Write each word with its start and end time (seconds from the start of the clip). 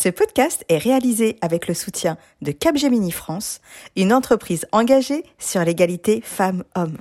Ce 0.00 0.08
podcast 0.08 0.64
est 0.68 0.78
réalisé 0.78 1.38
avec 1.40 1.66
le 1.66 1.74
soutien 1.74 2.18
de 2.40 2.52
Capgemini 2.52 3.10
France, 3.10 3.60
une 3.96 4.12
entreprise 4.12 4.64
engagée 4.70 5.24
sur 5.40 5.64
l'égalité 5.64 6.20
femmes-hommes. 6.20 6.98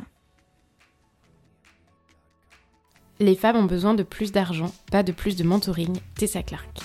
Les 3.20 3.36
femmes 3.36 3.57
ont 3.57 3.65
besoin 3.65 3.94
de 3.94 4.02
plus 4.02 4.31
d'argent, 4.31 4.71
pas 4.91 5.04
de 5.04 5.12
plus 5.12 5.36
de 5.36 5.44
mentoring. 5.44 5.99
Tessa 6.15 6.41
Clark. 6.41 6.79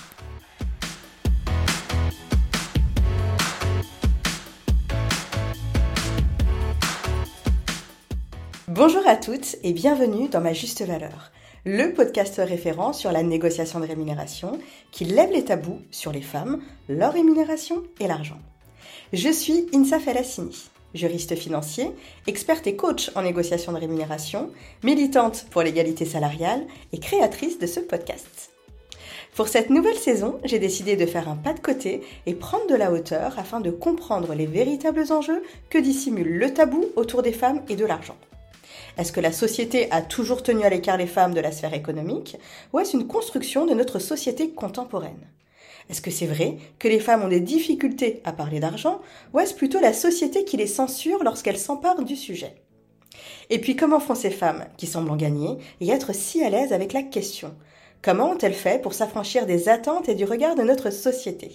Bonjour 8.67 9.07
à 9.07 9.15
toutes 9.15 9.55
et 9.63 9.73
bienvenue 9.73 10.29
dans 10.29 10.41
Ma 10.41 10.53
Juste 10.53 10.85
Valeur, 10.85 11.31
le 11.65 11.93
podcast 11.93 12.41
référent 12.43 12.91
sur 12.91 13.11
la 13.11 13.23
négociation 13.23 13.79
de 13.79 13.87
rémunération 13.87 14.59
qui 14.91 15.05
lève 15.05 15.31
les 15.31 15.45
tabous 15.45 15.79
sur 15.91 16.11
les 16.11 16.21
femmes, 16.21 16.61
leur 16.89 17.13
rémunération 17.13 17.83
et 18.01 18.07
l'argent. 18.07 18.39
Je 19.13 19.29
suis 19.29 19.67
Insa 19.73 19.99
Felassini, 19.99 20.69
juriste 20.93 21.35
financier, 21.35 21.89
experte 22.27 22.67
et 22.67 22.75
coach 22.75 23.11
en 23.15 23.21
négociation 23.21 23.71
de 23.71 23.77
rémunération, 23.77 24.51
militante 24.83 25.45
pour 25.51 25.61
l'égalité 25.61 26.03
salariale 26.03 26.65
et 26.91 26.99
créatrice 26.99 27.59
de 27.59 27.67
ce 27.67 27.79
podcast. 27.79 28.51
Pour 29.33 29.47
cette 29.47 29.69
nouvelle 29.69 29.97
saison, 29.97 30.39
j'ai 30.43 30.59
décidé 30.59 30.97
de 30.97 31.05
faire 31.05 31.29
un 31.29 31.37
pas 31.37 31.53
de 31.53 31.59
côté 31.59 32.01
et 32.25 32.33
prendre 32.33 32.67
de 32.67 32.75
la 32.75 32.91
hauteur 32.91 33.39
afin 33.39 33.61
de 33.61 33.71
comprendre 33.71 34.35
les 34.35 34.45
véritables 34.45 35.11
enjeux 35.11 35.41
que 35.69 35.77
dissimule 35.77 36.37
le 36.37 36.53
tabou 36.53 36.85
autour 36.97 37.23
des 37.23 37.31
femmes 37.31 37.61
et 37.69 37.75
de 37.77 37.85
l'argent. 37.85 38.17
Est-ce 38.97 39.11
que 39.11 39.19
la 39.19 39.31
société 39.31 39.91
a 39.91 40.01
toujours 40.01 40.43
tenu 40.43 40.63
à 40.63 40.69
l'écart 40.69 40.97
les 40.97 41.07
femmes 41.07 41.33
de 41.33 41.39
la 41.39 41.51
sphère 41.51 41.73
économique 41.73 42.37
ou 42.71 42.79
est-ce 42.79 42.95
une 42.95 43.07
construction 43.07 43.65
de 43.65 43.73
notre 43.73 43.97
société 43.97 44.51
contemporaine? 44.51 45.27
Est-ce 45.89 46.01
que 46.01 46.11
c'est 46.11 46.27
vrai 46.27 46.57
que 46.77 46.87
les 46.87 46.99
femmes 46.99 47.23
ont 47.23 47.29
des 47.29 47.39
difficultés 47.39 48.21
à 48.23 48.31
parler 48.31 48.59
d'argent 48.59 49.01
ou 49.33 49.39
est-ce 49.39 49.55
plutôt 49.55 49.79
la 49.79 49.93
société 49.93 50.45
qui 50.45 50.57
les 50.57 50.67
censure 50.67 51.23
lorsqu'elles 51.23 51.57
s'emparent 51.57 52.03
du 52.03 52.15
sujet? 52.15 52.55
Et 53.49 53.59
puis 53.59 53.75
comment 53.75 53.99
font 53.99 54.15
ces 54.15 54.31
femmes 54.31 54.65
qui 54.77 54.85
semblent 54.85 55.11
en 55.11 55.15
gagner 55.15 55.57
et 55.81 55.89
être 55.89 56.13
si 56.13 56.43
à 56.43 56.49
l'aise 56.49 56.71
avec 56.71 56.93
la 56.93 57.03
question? 57.03 57.53
Comment 58.03 58.31
ont-elles 58.31 58.53
fait 58.53 58.81
pour 58.81 58.93
s'affranchir 58.93 59.45
des 59.45 59.69
attentes 59.69 60.07
et 60.07 60.15
du 60.15 60.25
regard 60.25 60.55
de 60.55 60.63
notre 60.63 60.91
société? 60.91 61.51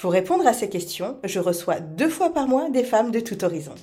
Pour 0.00 0.12
répondre 0.12 0.46
à 0.46 0.54
ces 0.54 0.70
questions, 0.70 1.18
je 1.24 1.40
reçois 1.40 1.78
deux 1.78 2.08
fois 2.08 2.32
par 2.32 2.48
mois 2.48 2.70
des 2.70 2.84
femmes 2.84 3.10
de 3.10 3.20
tout 3.20 3.44
horizon. 3.44 3.74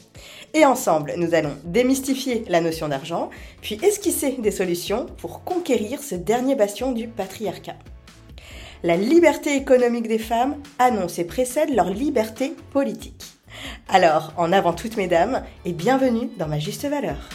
Et 0.56 0.66
ensemble, 0.66 1.14
nous 1.18 1.36
allons 1.36 1.56
démystifier 1.64 2.44
la 2.48 2.60
notion 2.60 2.88
d'argent, 2.88 3.30
puis 3.62 3.80
esquisser 3.84 4.32
des 4.40 4.50
solutions 4.50 5.06
pour 5.18 5.44
conquérir 5.44 6.02
ce 6.02 6.16
dernier 6.16 6.56
bastion 6.56 6.92
du 6.92 7.08
patriarcat. 7.08 7.76
La 8.82 8.98
liberté 8.98 9.56
économique 9.56 10.08
des 10.08 10.18
femmes 10.18 10.56
annonce 10.80 11.20
et 11.20 11.24
précède 11.24 11.76
leur 11.76 11.92
liberté 11.92 12.56
politique. 12.72 13.24
Alors, 13.88 14.34
en 14.38 14.52
avant 14.52 14.74
toutes 14.74 14.98
mesdames, 14.98 15.44
et 15.66 15.74
bienvenue 15.74 16.30
dans 16.38 16.48
ma 16.48 16.58
juste 16.58 16.88
valeur. 16.88 17.30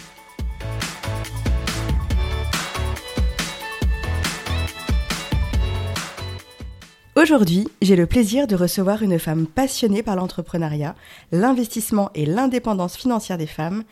Aujourd'hui, 7.23 7.69
j'ai 7.81 7.95
le 7.95 8.07
plaisir 8.07 8.49
de 8.49 8.57
recevoir 8.57 9.01
une 9.01 9.17
femme 9.21 9.47
passionnée 9.47 10.03
par 10.03 10.17
l'entrepreneuriat, 10.17 10.97
l'investissement 11.31 12.11
et 12.17 12.27
l'indépendance 12.27 12.97
financière 12.97 13.39
des 13.39 13.47
femmes, 13.47 13.85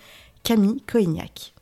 Camille 0.42 0.83
Coignac. 0.83 1.55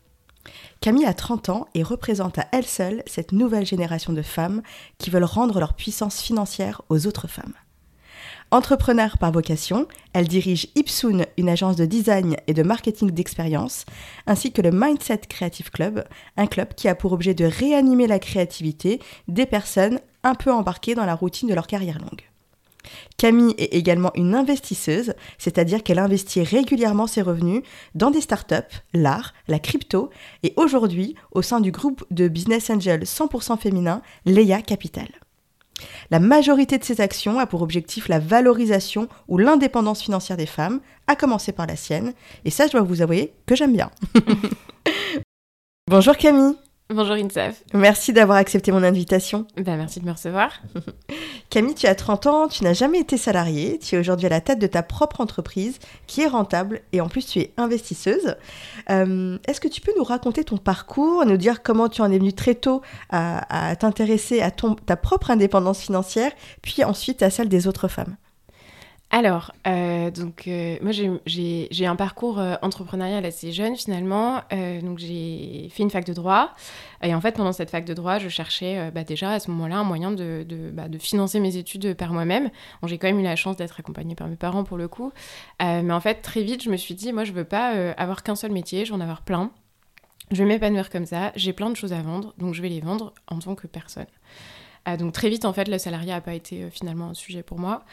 Camille 0.81 1.05
a 1.05 1.13
30 1.13 1.51
ans 1.51 1.69
et 1.75 1.83
représente 1.83 2.39
à 2.39 2.47
elle 2.53 2.65
seule 2.65 3.03
cette 3.05 3.33
nouvelle 3.33 3.67
génération 3.67 4.15
de 4.15 4.23
femmes 4.23 4.63
qui 4.97 5.11
veulent 5.11 5.25
rendre 5.25 5.61
leur 5.61 5.75
puissance 5.75 6.23
financière 6.23 6.81
aux 6.89 7.07
autres 7.07 7.29
femmes. 7.29 7.53
Entrepreneur 8.51 9.19
par 9.19 9.31
vocation, 9.31 9.87
elle 10.15 10.27
dirige 10.27 10.69
Ipsoon, 10.75 11.27
une 11.37 11.51
agence 11.51 11.77
de 11.77 11.85
design 11.85 12.37
et 12.47 12.55
de 12.55 12.63
marketing 12.63 13.11
d'expérience, 13.11 13.85
ainsi 14.27 14.53
que 14.53 14.63
le 14.63 14.71
Mindset 14.71 15.21
Creative 15.29 15.71
Club, 15.71 16.05
un 16.39 16.47
club 16.47 16.73
qui 16.75 16.89
a 16.89 16.95
pour 16.95 17.13
objet 17.13 17.35
de 17.35 17.45
réanimer 17.45 18.07
la 18.07 18.19
créativité 18.19 19.01
des 19.29 19.45
personnes 19.45 20.01
un 20.25 20.35
peu 20.35 20.53
embarquées 20.53 20.95
dans 20.95 21.07
la 21.07 21.15
routine 21.15 21.49
de 21.49 21.55
leur 21.55 21.67
carrière 21.67 21.99
longue. 21.99 22.25
Camille 23.17 23.55
est 23.59 23.75
également 23.75 24.13
une 24.15 24.35
investisseuse, 24.35 25.15
c'est-à-dire 25.39 25.83
qu'elle 25.83 25.99
investit 25.99 26.43
régulièrement 26.43 27.07
ses 27.07 27.23
revenus 27.23 27.63
dans 27.95 28.11
des 28.11 28.21
startups, 28.21 28.55
l'art, 28.95 29.35
la 29.49 29.59
crypto 29.59 30.11
et 30.43 30.53
aujourd'hui 30.57 31.15
au 31.33 31.43
sein 31.43 31.61
du 31.61 31.73
groupe 31.73 32.05
de 32.11 32.29
business 32.29 32.71
angel 32.71 33.03
100% 33.03 33.59
féminin 33.59 34.03
Leia 34.25 34.63
Capital. 34.63 35.09
La 36.11 36.19
majorité 36.19 36.79
de 36.79 36.85
ces 36.85 37.01
actions 37.01 37.39
a 37.39 37.47
pour 37.47 37.63
objectif 37.63 38.09
la 38.09 38.19
valorisation 38.19 39.09
ou 39.29 39.39
l'indépendance 39.39 40.03
financière 40.03 40.37
des 40.37 40.47
femmes, 40.47 40.81
à 41.07 41.15
commencer 41.15 41.53
par 41.53 41.67
la 41.67 41.77
sienne, 41.77 42.15
et 42.45 42.51
ça 42.51 42.67
je 42.67 42.73
dois 42.73 42.83
vous 42.83 43.03
avouer 43.03 43.33
que 43.47 43.55
j'aime 43.55 43.73
bien. 43.73 43.91
Bonjour 45.89 46.17
Camille 46.17 46.57
Bonjour 46.91 47.17
Insaf. 47.17 47.65
Merci 47.75 48.15
d'avoir 48.15 48.39
accepté 48.39 48.73
mon 48.73 48.83
invitation. 48.83 49.47
Ben, 49.59 49.77
merci 49.77 50.01
de 50.01 50.07
me 50.07 50.13
recevoir. 50.13 50.53
Camille, 51.51 51.75
tu 51.75 51.87
as 51.87 51.95
30 51.95 52.27
ans, 52.27 52.49
tu 52.49 52.65
n'as 52.65 52.73
jamais 52.73 53.01
été 53.01 53.19
salariée, 53.19 53.79
tu 53.79 53.95
es 53.95 53.99
aujourd'hui 53.99 54.25
à 54.25 54.31
la 54.31 54.41
tête 54.41 54.59
de 54.59 54.67
ta 54.67 54.83
propre 54.83 55.21
entreprise 55.21 55.81
qui 56.07 56.23
est 56.23 56.27
rentable 56.27 56.81
et 56.93 57.03
en 57.03 57.09
plus 57.09 57.27
tu 57.27 57.41
es 57.41 57.53
investisseuse. 57.59 58.37
Euh, 58.89 59.37
est-ce 59.47 59.61
que 59.61 59.69
tu 59.69 59.83
peux 59.83 59.93
nous 59.99 60.05
raconter 60.05 60.45
ton 60.45 60.57
parcours, 60.57 61.27
nous 61.27 61.37
dire 61.37 61.63
comment 61.63 61.91
tu 61.91 62.01
en 62.01 62.11
es 62.11 62.19
venue 62.19 62.33
très 62.33 62.55
tôt 62.55 62.81
à, 63.11 63.77
t'intéresser 63.77 64.41
à 64.41 64.51
ton, 64.51 64.75
ta 64.75 64.97
propre 64.97 65.31
indépendance 65.31 65.81
financière, 65.81 66.33
puis 66.63 66.85
ensuite 66.85 67.23
à 67.23 67.29
celle 67.29 67.51
des 67.51 67.67
autres 67.67 67.89
femmes? 67.89 68.17
Alors, 69.11 69.53
euh, 69.67 70.11
donc 70.11 70.47
euh, 70.49 70.77
moi 70.83 70.93
j'ai 70.93 71.87
un 71.87 71.97
parcours 71.97 72.39
euh, 72.39 72.57
entrepreneurial 72.61 73.25
assez 73.25 73.53
jeune 73.53 73.75
finalement. 73.75 74.43
donc 74.83 74.99
j'ai 74.99 75.69
fait 75.71 75.83
une 75.83 75.91
fac 75.91 76.05
de 76.05 76.13
droit 76.13 76.51
et 77.03 77.15
en 77.15 77.21
fait 77.23 77.33
pendant 77.33 77.53
cette 77.53 77.71
fac 77.71 77.87
de 77.87 77.95
droit 77.95 78.19
je 78.19 78.29
cherchais 78.29 78.91
bah, 78.91 79.05
déjà 79.05 79.31
à 79.31 79.41
ce 79.41 79.51
moment-là 79.51 79.79
un 79.79 79.85
moyen 79.85 80.11
de, 80.11 80.45
bah, 80.75 80.89
de, 80.89 80.99
financer 80.99 81.41
mes 81.41 81.57
études 81.57 81.95
par 81.95 82.13
moi-même. 82.13 82.51
Bon, 82.83 82.89
j'ai 82.89 82.99
quand 82.99 83.07
même 83.07 83.19
eu 83.19 83.23
la 83.23 83.37
chance 83.37 83.57
d'être 83.57 83.81
accompagnée 83.81 84.15
par 84.15 84.29
mes 84.29 84.37
parents 84.37 84.65
pour 84.65 84.77
le 84.77 84.89
coup, 84.89 85.11
mais 85.61 85.93
en 85.93 86.01
fait 86.01 86.17
très 86.17 86.43
vite 86.43 86.63
je 86.63 86.71
me 86.71 86.77
suis 86.77 86.95
dit 86.95 87.13
moi 87.15 87.25
je 87.25 87.33
veux 87.33 87.45
pas 87.45 87.71
avoir 87.97 88.23
qu'un 88.23 88.37
seul 88.37 88.53
métier, 88.53 88.85
je 88.85 88.93
veux 88.93 88.99
en 88.99 89.03
avoir 89.03 89.23
plein. 89.23 89.51
Je 90.31 90.43
vais 90.43 90.49
m'épanouir 90.49 90.91
comme 90.91 91.07
ça, 91.07 91.33
j'ai 91.35 91.55
plein 91.55 91.71
de 91.71 91.77
choses 91.77 91.95
à 91.95 92.03
vendre, 92.03 92.35
donc 92.37 92.53
je 92.53 92.61
vais 92.61 92.69
les 92.69 92.81
vendre 92.81 93.15
en 93.29 93.39
tant 93.39 93.55
que 93.55 93.67
personne. 93.67 94.05
Donc 94.97 95.13
très 95.13 95.29
vite, 95.29 95.45
en 95.45 95.53
fait, 95.53 95.69
le 95.69 95.79
salariat 95.79 96.15
n'a 96.15 96.21
pas 96.21 96.35
été 96.35 96.71
finalement 96.71 97.11
un 97.11 97.15
sujet 97.15 97.43
pour 97.43 97.59
moi. 97.59 97.85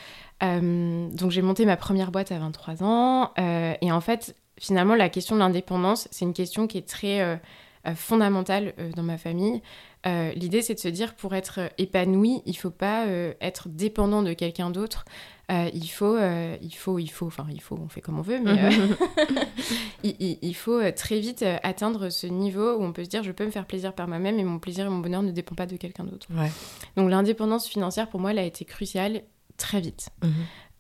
Euh, 0.43 1.09
donc 1.09 1.31
j'ai 1.31 1.41
monté 1.41 1.65
ma 1.65 1.77
première 1.77 2.11
boîte 2.11 2.31
à 2.31 2.39
23 2.39 2.83
ans. 2.83 3.31
Euh, 3.39 3.73
et 3.81 3.91
en 3.91 4.01
fait, 4.01 4.35
finalement, 4.59 4.95
la 4.95 5.09
question 5.09 5.35
de 5.35 5.39
l'indépendance, 5.39 6.07
c'est 6.11 6.25
une 6.25 6.33
question 6.33 6.67
qui 6.67 6.77
est 6.77 6.87
très 6.87 7.21
euh, 7.21 7.37
fondamentale 7.95 8.73
dans 8.95 9.03
ma 9.03 9.17
famille. 9.17 9.61
L'idée, 10.05 10.61
c'est 10.61 10.75
de 10.75 10.79
se 10.79 10.87
dire, 10.87 11.15
pour 11.15 11.33
être 11.33 11.71
épanoui, 11.77 12.41
il 12.45 12.55
faut 12.55 12.69
pas 12.69 13.05
être 13.41 13.69
dépendant 13.69 14.21
de 14.21 14.33
quelqu'un 14.33 14.69
d'autre. 14.69 15.05
il 15.49 15.87
faut, 15.87 16.17
il 16.17 16.75
faut, 16.75 16.99
il 16.99 17.07
faut, 17.07 17.27
enfin, 17.27 17.47
il 17.51 17.61
faut, 17.61 17.77
on 17.81 17.89
fait 17.89 18.01
comme 18.01 18.19
on 18.19 18.21
veut, 18.21 18.39
mais 18.39 18.53
il, 20.03 20.37
il, 20.41 20.55
faut 20.55 20.79
très 20.91 21.19
vite 21.19 21.43
atteindre 21.63 22.09
ce 22.09 22.27
niveau 22.27 22.75
où 22.75 22.83
on 22.83 22.93
peut 22.93 23.03
se 23.03 23.09
dire, 23.09 23.23
je 23.23 23.31
peux 23.31 23.45
me 23.45 23.51
faire 23.51 23.65
plaisir 23.65 23.93
par 23.93 24.07
moi-même 24.07 24.39
et 24.39 24.43
mon 24.43 24.59
plaisir 24.59 24.85
et 24.85 24.89
mon 24.89 24.99
bonheur 24.99 25.23
ne 25.23 25.31
dépendent 25.31 25.57
pas 25.57 25.65
de 25.65 25.77
quelqu'un 25.77 26.03
d'autre. 26.03 26.27
Ouais. 26.31 26.51
Donc 26.97 27.09
l'indépendance 27.09 27.67
financière, 27.67 28.07
pour 28.09 28.19
moi, 28.19 28.31
elle 28.31 28.39
a 28.39 28.45
été 28.45 28.63
cruciale 28.63 29.23
très 29.57 29.81
vite. 29.81 30.09
Mhm. 30.23 30.31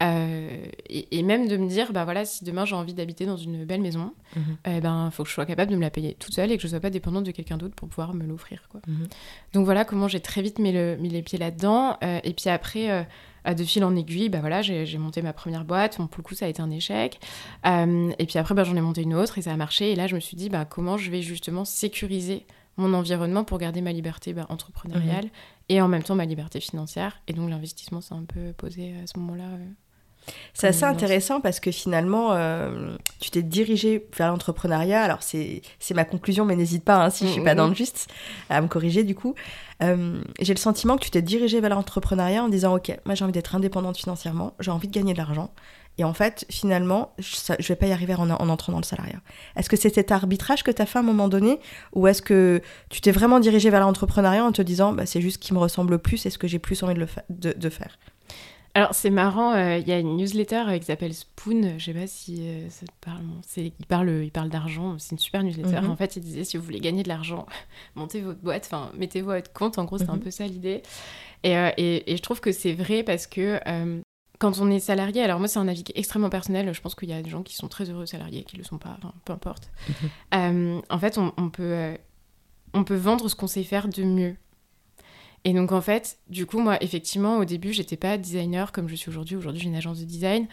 Euh, 0.05 0.65
et, 0.89 1.23
même 1.23 1.47
de 1.47 1.57
me 1.57 1.67
dire, 1.67 1.91
bah 1.91 2.03
voilà, 2.03 2.25
si 2.25 2.43
demain 2.43 2.65
j'ai 2.65 2.75
envie 2.75 2.93
d'habiter 2.93 3.25
dans 3.25 3.37
une 3.37 3.65
belle 3.65 3.81
maison, 3.81 4.13
il 4.35 4.41
mhm. 4.41 4.57
eh 4.65 4.81
ben 4.81 5.09
faut 5.11 5.23
que 5.23 5.29
je 5.29 5.33
sois 5.33 5.45
capable 5.45 5.71
de 5.71 5.75
me 5.75 5.81
la 5.81 5.89
payer 5.89 6.15
toute 6.19 6.33
seule 6.33 6.51
et 6.51 6.57
que 6.57 6.63
je 6.63 6.67
sois 6.67 6.79
pas 6.79 6.89
dépendante 6.89 7.25
de 7.25 7.31
quelqu'un 7.31 7.57
d'autre 7.57 7.75
pour 7.75 7.89
pouvoir 7.89 8.13
me 8.13 8.25
l'offrir, 8.25 8.67
quoi. 8.69 8.81
Mhm. 8.87 9.07
Donc 9.53 9.65
voilà 9.65 9.85
comment 9.85 10.07
j'ai 10.07 10.19
très 10.19 10.41
vite 10.41 10.59
mis, 10.59 10.71
le, 10.71 10.97
mis 10.97 11.09
les 11.09 11.21
pieds 11.21 11.39
là-dedans. 11.39 11.97
Euh, 12.03 12.19
et 12.23 12.33
puis 12.33 12.49
après, 12.49 12.91
euh, 12.91 13.53
de 13.53 13.63
fil 13.63 13.83
en 13.83 13.95
aiguille, 13.95 14.29
bah 14.29 14.39
voilà, 14.39 14.61
j'ai 14.61 14.97
monté 14.97 15.21
ma 15.21 15.33
première 15.33 15.65
boîte. 15.65 15.97
Bon, 15.97 16.07
pour 16.07 16.19
le 16.19 16.23
coup, 16.23 16.35
ça 16.35 16.45
a 16.45 16.49
été 16.49 16.61
un 16.61 16.71
échec. 16.71 17.19
et 17.65 18.25
puis 18.27 18.39
après, 18.39 18.55
bah, 18.55 18.63
j'en 18.63 18.75
ai 18.75 18.81
monté 18.81 19.01
une 19.01 19.13
autre 19.13 19.37
et 19.37 19.41
ça 19.41 19.51
a 19.51 19.57
marché. 19.57 19.91
Et 19.91 19.95
là, 19.95 20.07
je 20.07 20.15
me 20.15 20.19
suis 20.19 20.37
dit, 20.37 20.49
bah 20.49 20.65
comment 20.65 20.97
je 20.97 21.11
vais 21.11 21.21
justement 21.21 21.65
sécuriser 21.65 22.45
mon 22.77 22.93
environnement 22.93 23.43
pour 23.43 23.57
garder 23.57 23.81
ma 23.81 23.91
liberté 23.91 24.33
bah, 24.33 24.45
entrepreneuriale 24.49 25.29
et 25.69 25.81
en 25.81 25.87
même 25.87 26.03
temps 26.03 26.15
ma 26.15 26.25
liberté 26.25 26.59
financière. 26.59 27.21
Et 27.27 27.33
donc 27.33 27.49
l'investissement 27.49 28.01
s'est 28.01 28.13
un 28.13 28.25
peu 28.25 28.53
posé 28.53 28.95
à 29.03 29.07
ce 29.07 29.17
moment-là. 29.19 29.43
Euh, 29.43 29.65
c'est 30.53 30.67
assez 30.67 30.83
intéressant 30.83 31.41
parce 31.41 31.59
que 31.59 31.71
finalement, 31.71 32.29
euh, 32.31 32.95
tu 33.19 33.29
t'es 33.29 33.43
dirigé 33.43 34.07
vers 34.17 34.29
l'entrepreneuriat. 34.29 35.01
Alors, 35.01 35.19
c'est 35.21 35.61
ma 35.93 36.05
conclusion, 36.05 36.45
mais 36.45 36.55
n'hésite 36.55 36.83
pas, 36.83 37.03
hein, 37.03 37.09
si 37.09 37.27
je 37.27 37.31
suis 37.31 37.43
pas 37.43 37.55
dans 37.55 37.67
le 37.67 37.75
juste, 37.75 38.07
à 38.49 38.61
me 38.61 38.67
corriger 38.67 39.03
du 39.03 39.15
coup. 39.15 39.35
Euh, 39.83 40.21
j'ai 40.39 40.53
le 40.53 40.59
sentiment 40.59 40.97
que 40.97 41.03
tu 41.03 41.11
t'es 41.11 41.21
dirigé 41.21 41.59
vers 41.59 41.71
l'entrepreneuriat 41.71 42.43
en 42.43 42.49
disant 42.49 42.75
Ok, 42.75 42.97
moi 43.05 43.15
j'ai 43.15 43.23
envie 43.23 43.33
d'être 43.33 43.55
indépendante 43.55 43.97
financièrement, 43.97 44.53
j'ai 44.59 44.71
envie 44.71 44.87
de 44.87 44.93
gagner 44.93 45.13
de 45.13 45.17
l'argent. 45.17 45.51
Et 45.97 46.03
en 46.03 46.13
fait, 46.13 46.45
finalement, 46.49 47.13
je, 47.19 47.53
ne 47.53 47.63
vais 47.63 47.75
pas 47.75 47.87
y 47.87 47.93
arriver 47.93 48.15
en, 48.15 48.29
entrant 48.29 48.73
dans 48.73 48.79
le 48.79 48.85
salariat. 48.85 49.21
Est-ce 49.55 49.69
que 49.69 49.77
c'est 49.77 49.93
cet 49.93 50.11
arbitrage 50.11 50.63
que 50.63 50.71
tu 50.71 50.81
as 50.81 50.85
fait 50.85 50.97
à 50.97 51.01
un 51.01 51.05
moment 51.05 51.29
donné 51.29 51.59
Ou 51.93 52.07
est-ce 52.07 52.21
que 52.21 52.61
tu 52.89 52.99
t'es 52.99 53.11
vraiment 53.11 53.39
dirigé 53.39 53.69
vers 53.69 53.79
l'entrepreneuriat 53.79 54.43
en 54.43 54.51
te 54.51 54.61
disant 54.61 54.91
bah, 54.91 55.05
c'est 55.05 55.21
juste 55.21 55.41
ce 55.41 55.47
qui 55.47 55.53
me 55.53 55.59
ressemble 55.59 55.99
plus 55.99 56.25
et 56.25 56.29
ce 56.29 56.37
que 56.37 56.47
j'ai 56.47 56.59
plus 56.59 56.83
envie 56.83 56.95
de, 56.95 56.99
le 56.99 57.53
de, 57.53 57.69
faire? 57.69 57.97
Alors 58.75 58.93
c'est 58.93 59.09
marrant, 59.09 59.53
euh, 59.53 59.77
il 59.77 59.87
y 59.87 59.91
a 59.91 59.99
une 59.99 60.17
newsletter 60.17 60.63
euh, 60.67 60.77
qui 60.77 60.85
s'appelle 60.85 61.13
Spoon, 61.13 61.79
je 61.79 61.85
sais 61.85 61.93
pas 61.93 62.07
si 62.07 62.47
euh, 62.47 62.69
ça 62.69 62.85
te 62.85 62.91
parle, 63.01 63.23
il 63.57 63.71
parle, 63.87 64.09
il 64.23 64.31
parle 64.31 64.49
d'argent, 64.49 64.97
c'est 64.99 65.13
une 65.13 65.19
super 65.19 65.43
newsletter. 65.43 65.81
Mhm. 65.81 65.89
En 65.89 65.95
fait, 65.95 66.17
il 66.17 66.21
disait 66.21 66.43
si 66.43 66.57
vous 66.57 66.63
voulez 66.63 66.81
gagner 66.81 67.01
de 67.01 67.07
l'argent, 67.07 67.45
montez 67.95 68.21
votre 68.21 68.41
boîte, 68.41 68.65
enfin 68.65 68.91
mettez-vous 68.97 69.31
à 69.31 69.35
votre 69.35 69.53
compte, 69.53 69.77
en 69.79 69.85
gros 69.85 69.97
c'est 69.97 70.09
un 70.09 70.15
mhm. 70.15 70.19
peu 70.19 70.31
ça 70.31 70.45
l'idée. 70.45 70.83
Et, 71.43 71.51
et, 71.51 72.11
et, 72.11 72.17
je 72.17 72.21
trouve 72.21 72.41
que 72.41 72.51
c'est 72.51 72.73
vrai 72.73 73.03
parce 73.03 73.27
que 73.27 73.59
quand 74.39 74.59
on 74.59 74.69
est 74.69 74.79
salarié, 74.79 75.21
alors 75.21 75.39
moi 75.39 75.47
c'est 75.47 75.59
un 75.59 75.67
avis 75.67 75.83
extrêmement 75.95 76.29
personnel, 76.29 76.73
je 76.73 76.81
pense 76.81 76.95
qu'il 76.95 77.09
y 77.09 77.13
a 77.13 77.21
des 77.21 77.29
gens 77.29 77.43
qui 77.43 77.55
sont 77.55 77.67
très 77.67 77.89
heureux 77.89 78.05
salariés, 78.05 78.43
qui 78.43 78.55
ne 78.55 78.61
le 78.61 78.65
sont 78.65 78.77
pas, 78.77 78.97
enfin, 78.97 79.13
peu 79.23 79.33
importe. 79.33 79.69
Mhm. 79.87 79.95
Euh, 80.33 80.81
en 80.89 80.99
fait, 80.99 81.17
on, 81.17 81.49
peut, 81.49 81.63
euh, 81.63 81.95
on 82.73 82.83
peut 82.83 82.95
vendre 82.95 83.29
ce 83.29 83.35
qu'on 83.35 83.47
sait 83.47 83.63
faire 83.63 83.87
de 83.87 84.03
mieux. 84.03 84.35
Et 85.45 85.53
donc 85.53 85.71
en 85.71 85.81
fait, 85.81 86.17
du 86.27 86.45
coup, 86.45 86.59
moi, 86.59 86.77
effectivement, 86.81 87.37
au 87.37 87.45
début, 87.45 87.71
j'étais 87.71 87.97
pas 87.97 88.17
designer 88.17 88.71
comme 88.71 88.89
je 88.89 88.95
suis 88.95 89.09
aujourd'hui. 89.09 89.35
Aujourd'hui, 89.35 89.61
j'ai 89.61 89.69
une 89.69 89.75
agence 89.75 89.99
de 89.99 90.05
design. 90.05 90.47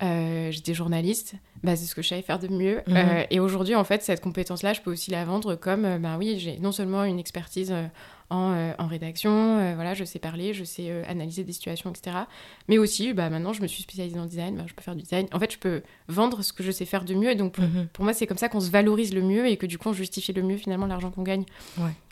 Euh, 0.00 0.52
j'étais 0.52 0.74
journaliste, 0.74 1.34
bah, 1.64 1.74
c'est 1.74 1.84
ce 1.84 1.94
que 1.94 2.02
je 2.02 2.08
savais 2.08 2.22
faire 2.22 2.38
de 2.38 2.46
mieux. 2.46 2.82
Mhm. 2.86 3.24
et 3.30 3.40
aujourd'hui, 3.40 3.74
en 3.74 3.82
fait, 3.82 4.02
cette 4.02 4.20
compétence-là, 4.20 4.72
je 4.72 4.80
peux 4.80 4.92
aussi 4.92 5.10
la 5.10 5.24
vendre 5.24 5.56
comme, 5.56 5.98
bah 5.98 6.16
oui, 6.18 6.38
j'ai 6.38 6.58
non 6.60 6.70
seulement 6.70 7.02
une 7.02 7.18
expertise 7.18 7.74
euh, 8.30 8.72
en, 8.78 8.86
rédaction. 8.86 9.58
Euh, 9.58 9.74
voilà, 9.74 9.94
je 9.94 10.04
sais 10.04 10.18
parler, 10.18 10.52
je 10.52 10.62
sais 10.62 10.90
euh, 10.90 11.02
analyser 11.08 11.44
des 11.44 11.52
situations, 11.52 11.90
etc. 11.90 12.14
Mais 12.68 12.76
aussi, 12.76 13.14
bah, 13.14 13.30
maintenant, 13.30 13.54
je 13.54 13.62
me 13.62 13.66
suis 13.66 13.82
spécialisée 13.82 14.16
dans 14.16 14.24
le 14.24 14.28
design, 14.28 14.54
bah, 14.54 14.64
je 14.66 14.74
peux 14.74 14.82
faire 14.82 14.94
du 14.94 15.02
design. 15.02 15.26
En 15.32 15.38
fait, 15.38 15.50
je 15.50 15.58
peux 15.58 15.82
vendre 16.08 16.42
ce 16.42 16.52
que 16.52 16.62
je 16.62 16.70
sais 16.70 16.84
faire 16.84 17.06
de 17.06 17.14
mieux. 17.14 17.30
Et 17.30 17.36
donc, 17.36 17.54
pour, 17.54 17.64
mhm. 17.64 17.88
moi, 18.00 18.12
c'est 18.12 18.26
comme 18.26 18.36
ça 18.36 18.50
qu'on 18.50 18.60
se 18.60 18.70
valorise 18.70 19.14
le 19.14 19.22
mieux 19.22 19.46
et 19.46 19.56
que 19.56 19.64
du 19.64 19.78
coup, 19.78 19.88
on 19.88 19.92
justifie 19.94 20.34
le 20.34 20.42
mieux 20.42 20.58
finalement 20.58 20.86
l'argent 20.86 21.10
qu'on 21.10 21.22
gagne. 21.22 21.44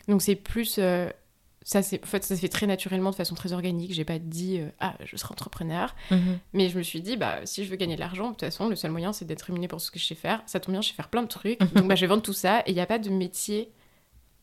Donc, 0.07 0.23
c'est 0.23 0.35
plus 0.35 0.79
ça 1.67 1.81
c'est 1.81 2.01
en 2.01 2.07
fait 2.07 2.23
ça 2.23 2.33
se 2.33 2.39
fait 2.39 2.47
très 2.47 2.65
naturellement 2.65 3.11
de 3.11 3.15
façon 3.15 3.35
très 3.35 3.51
organique. 3.51 3.93
J'ai 3.93 4.05
pas 4.05 4.19
dit 4.19 4.61
ah 4.79 4.95
je 5.03 5.17
serai 5.17 5.33
entrepreneur. 5.33 5.93
Mhm. 6.11 6.39
mais 6.53 6.69
je 6.69 6.77
me 6.77 6.83
suis 6.83 7.01
dit 7.01 7.17
bah 7.17 7.39
si 7.43 7.65
je 7.65 7.69
veux 7.69 7.75
gagner 7.75 7.95
de 7.95 7.99
l'argent 7.99 8.27
de 8.27 8.31
toute 8.31 8.41
façon 8.41 8.69
le 8.69 8.77
seul 8.77 8.91
moyen 8.91 9.11
c'est 9.11 9.25
d'être 9.25 9.41
rémunéré 9.41 9.67
pour 9.67 9.81
ce 9.81 9.91
que 9.91 9.99
je 9.99 10.05
sais 10.05 10.15
faire. 10.15 10.41
Ça 10.45 10.61
tombe 10.61 10.71
bien 10.71 10.81
je 10.81 10.87
sais 10.87 10.93
faire 10.93 11.09
plein 11.09 11.23
de 11.23 11.27
trucs. 11.27 11.59
Donc 11.75 11.89
bah, 11.89 11.95
je 11.95 12.01
vais 12.01 12.07
vendre 12.07 12.23
tout 12.23 12.31
ça. 12.31 12.61
Et 12.61 12.71
il 12.71 12.75
n'y 12.75 12.79
a 12.79 12.85
pas 12.85 12.99
de 12.99 13.09
métier 13.09 13.69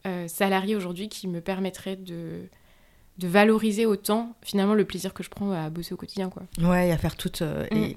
euh, 0.07 0.29
salarié 0.29 0.77
aujourd'hui 0.77 1.09
qui 1.09 1.27
me 1.27 1.41
permettrait 1.41 1.97
de, 1.97 2.51
de 3.19 3.29
valoriser 3.29 3.87
autant 3.87 4.35
finalement 4.43 4.75
le 4.75 4.85
plaisir 4.85 5.15
que 5.15 5.23
je 5.23 5.31
prends 5.31 5.53
à 5.53 5.71
bosser 5.71 5.95
au 5.95 5.97
quotidien 5.97 6.31
quoi. 6.31 6.43
Ouais, 6.61 6.89
et 6.89 6.93
à 6.93 6.99
faire 6.99 7.17
tout 7.17 7.31
euh, 7.43 7.65
mm. 7.71 7.77
et, 7.77 7.97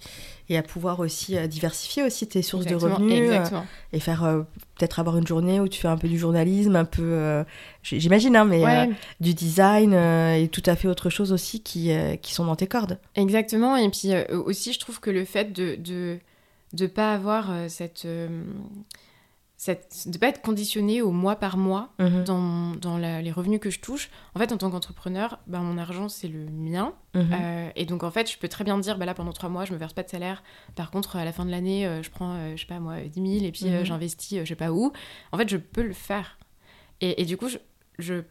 et, 0.50 0.58
à 0.58 0.62
pouvoir 0.62 1.00
aussi 1.00 1.36
euh, 1.36 1.48
diversifier 1.48 2.04
aussi 2.04 2.28
tes 2.28 2.44
sources 2.44 2.66
de 2.66 2.76
revenus 2.76 3.32
et 3.94 4.00
faire 4.00 4.46
peut-être 4.76 5.00
avoir 5.00 5.18
une 5.18 5.26
journée 5.26 5.60
où 5.60 5.68
tu 5.68 5.82
fais 5.82 5.88
un 5.88 5.98
peu 5.98 6.08
du 6.08 6.20
journalisme, 6.20 6.76
un 6.76 6.86
peu 6.86 7.44
j'imagine 7.82 8.36
hein, 8.36 8.46
mais 8.46 8.90
du 9.20 9.34
design 9.34 9.94
et 9.94 10.48
tout 10.50 10.64
à 10.66 10.76
fait 10.76 10.88
autre 10.88 11.10
chose 11.10 11.32
aussi 11.32 11.62
qui 11.62 11.92
qui 12.22 12.34
sont 12.34 12.46
dans 12.46 12.56
tes 12.56 12.68
cordes. 12.68 13.00
Exactement 13.16 13.76
et 13.76 13.90
puis 13.90 14.12
aussi 14.32 14.74
je 14.74 14.80
trouve 14.80 15.00
que 15.00 15.10
le 15.10 15.26
fait 15.26 15.52
de 15.52 15.76
de 15.76 16.20
de 16.74 16.86
pas 16.86 17.14
avoir 17.14 17.50
cette 17.70 18.06
de 19.74 20.12
ne 20.12 20.18
pas 20.18 20.28
être 20.28 20.42
conditionné 20.42 21.02
au 21.02 21.12
mois 21.12 21.36
par 21.36 21.58
mois 21.58 21.94
mhm. 22.00 22.24
dans, 22.24 22.76
dans 22.76 22.98
les 22.98 23.32
revenus 23.32 23.60
que 23.60 23.70
je 23.70 23.80
touche. 23.80 24.10
En 24.36 24.40
fait, 24.40 24.52
en 24.52 24.58
tant 24.58 24.70
qu'entrepreneur, 24.70 25.40
bah, 25.48 25.60
mon 25.60 25.78
argent, 25.78 26.10
c'est 26.10 26.28
le 26.28 26.46
mien. 26.46 26.94
Mhm. 27.14 27.30
Euh, 27.32 27.70
et 27.76 27.86
donc, 27.86 28.04
en 28.04 28.12
fait, 28.12 28.32
je 28.32 28.38
peux 28.38 28.48
très 28.48 28.64
bien 28.64 28.78
dire, 28.78 28.98
bah, 28.98 29.06
là, 29.06 29.14
pendant 29.14 29.34
trois 29.34 29.50
mois, 29.50 29.66
je 29.66 29.74
me 29.74 29.78
verse 29.78 29.94
pas 29.94 30.04
de 30.04 30.10
salaire. 30.10 30.44
Par 30.76 30.92
contre, 30.92 31.16
à 31.16 31.26
la 31.26 31.32
fin 31.32 31.46
de 31.46 31.52
l'année, 31.52 31.86
euh, 31.86 32.04
je 32.04 32.10
prends, 32.10 32.36
euh, 32.36 32.56
je 32.56 32.62
sais 32.62 32.68
pas 32.68 32.80
moi, 32.80 33.00
10 33.02 33.40
000 33.40 33.46
et 33.46 33.52
puis 33.52 33.66
mhm. 33.66 33.84
j'investis, 33.84 34.40
je 34.40 34.46
sais 34.46 34.56
pas 34.56 34.72
où. 34.72 34.92
En 35.32 35.38
fait, 35.38 35.50
je 35.50 35.58
peux 35.58 35.84
le 35.84 35.94
faire. 35.94 36.38
Et, 37.02 37.22
et 37.22 37.26
du 37.26 37.38
coup, 37.38 37.48
je, 37.48 37.58
je 38.00 38.22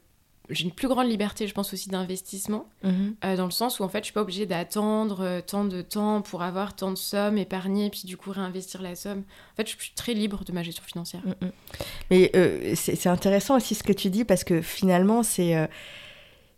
j'ai 0.51 0.65
une 0.65 0.73
plus 0.73 0.89
grande 0.89 1.09
liberté, 1.09 1.47
je 1.47 1.55
pense 1.55 1.73
aussi 1.73 1.89
d'investissement, 1.89 2.69
mhm. 2.83 3.15
euh, 3.25 3.37
dans 3.37 3.45
le 3.45 3.51
sens 3.51 3.81
où 3.81 3.85
en 3.85 3.89
fait 3.89 3.99
je 3.99 4.05
suis 4.05 4.13
pas 4.13 4.23
obligée 4.23 4.47
d'attendre 4.47 5.21
euh, 5.21 5.41
tant 5.41 5.65
de 5.65 5.83
temps 5.83 6.23
pour 6.23 6.43
avoir 6.43 6.75
tant 6.77 6.91
de 6.91 6.97
sommes 6.97 7.39
épargnées, 7.39 7.91
puis 7.91 8.03
du 8.05 8.17
coup 8.17 8.31
réinvestir 8.31 8.83
la 8.83 8.95
somme. 8.95 9.21
En 9.53 9.57
fait, 9.57 9.69
je 9.69 9.77
suis 9.77 9.93
très 9.95 10.15
libre 10.15 10.45
de 10.45 10.53
ma 10.53 10.63
gestion 10.63 10.85
financière. 10.85 11.23
Mm. 11.27 11.47
Mais 12.11 12.31
euh, 12.37 12.75
c'est 12.75 13.09
intéressant 13.09 13.57
aussi 13.57 13.75
ce 13.75 13.83
que 13.83 13.93
tu 13.93 14.11
dis 14.11 14.25
parce 14.25 14.45
que 14.45 14.61
finalement 14.61 15.23
c'est 15.23 15.69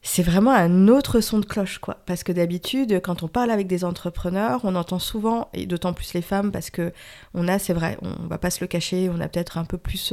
c'est 0.02 0.22
vraiment 0.22 0.52
un 0.52 0.88
autre 0.88 1.20
son 1.20 1.38
de 1.38 1.44
cloche 1.44 1.78
quoi. 1.78 1.98
Parce 2.06 2.22
que 2.22 2.32
d'habitude, 2.32 3.00
quand 3.02 3.22
on 3.22 3.28
parle 3.28 3.50
avec 3.50 3.66
des 3.66 3.84
entrepreneurs, 3.84 4.60
on 4.64 4.74
entend 4.74 4.98
souvent 4.98 5.48
et 5.52 5.66
d'autant 5.66 5.92
plus 5.92 6.14
les 6.14 6.22
femmes 6.22 6.52
parce 6.52 6.70
que 6.70 6.92
on 7.34 7.48
a, 7.48 7.58
c'est 7.58 7.74
vrai, 7.74 7.98
on 8.02 8.26
va 8.26 8.38
pas 8.38 8.50
se 8.50 8.60
le 8.60 8.68
cacher, 8.68 9.10
on 9.12 9.20
a 9.20 9.28
peut-être 9.28 9.58
un 9.58 9.64
peu 9.64 9.78
plus 9.78 10.12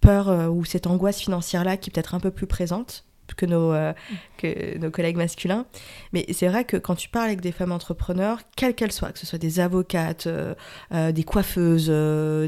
peur 0.00 0.28
euh, 0.28 0.46
ou 0.48 0.64
cette 0.64 0.86
angoisse 0.86 1.20
financière-là 1.20 1.76
qui 1.76 1.90
est 1.90 1.92
peut-être 1.92 2.14
un 2.14 2.20
peu 2.20 2.30
plus 2.30 2.46
présente 2.46 3.04
que 3.36 3.46
nos, 3.46 3.72
euh, 3.72 3.92
que 4.38 4.76
nos 4.78 4.90
collègues 4.90 5.16
masculins. 5.16 5.64
Mais 6.12 6.26
c'est 6.32 6.48
vrai 6.48 6.64
que 6.64 6.76
quand 6.76 6.96
tu 6.96 7.08
parles 7.08 7.26
avec 7.26 7.40
des 7.40 7.52
femmes 7.52 7.70
entrepreneurs, 7.70 8.40
quelles 8.56 8.74
qu'elles 8.74 8.90
soient, 8.90 9.12
que 9.12 9.20
ce 9.20 9.26
soit 9.26 9.38
des 9.38 9.60
avocates, 9.60 10.26
euh, 10.26 11.12
des 11.12 11.22
coiffeuses, 11.22 11.88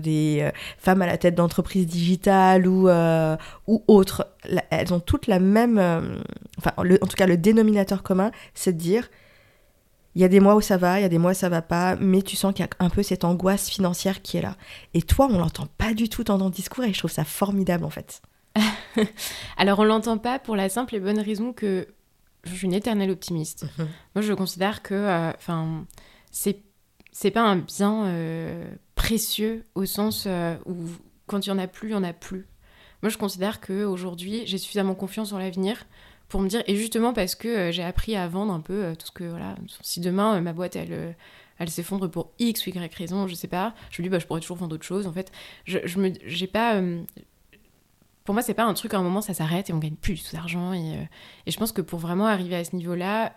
des 0.02 0.50
femmes 0.78 1.02
à 1.02 1.06
la 1.06 1.18
tête 1.18 1.36
d'entreprises 1.36 1.86
digitales 1.86 2.66
ou, 2.66 2.90
ou 3.68 3.84
autres, 3.86 4.26
elles 4.70 4.92
ont 4.92 4.98
toutes 4.98 5.28
la 5.28 5.38
même... 5.38 5.78
enfin, 6.58 6.72
en 6.76 7.06
tout 7.06 7.16
cas, 7.16 7.28
le 7.28 7.36
dénominateur 7.36 8.02
commun, 8.02 8.32
c'est 8.54 8.72
de 8.72 8.78
dire 8.78 9.08
il 10.14 10.22
y 10.22 10.24
a 10.24 10.28
des 10.28 10.40
mois 10.40 10.54
où 10.54 10.60
ça 10.60 10.76
va, 10.76 10.98
il 10.98 11.02
y 11.02 11.06
a 11.06 11.08
des 11.08 11.18
mois 11.18 11.32
où 11.32 11.34
ça 11.34 11.48
va 11.48 11.62
pas, 11.62 11.96
mais 11.96 12.22
tu 12.22 12.36
sens 12.36 12.52
qu'il 12.54 12.64
y 12.64 12.68
a 12.68 12.84
un 12.84 12.90
peu 12.90 13.02
cette 13.02 13.24
angoisse 13.24 13.68
financière 13.68 14.22
qui 14.22 14.36
est 14.36 14.42
là. 14.42 14.56
Et 14.94 15.02
toi, 15.02 15.28
on 15.30 15.38
l'entend 15.38 15.66
pas 15.78 15.94
du 15.94 16.08
tout 16.08 16.24
dans 16.24 16.38
ton 16.38 16.50
discours 16.50 16.84
et 16.84 16.92
je 16.92 16.98
trouve 16.98 17.10
ça 17.10 17.24
formidable 17.24 17.84
en 17.84 17.90
fait. 17.90 18.20
Alors 19.56 19.78
on 19.78 19.84
l'entend 19.84 20.18
pas 20.18 20.38
pour 20.38 20.56
la 20.56 20.68
simple 20.68 20.94
et 20.96 21.00
bonne 21.00 21.20
raison 21.20 21.52
que 21.52 21.88
je 22.44 22.54
suis 22.54 22.66
une 22.66 22.74
éternelle 22.74 23.10
optimiste. 23.10 23.66
Mhm. 23.78 23.88
Moi, 24.14 24.22
je 24.22 24.32
considère 24.32 24.82
que, 24.82 24.94
euh, 24.94 25.32
enfin, 25.36 25.86
c'est 26.30 26.62
c'est 27.14 27.30
pas 27.30 27.42
un 27.42 27.56
bien 27.56 28.06
euh, 28.06 28.74
précieux 28.94 29.66
au 29.74 29.84
sens 29.84 30.24
euh, 30.26 30.56
où 30.64 30.74
quand 31.26 31.46
il 31.46 31.50
y 31.50 31.52
en 31.52 31.58
a 31.58 31.66
plus, 31.66 31.90
il 31.90 31.92
y 31.92 31.94
en 31.94 32.02
a 32.02 32.14
plus. 32.14 32.48
Moi, 33.02 33.10
je 33.10 33.18
considère 33.18 33.60
que 33.60 33.84
aujourd'hui, 33.84 34.42
j'ai 34.46 34.58
suffisamment 34.58 34.94
confiance 34.94 35.32
en 35.32 35.38
l'avenir 35.38 35.84
pour 36.32 36.40
me 36.40 36.48
dire, 36.48 36.62
et 36.66 36.76
justement 36.76 37.12
parce 37.12 37.34
que 37.34 37.46
euh, 37.46 37.72
j'ai 37.72 37.82
appris 37.82 38.16
à 38.16 38.26
vendre 38.26 38.54
un 38.54 38.60
peu 38.60 38.84
euh, 38.84 38.94
tout 38.94 39.06
ce 39.06 39.12
que, 39.12 39.24
voilà, 39.24 39.54
si 39.82 40.00
demain 40.00 40.36
euh, 40.36 40.40
ma 40.40 40.54
boîte, 40.54 40.76
elle, 40.76 41.14
elle 41.58 41.68
s'effondre 41.68 42.10
pour 42.10 42.30
X 42.38 42.66
ou 42.66 42.70
Y 42.70 42.94
raison, 42.94 43.28
je 43.28 43.34
sais 43.34 43.48
pas, 43.48 43.74
je 43.90 44.00
me 44.00 44.06
dis, 44.06 44.08
bah, 44.08 44.18
je 44.18 44.26
pourrais 44.26 44.40
toujours 44.40 44.56
vendre 44.56 44.74
autre 44.74 44.86
chose. 44.86 45.06
En 45.06 45.12
fait, 45.12 45.30
je, 45.66 45.80
je 45.84 45.98
me, 45.98 46.10
j'ai 46.24 46.46
pas. 46.46 46.80
pour 48.24 48.32
moi, 48.32 48.40
c'est 48.40 48.54
pas 48.54 48.64
un 48.64 48.72
truc 48.72 48.94
à 48.94 48.98
un 48.98 49.02
moment, 49.02 49.20
ça 49.20 49.34
s'arrête 49.34 49.68
et 49.68 49.74
on 49.74 49.78
gagne 49.78 49.94
plus 49.94 50.14
du 50.14 50.22
tout 50.22 50.34
d'argent. 50.34 50.72
Et, 50.72 51.06
et, 51.44 51.50
je 51.50 51.58
pense 51.58 51.70
que 51.70 51.82
pour 51.82 51.98
vraiment 51.98 52.26
arriver 52.26 52.56
à 52.56 52.64
ce 52.64 52.74
niveau-là, 52.76 53.36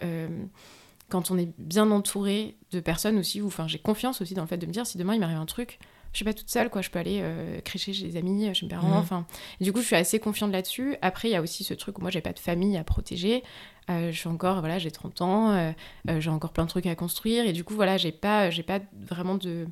quand 1.10 1.32
on 1.32 1.38
est 1.38 1.52
bien 1.58 1.92
entouré 1.92 2.56
de 2.72 2.80
personnes 2.80 3.18
aussi, 3.18 3.42
enfin, 3.42 3.68
j'ai 3.68 3.80
confiance 3.80 4.22
aussi 4.22 4.36
dans 4.36 4.44
le 4.44 4.48
fait 4.48 4.58
de 4.58 4.68
me 4.68 4.72
dire, 4.72 4.88
si 4.88 4.98
demain 4.98 5.16
il 5.16 5.20
m'arrive 5.20 5.38
un 5.38 5.46
truc, 5.46 5.80
je 6.16 6.20
suis 6.20 6.26
pas 6.26 6.34
toute 6.34 6.50
seule, 6.50 6.70
quoi. 6.70 6.82
Je 6.82 6.90
peux 6.90 6.98
aller 6.98 7.20
euh, 7.22 7.60
chez 7.66 7.92
des 7.92 8.16
amis, 8.16 8.50
chez 8.56 8.66
mes 8.66 8.70
parents. 8.70 8.88
Mhm. 8.88 8.96
Enfin, 8.96 9.26
du 9.60 9.74
coup, 9.74 9.82
je 9.82 9.86
suis 9.86 9.98
assez 9.98 10.18
confiante 10.18 10.50
là-dessus. 10.50 10.96
Après, 11.02 11.28
il 11.28 11.32
y 11.32 11.36
a 11.36 11.42
aussi 11.42 11.66
ce 11.66 11.74
truc 11.74 11.98
où 11.98 12.02
moi, 12.02 12.10
j'ai 12.10 12.22
pas 12.22 12.32
de 12.32 12.40
famille 12.40 12.78
à 12.78 12.86
protéger. 12.86 13.44
Euh, 13.90 14.14
je 14.14 14.18
suis 14.18 14.30
encore, 14.30 14.62
voilà, 14.62 14.80
j'ai 14.80 14.92
30 14.92 15.22
ans, 15.22 15.52
euh, 15.52 15.74
j'ai 16.20 16.30
encore 16.30 16.54
plein 16.54 16.64
de 16.64 16.70
trucs 16.70 16.86
à 16.86 16.96
construire. 16.96 17.46
Et 17.46 17.52
du 17.52 17.66
coup, 17.66 17.74
voilà, 17.74 17.98
j'ai 17.98 18.14
pas, 18.14 18.50
j'ai 18.50 18.64
pas 18.64 18.80
vraiment 18.98 19.36
de 19.36 19.68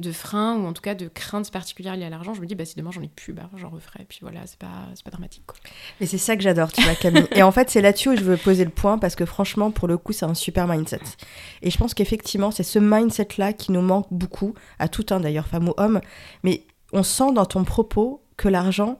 de 0.00 0.12
frein 0.12 0.56
ou 0.56 0.66
en 0.66 0.72
tout 0.72 0.82
cas 0.82 0.94
de 0.94 1.08
craintes 1.08 1.50
particulières 1.50 1.96
liées 1.96 2.04
à 2.04 2.10
l'argent, 2.10 2.34
je 2.34 2.40
me 2.40 2.46
dis 2.46 2.54
bah 2.54 2.64
si 2.64 2.74
demain 2.76 2.90
j'en 2.90 3.02
ai 3.02 3.08
plus, 3.08 3.32
bah 3.32 3.48
j'en 3.56 3.68
referai. 3.68 4.06
Puis 4.08 4.18
voilà, 4.22 4.40
c'est 4.46 4.58
pas 4.58 4.86
pas 5.04 5.10
dramatique 5.10 5.44
quoi. 5.46 5.58
Mais 6.00 6.06
c'est 6.06 6.18
ça 6.18 6.36
que 6.36 6.42
j'adore, 6.42 6.72
tu 6.72 6.82
vois 6.82 6.94
Camille. 6.94 7.26
et 7.32 7.42
en 7.42 7.52
fait, 7.52 7.70
c'est 7.70 7.80
là-dessus 7.80 8.10
où 8.10 8.16
je 8.16 8.24
veux 8.24 8.36
poser 8.36 8.64
le 8.64 8.70
point 8.70 8.98
parce 8.98 9.14
que 9.14 9.24
franchement, 9.24 9.70
pour 9.70 9.88
le 9.88 9.98
coup, 9.98 10.12
c'est 10.12 10.26
un 10.26 10.34
super 10.34 10.66
mindset. 10.66 11.00
Et 11.62 11.70
je 11.70 11.78
pense 11.78 11.94
qu'effectivement, 11.94 12.50
c'est 12.50 12.62
ce 12.62 12.78
mindset 12.78 13.28
là 13.38 13.52
qui 13.52 13.72
nous 13.72 13.82
manque 13.82 14.06
beaucoup 14.10 14.54
à 14.78 14.88
tout 14.88 15.06
un 15.10 15.20
d'ailleurs, 15.20 15.46
femme 15.46 15.68
ou 15.68 15.74
homme, 15.76 16.00
mais 16.42 16.64
on 16.92 17.02
sent 17.02 17.32
dans 17.32 17.46
ton 17.46 17.64
propos 17.64 18.22
que 18.36 18.48
l'argent 18.48 18.98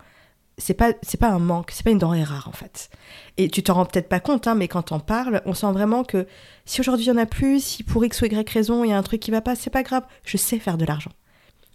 c'est 0.61 0.75
pas 0.75 0.93
c'est 1.03 1.19
pas 1.19 1.29
un 1.29 1.39
manque, 1.39 1.71
c'est 1.73 1.83
pas 1.83 1.91
une 1.91 1.99
denrée 1.99 2.23
rare 2.23 2.49
en 2.49 2.53
fait. 2.53 2.91
Et 3.37 3.49
tu 3.49 3.63
t'en 3.63 3.75
rends 3.75 3.87
peut-être 3.87 4.09
pas 4.09 4.21
compte, 4.21 4.47
hein, 4.47 4.55
mais 4.55 4.69
quand 4.69 4.93
on 4.93 5.01
parle, 5.01 5.43
on 5.47 5.55
sent 5.55 5.73
vraiment 5.73 6.05
que 6.05 6.27
si 6.65 6.81
aujourd'hui 6.81 7.07
il 7.07 7.09
y 7.09 7.13
en 7.13 7.17
a 7.17 7.27
plus, 7.27 7.63
si 7.65 7.83
pour 7.83 8.05
X 8.05 8.23
ou 8.23 8.27
Y 8.27 8.49
raison 8.49 8.85
il 8.85 8.91
y 8.91 8.93
a 8.93 8.99
un 8.99 9.03
truc 9.03 9.21
qui 9.21 9.31
va 9.31 9.41
pas, 9.41 9.57
c'est 9.57 9.71
pas 9.71 9.83
grave, 9.83 10.05
je 10.25 10.37
sais 10.37 10.59
faire 10.59 10.77
de 10.77 10.85
l'argent. 10.85 11.11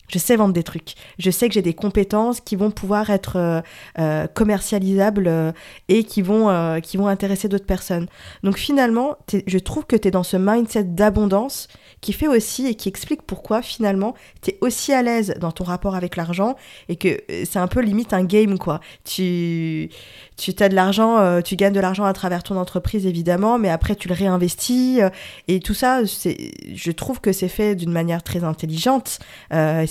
Je 0.07 0.19
sais 0.19 0.35
vendre 0.35 0.53
des 0.53 0.63
trucs. 0.63 0.93
Je 1.17 1.31
sais 1.31 1.47
que 1.47 1.53
j'ai 1.53 1.62
des 1.62 1.74
compétences 1.74 2.41
qui 2.41 2.55
vont 2.55 2.71
pouvoir 2.71 3.09
être 3.09 3.38
euh, 3.38 3.62
euh, 4.00 4.27
commercialisables 4.27 5.27
euh, 5.27 5.51
et 5.88 6.03
qui 6.03 6.21
vont, 6.21 6.79
qui 6.81 6.97
vont 6.97 7.07
intéresser 7.07 7.47
d'autres 7.47 7.65
personnes. 7.65 8.07
Donc 8.43 8.57
finalement, 8.57 9.17
je 9.47 9.57
trouve 9.57 9.85
que 9.85 9.95
tu 9.95 10.07
es 10.07 10.12
dans 10.12 10.24
ce 10.24 10.38
mindset 10.38 10.83
d'abondance 10.83 11.67
qui 12.01 12.13
fait 12.13 12.27
aussi 12.27 12.67
et 12.67 12.75
qui 12.75 12.89
explique 12.89 13.24
pourquoi 13.24 13.62
finalement 13.62 14.13
tu 14.41 14.51
es 14.51 14.57
aussi 14.62 14.93
à 14.93 15.01
l'aise 15.01 15.33
dans 15.39 15.51
ton 15.51 15.63
rapport 15.63 15.95
avec 15.95 16.15
l'argent 16.15 16.55
et 16.89 16.95
que 16.95 17.21
c'est 17.45 17.57
un 17.57 17.67
peu 17.67 17.81
limite 17.81 18.13
un 18.13 18.24
game 18.24 18.59
quoi. 18.59 18.79
Tu 19.03 19.89
tu 20.38 20.53
as 20.59 20.69
de 20.69 20.75
l'argent, 20.75 21.41
tu 21.41 21.55
gagnes 21.55 21.74
de 21.74 21.79
l'argent 21.79 22.03
à 22.03 22.13
travers 22.13 22.43
ton 22.43 22.57
entreprise 22.57 23.07
évidemment, 23.07 23.57
mais 23.57 23.69
après 23.69 23.95
tu 23.95 24.07
le 24.07 24.13
réinvestis 24.13 25.00
et 25.47 25.59
tout 25.59 25.74
ça, 25.74 26.01
je 26.03 26.91
trouve 26.91 27.21
que 27.21 27.31
c'est 27.31 27.47
fait 27.47 27.75
d'une 27.75 27.91
manière 27.91 28.21
très 28.21 28.43
intelligente. 28.43 29.19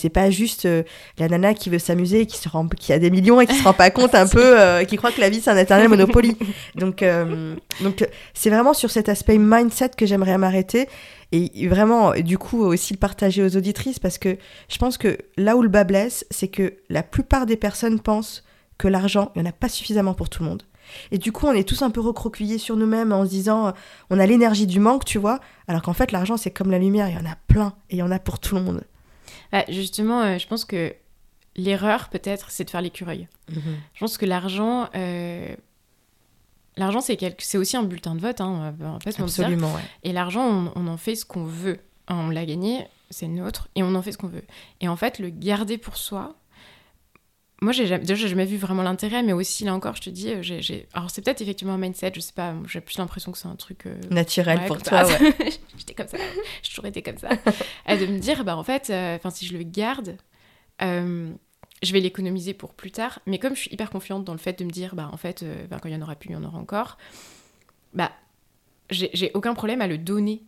C'est 0.04 0.10
pas 0.10 0.28
juste 0.28 0.66
euh, 0.66 0.82
la 1.16 1.28
nana 1.28 1.54
qui 1.54 1.70
veut 1.70 1.78
s'amuser, 1.78 2.26
qui 2.26 2.36
se 2.36 2.46
rend, 2.46 2.68
qui 2.68 2.92
a 2.92 2.98
des 2.98 3.08
millions 3.08 3.40
et 3.40 3.46
qui 3.46 3.54
se 3.54 3.64
rend 3.64 3.72
pas 3.72 3.88
compte 3.88 4.14
un 4.14 4.26
peu, 4.28 4.60
euh, 4.60 4.84
qui 4.84 4.96
croit 4.96 5.10
que 5.12 5.20
la 5.20 5.30
vie 5.30 5.40
c'est 5.40 5.48
un 5.48 5.56
éternel 5.56 5.88
Monopoly. 5.88 6.36
Donc, 6.74 7.02
euh, 7.02 7.54
donc 7.80 8.06
c'est 8.34 8.50
vraiment 8.50 8.74
sur 8.74 8.90
cet 8.90 9.08
aspect 9.08 9.38
mindset 9.38 9.90
que 9.96 10.04
j'aimerais 10.04 10.36
m'arrêter 10.36 10.88
et 11.32 11.68
vraiment, 11.68 12.12
du 12.12 12.36
coup, 12.36 12.62
aussi 12.62 12.92
le 12.92 12.98
partager 12.98 13.42
aux 13.42 13.56
auditrices 13.56 13.98
parce 13.98 14.18
que 14.18 14.36
je 14.68 14.76
pense 14.76 14.98
que 14.98 15.16
là 15.38 15.56
où 15.56 15.62
le 15.62 15.68
bas 15.70 15.84
blesse, 15.84 16.26
c'est 16.30 16.48
que 16.48 16.74
la 16.90 17.02
plupart 17.02 17.46
des 17.46 17.56
personnes 17.56 17.98
pensent 17.98 18.44
que 18.76 18.88
l'argent, 18.88 19.32
il 19.34 19.40
n'y 19.40 19.48
en 19.48 19.50
a 19.50 19.54
pas 19.54 19.70
suffisamment 19.70 20.12
pour 20.12 20.28
tout 20.28 20.42
le 20.42 20.50
monde. 20.50 20.62
Et 21.12 21.18
du 21.18 21.32
coup, 21.32 21.46
on 21.46 21.52
est 21.52 21.66
tous 21.66 21.80
un 21.80 21.90
peu 21.90 22.00
recroquevillés 22.00 22.58
sur 22.58 22.76
nous-mêmes 22.76 23.12
en 23.12 23.24
se 23.24 23.30
disant, 23.30 23.72
on 24.10 24.18
a 24.18 24.26
l'énergie 24.26 24.66
du 24.66 24.80
manque, 24.80 25.06
tu 25.06 25.18
vois, 25.18 25.40
alors 25.66 25.80
qu'en 25.80 25.94
fait, 25.94 26.12
l'argent, 26.12 26.36
c'est 26.36 26.50
comme 26.50 26.70
la 26.70 26.78
lumière, 26.78 27.08
il 27.08 27.14
y 27.14 27.18
en 27.18 27.30
a 27.30 27.36
plein 27.48 27.72
et 27.88 27.96
il 27.96 27.98
y 27.98 28.02
en 28.02 28.10
a 28.10 28.18
pour 28.18 28.38
tout 28.38 28.54
le 28.54 28.60
monde. 28.60 28.84
Bah, 29.52 29.64
justement, 29.68 30.22
euh, 30.22 30.38
je 30.38 30.46
pense 30.46 30.64
que 30.64 30.94
l'erreur, 31.56 32.08
peut-être, 32.08 32.50
c'est 32.50 32.64
de 32.64 32.70
faire 32.70 32.82
l'écureuil. 32.82 33.28
Mhm. 33.50 33.76
Je 33.94 34.00
pense 34.00 34.18
que 34.18 34.26
l'argent. 34.26 34.88
Euh, 34.94 35.54
l'argent, 36.76 37.00
c'est, 37.00 37.18
aussi 37.56 37.76
un 37.76 37.84
bulletin 37.84 38.14
de 38.14 38.20
vote, 38.20 38.40
hein, 38.40 38.74
en 38.84 39.00
fait, 39.00 39.20
Absolument, 39.20 39.76
Et 40.02 40.12
l'argent, 40.12 40.72
on, 40.74 40.86
en 40.86 40.96
fait 40.96 41.16
ce 41.16 41.24
qu'on 41.24 41.44
veut. 41.44 41.80
On 42.08 42.28
l'a 42.28 42.44
gagné, 42.44 42.86
c'est 43.10 43.28
nôtre, 43.28 43.68
et 43.76 43.82
on 43.82 43.94
en 43.94 44.02
fait 44.02 44.12
ce 44.12 44.18
qu'on 44.18 44.28
veut. 44.28 44.44
Et 44.80 44.88
en 44.88 44.96
fait, 44.96 45.18
le 45.18 45.30
garder 45.30 45.78
pour 45.78 45.96
soi, 45.96 46.36
moi, 47.64 47.72
j'ai 47.72 47.86
jamais, 47.86 48.04
déjà, 48.04 48.14
j'ai 48.14 48.28
jamais 48.28 48.44
vu 48.44 48.56
vraiment 48.56 48.82
l'intérêt, 48.82 49.22
mais 49.22 49.32
aussi, 49.32 49.64
là 49.64 49.74
encore, 49.74 49.96
je 49.96 50.02
te 50.02 50.10
dis, 50.10 50.30
euh, 50.30 50.42
j'ai, 50.42 50.86
alors 50.92 51.10
c'est 51.10 51.22
peut-être 51.22 51.40
effectivement 51.40 51.72
un 51.72 51.78
mindset, 51.78 52.12
je 52.14 52.20
sais 52.20 52.32
pas, 52.32 52.54
j'ai 52.68 52.80
plus 52.80 52.98
l'impression 52.98 53.32
que 53.32 53.38
c'est 53.38 53.48
un 53.48 53.56
truc... 53.56 53.86
Euh, 53.86 53.98
Naturel 54.10 54.60
pour 54.66 54.80
toi, 54.82 55.06
ouais. 55.06 55.34
J'étais 55.78 55.94
comme 55.94 56.06
ça, 56.06 56.18
j'ai 56.62 56.68
toujours 56.68 56.86
été 56.86 57.02
comme 57.02 57.18
ça. 57.18 57.30
de 57.30 58.06
me 58.06 58.18
dire, 58.18 58.44
bah 58.44 58.56
en 58.56 58.62
fait, 58.62 58.90
euh, 58.90 59.18
si 59.30 59.46
je 59.46 59.56
le 59.56 59.64
garde, 59.64 60.16
je 60.80 61.92
vais 61.92 62.00
l'économiser 62.00 62.54
pour 62.54 62.74
plus 62.74 62.90
tard, 62.90 63.20
mais 63.26 63.38
comme 63.38 63.54
je 63.56 63.62
suis 63.62 63.72
hyper 63.72 63.90
confiante 63.90 64.24
dans 64.24 64.32
le 64.32 64.38
fait 64.38 64.58
de 64.58 64.64
me 64.64 64.70
dire, 64.70 64.94
bah 64.94 65.08
en 65.10 65.16
fait, 65.16 65.44
quand 65.70 65.88
il 65.88 65.92
y 65.92 65.96
en 65.96 66.02
aura 66.02 66.14
plus, 66.14 66.30
il 66.30 66.32
y 66.34 66.36
en 66.36 66.44
aura 66.44 66.58
encore, 66.58 66.98
bah 67.94 68.12
j'ai, 68.90 69.30
aucun 69.34 69.54
problème 69.54 69.80
à 69.80 69.86
le 69.86 69.98
donner 69.98 70.42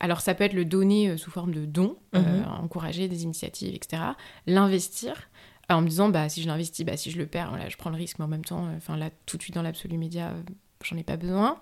alors 0.00 0.22
ça 0.22 0.34
peut 0.34 0.42
être 0.42 0.54
le 0.54 0.64
donner 0.64 1.16
sous 1.16 1.30
forme 1.30 1.52
de 1.52 1.66
don, 1.66 1.96
mhm. 2.14 2.44
encourager 2.60 3.06
des 3.06 3.22
initiatives, 3.22 3.74
etc. 3.74 4.02
L'investir, 4.46 5.28
en 5.70 5.80
me 5.80 5.88
disant, 5.88 6.08
bah, 6.08 6.28
si 6.28 6.42
je 6.42 6.48
l'investis, 6.48 6.84
bah, 6.84 6.96
si 6.96 7.10
je 7.10 7.18
le 7.18 7.26
perds, 7.26 7.50
voilà, 7.50 7.68
je 7.68 7.76
prends 7.76 7.90
le 7.90 7.96
risque, 7.96 8.18
mais 8.18 8.24
en 8.24 8.28
même 8.28 8.44
temps, 8.44 8.66
euh, 8.66 8.76
enfin 8.76 8.96
là, 8.96 9.10
tout 9.26 9.36
de 9.36 9.42
suite 9.42 9.54
dans 9.54 9.62
l'absolu 9.62 9.96
média, 9.96 10.28
euh, 10.28 10.42
j'en 10.84 10.96
ai 10.96 11.02
pas 11.02 11.16
besoin. 11.16 11.58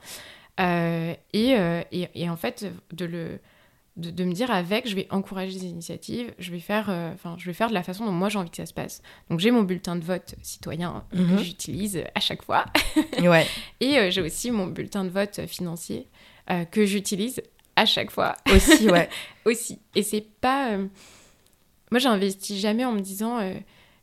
Euh, 0.58 1.14
et, 1.32 1.56
et, 1.92 2.08
et, 2.14 2.28
en 2.28 2.36
fait, 2.36 2.66
de, 2.92 3.04
le, 3.06 3.38
de, 3.96 4.10
de, 4.10 4.24
me 4.24 4.32
dire 4.32 4.50
avec, 4.50 4.88
je 4.88 4.94
vais 4.94 5.06
encourager 5.10 5.58
des 5.58 5.66
initiatives, 5.66 6.34
je 6.38 6.50
vais 6.50 6.60
faire, 6.60 6.90
enfin, 7.14 7.36
je 7.38 7.46
vais 7.46 7.54
faire 7.54 7.68
de 7.68 7.74
la 7.74 7.82
façon 7.82 8.04
dont 8.04 8.12
moi 8.12 8.28
j'ai 8.28 8.38
envie 8.38 8.50
que 8.50 8.58
ça 8.58 8.66
se 8.66 8.74
passe. 8.74 9.00
Donc 9.30 9.40
j'ai 9.40 9.50
mon 9.52 9.62
bulletin 9.62 9.96
de 9.96 10.04
vote 10.04 10.34
citoyen 10.42 11.04
que 11.12 11.16
mhm. 11.16 11.38
j'utilise 11.38 12.04
à 12.14 12.20
chaque 12.20 12.42
fois. 12.42 12.66
ouais. 13.22 13.46
Et 13.80 14.10
j'ai 14.10 14.20
aussi 14.20 14.50
mon 14.50 14.66
bulletin 14.66 15.04
de 15.04 15.10
vote 15.10 15.46
financier 15.46 16.08
que 16.70 16.84
j'utilise 16.84 17.40
à 17.76 17.86
chaque 17.86 18.10
fois. 18.10 18.36
Aussi, 18.54 18.90
ouais. 18.90 19.08
aussi. 19.46 19.78
Et 19.94 20.02
c'est 20.02 20.26
pas. 20.42 20.76
Moi, 21.90 22.00
j'investis 22.00 22.60
jamais 22.60 22.84
en 22.84 22.92
me 22.92 23.00
disant 23.00 23.40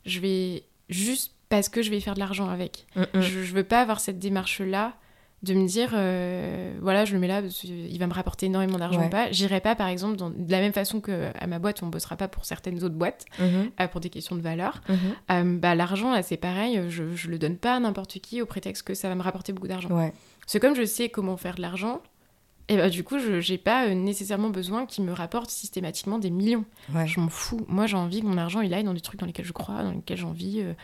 je 0.08 0.20
vais 0.20 0.64
juste 0.88 1.32
parce 1.48 1.68
que 1.68 1.82
je 1.82 1.90
vais 1.90 2.00
faire 2.00 2.14
de 2.14 2.20
l'argent 2.20 2.48
avec. 2.48 2.86
Mm, 2.96 3.00
mm. 3.00 3.20
Je, 3.20 3.42
je 3.42 3.54
veux 3.54 3.64
pas 3.64 3.80
avoir 3.80 4.00
cette 4.00 4.18
démarche-là 4.18 4.94
de 5.42 5.54
me 5.54 5.68
dire, 5.68 5.90
euh, 5.94 6.76
voilà, 6.80 7.04
je 7.04 7.14
le 7.14 7.20
mets 7.20 7.28
là, 7.28 7.40
parce 7.40 7.62
il 7.62 7.96
va 7.98 8.08
me 8.08 8.12
rapporter 8.12 8.46
énormément 8.46 8.76
d'argent 8.76 9.06
ou 9.06 9.08
pas. 9.08 9.30
J'irai 9.30 9.60
pas, 9.60 9.76
par 9.76 9.86
exemple, 9.86 10.16
de 10.16 10.50
la 10.50 10.58
même 10.58 10.72
façon 10.72 11.00
que 11.00 11.30
à 11.38 11.46
ma 11.46 11.60
boîte, 11.60 11.80
on 11.82 11.86
bossera 11.86 12.16
pas 12.16 12.26
pour 12.26 12.44
certaines 12.44 12.82
autres 12.82 12.96
boîtes, 12.96 13.24
mm-hmm. 13.38 13.70
euh, 13.80 13.88
pour 13.88 14.00
des 14.00 14.10
questions 14.10 14.34
de 14.34 14.40
valeur. 14.40 14.80
Mm-hmm. 14.88 14.96
Euh, 15.30 15.58
bah, 15.58 15.76
L'argent, 15.76 16.10
là, 16.10 16.22
c'est 16.22 16.36
pareil, 16.36 16.82
je, 16.88 17.14
je 17.14 17.28
le 17.28 17.38
donne 17.38 17.56
pas 17.56 17.76
à 17.76 17.80
n'importe 17.80 18.18
qui 18.18 18.42
au 18.42 18.46
prétexte 18.46 18.82
que 18.82 18.94
ça 18.94 19.08
va 19.08 19.14
me 19.14 19.22
rapporter 19.22 19.52
beaucoup 19.52 19.68
d'argent. 19.68 20.10
C'est 20.46 20.60
comme 20.60 20.74
je 20.74 20.84
sais 20.84 21.08
comment 21.08 21.36
faire 21.36 21.54
de 21.54 21.62
l'argent, 21.62 22.02
et 22.68 22.76
bah, 22.76 22.90
du 22.90 23.02
coup, 23.02 23.18
je 23.18 23.50
n'ai 23.50 23.58
pas 23.58 23.86
euh, 23.86 23.94
nécessairement 23.94 24.50
besoin 24.50 24.84
qu'il 24.84 25.04
me 25.04 25.12
rapporte 25.12 25.50
systématiquement 25.50 26.18
des 26.18 26.30
millions. 26.30 26.64
Je 27.06 27.18
m'en 27.18 27.28
fous. 27.28 27.64
Moi, 27.66 27.86
j'ai 27.86 27.96
envie 27.96 28.20
que 28.20 28.26
mon 28.26 28.36
argent, 28.36 28.60
il 28.60 28.74
aille 28.74 28.84
dans 28.84 28.94
des 28.94 29.00
trucs 29.00 29.20
dans 29.20 29.26
lesquels 29.26 29.46
je 29.46 29.52
crois, 29.52 29.82
dans 29.82 29.92
lesquels 29.92 30.18
j'ai 30.18 30.24
envie, 30.24 30.60
euh, 30.60 30.74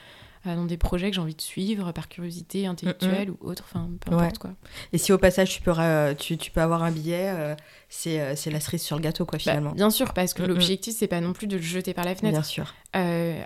euh, 0.47 0.57
dans 0.57 0.65
des 0.65 0.79
projets 0.79 1.11
que 1.11 1.17
j'ai 1.17 1.21
envie 1.21 1.35
de 1.35 1.43
suivre 1.43 1.93
par 1.93 2.09
curiosité 2.09 2.67
intellectuelle 2.67 3.31
ou 3.31 3.37
autre, 3.41 3.65
enfin, 3.71 3.91
peu 4.01 4.15
importe 4.15 4.39
quoi. 4.39 4.51
Et 4.95 4.99
si 4.99 5.13
au 5.13 5.19
passage, 5.19 5.51
tu 5.51 5.61
peux, 5.61 5.73
tu, 6.19 6.39
tu 6.39 6.51
peux 6.51 6.63
avoir 6.63 6.83
un 6.83 6.91
billet, 6.91 7.55
c'est 7.91 8.35
c'est 8.37 8.51
la 8.51 8.61
cerise 8.61 8.83
sur 8.83 8.97
le 8.97 9.03
gâteau, 9.03 9.27
quoi, 9.27 9.37
bah, 9.37 9.43
finalement. 9.43 9.73
bien 9.73 9.91
sûr, 9.91 10.15
parce 10.15 10.33
que 10.33 10.43
l'objectif, 10.43 10.95
c'est 10.97 11.07
pas 11.09 11.21
non 11.21 11.35
plus 11.35 11.47
de 11.47 11.57
le 11.57 11.63
jeter 11.63 11.93
par 11.93 12.07
la 12.07 12.15
fenêtre. 12.15 12.35
Bien 12.35 12.43
sûr. 12.43 12.75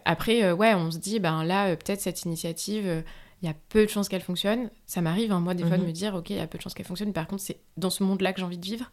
après, 0.04 0.52
ouais, 0.52 0.74
on 0.74 0.92
se 0.92 0.98
dit, 0.98 1.18
ben 1.18 1.42
là, 1.42 1.74
peut-être 1.74 2.00
cette 2.00 2.22
initiative 2.22 3.02
il 3.42 3.46
y 3.46 3.50
a 3.50 3.54
peu 3.68 3.84
de 3.84 3.90
chances 3.90 4.08
qu'elle 4.08 4.22
fonctionne. 4.22 4.70
Ça 4.86 5.00
m'arrive, 5.00 5.32
hein, 5.32 5.40
moi, 5.40 5.54
des 5.54 5.64
fois, 5.64 5.76
de 5.76 5.82
mhm. 5.82 5.88
me 5.88 5.92
dire, 5.92 6.14
ok, 6.14 6.30
il 6.30 6.36
y 6.36 6.40
a 6.40 6.46
peu 6.46 6.58
de 6.58 6.62
chances 6.62 6.74
qu'elle 6.74 6.86
fonctionne. 6.86 7.12
Par 7.12 7.26
contre, 7.26 7.42
c'est 7.42 7.60
dans 7.76 7.90
ce 7.90 8.02
monde-là 8.02 8.32
que 8.32 8.40
j'ai 8.40 8.46
envie 8.46 8.58
de 8.58 8.64
vivre. 8.64 8.90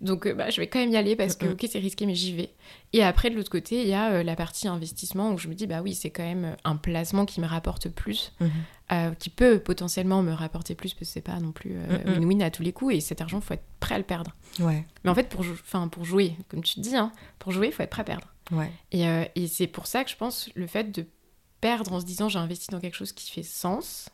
Donc, 0.00 0.26
euh, 0.26 0.34
bah, 0.34 0.50
je 0.50 0.60
vais 0.60 0.66
quand 0.66 0.78
même 0.78 0.90
y 0.90 0.96
aller 0.96 1.16
parce 1.16 1.36
que, 1.36 1.46
ok, 1.46 1.66
c'est 1.70 1.78
risqué, 1.78 2.04
mais 2.04 2.14
j'y 2.14 2.34
vais. 2.34 2.52
Et 2.92 3.02
après, 3.02 3.30
de 3.30 3.36
l'autre 3.36 3.50
côté, 3.50 3.82
il 3.82 3.88
y 3.88 3.94
a 3.94 4.10
euh, 4.10 4.22
la 4.22 4.36
partie 4.36 4.68
investissement 4.68 5.32
où 5.32 5.38
je 5.38 5.48
me 5.48 5.54
dis, 5.54 5.66
bah 5.66 5.80
oui, 5.82 5.94
c'est 5.94 6.10
quand 6.10 6.22
même 6.22 6.44
euh, 6.44 6.56
un 6.64 6.76
placement 6.76 7.24
qui 7.24 7.40
me 7.40 7.46
rapporte 7.46 7.88
plus, 7.88 8.32
mhm. 8.40 9.14
qui 9.16 9.30
peut 9.30 9.58
potentiellement 9.58 10.22
me 10.22 10.32
rapporter 10.32 10.74
plus 10.74 10.92
parce 10.92 11.00
que 11.00 11.04
c'est 11.06 11.22
pas 11.22 11.40
non 11.40 11.52
plus 11.52 11.76
win-win 12.06 12.42
à 12.42 12.50
tous 12.50 12.62
les 12.62 12.72
coups. 12.72 12.94
Et 12.94 13.00
cet 13.00 13.20
argent, 13.20 13.38
il 13.38 13.44
faut 13.44 13.54
être 13.54 13.64
prêt 13.80 13.94
à 13.94 13.98
le 13.98 14.04
perdre. 14.04 14.32
Ouais. 14.60 14.84
Mais 15.04 15.10
en 15.10 15.14
fait, 15.14 15.28
pour, 15.28 15.44
pour 15.90 16.04
jouer, 16.04 16.34
comme 16.48 16.62
tu 16.62 16.74
te 16.74 16.80
dis, 16.80 16.94
hein, 16.94 17.10
pour 17.38 17.52
jouer, 17.52 17.68
il 17.68 17.72
faut 17.72 17.82
être 17.82 17.90
prêt 17.90 18.02
à 18.02 18.04
perdre. 18.04 18.26
Ouais. 18.52 18.70
Et, 18.92 19.04
et 19.34 19.48
c'est 19.48 19.66
pour 19.66 19.86
ça 19.86 20.04
que 20.04 20.10
je 20.10 20.16
pense 20.16 20.50
le 20.54 20.66
fait 20.66 20.92
de 20.92 21.06
perdre 21.66 21.92
en 21.92 22.00
se 22.00 22.04
disant, 22.04 22.28
j'ai 22.28 22.38
investi 22.38 22.68
dans 22.70 22.78
quelque 22.78 22.94
chose 22.94 23.12
qui 23.12 23.30
fait 23.30 23.42
sens 23.42 24.10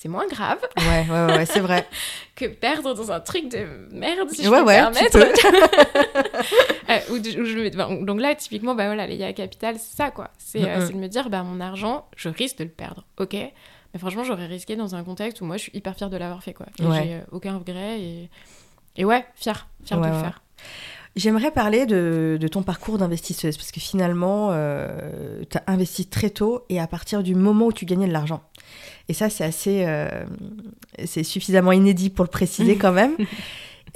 c'est 0.00 0.08
moins 0.08 0.26
grave. 0.26 0.58
Ouais, 0.78 1.06
ouais, 1.10 1.36
ouais, 1.36 1.44
c'est 1.44 1.60
vrai. 1.60 1.86
que 2.34 2.46
perdre 2.46 2.94
dans 2.94 3.12
un 3.12 3.20
truc 3.20 3.50
de 3.50 3.86
merde, 3.92 4.30
si 4.30 4.42
je 4.42 4.48
ouais, 4.48 4.60
peux 4.60 4.64
ouais, 4.64 4.80
me 4.80 4.90
permettre. 4.90 5.18
euh, 6.88 8.04
donc 8.06 8.18
là, 8.18 8.34
typiquement, 8.34 8.74
bah 8.74 8.86
voilà, 8.86 9.06
les 9.06 9.16
IA 9.16 9.34
Capital, 9.34 9.76
c'est 9.78 9.94
ça, 9.94 10.10
quoi. 10.10 10.30
C'est 10.38 10.66
euh, 10.66 10.88
de 10.88 10.94
me 10.94 11.06
dire, 11.06 11.28
bah 11.28 11.42
mon 11.42 11.60
argent, 11.60 12.08
je 12.16 12.30
risque 12.30 12.56
de 12.56 12.64
le 12.64 12.70
perdre, 12.70 13.04
ok 13.18 13.34
Mais 13.34 13.98
franchement, 13.98 14.24
j'aurais 14.24 14.46
risqué 14.46 14.74
dans 14.74 14.94
un 14.94 15.04
contexte 15.04 15.42
où 15.42 15.44
moi, 15.44 15.58
je 15.58 15.64
suis 15.64 15.72
hyper 15.74 15.94
fière 15.94 16.08
de 16.08 16.16
l'avoir 16.16 16.42
fait, 16.42 16.54
quoi. 16.54 16.64
Et 16.78 16.82
j'ai 16.82 17.16
euh, 17.16 17.20
aucun 17.30 17.58
regret 17.58 18.00
et... 18.00 18.30
et 18.96 19.04
ouais, 19.04 19.26
fière, 19.34 19.68
fière 19.84 20.00
de 20.00 20.06
le 20.06 20.14
faire. 20.14 20.40
J'aimerais 21.16 21.50
parler 21.50 21.86
de, 21.86 22.38
de, 22.40 22.48
ton 22.48 22.62
parcours 22.62 22.96
d'investisseuse 22.96 23.56
parce 23.56 23.72
que 23.72 23.80
finalement, 23.80 24.50
euh, 24.52 25.42
tu 25.50 25.58
as 25.58 25.64
investi 25.66 26.06
très 26.06 26.30
tôt 26.30 26.64
et 26.68 26.78
à 26.78 26.86
partir 26.86 27.22
du 27.22 27.34
moment 27.34 27.66
où 27.66 27.72
tu 27.72 27.84
gagnais 27.84 28.06
de 28.06 28.12
l'argent. 28.12 28.42
Et 29.10 29.12
ça, 29.12 29.28
c'est 29.28 29.44
assez. 29.44 29.84
Euh, 29.86 30.08
c'est 31.04 31.24
suffisamment 31.24 31.72
inédit 31.72 32.10
pour 32.10 32.24
le 32.24 32.30
préciser 32.30 32.76
quand 32.76 32.92
même. 32.92 33.16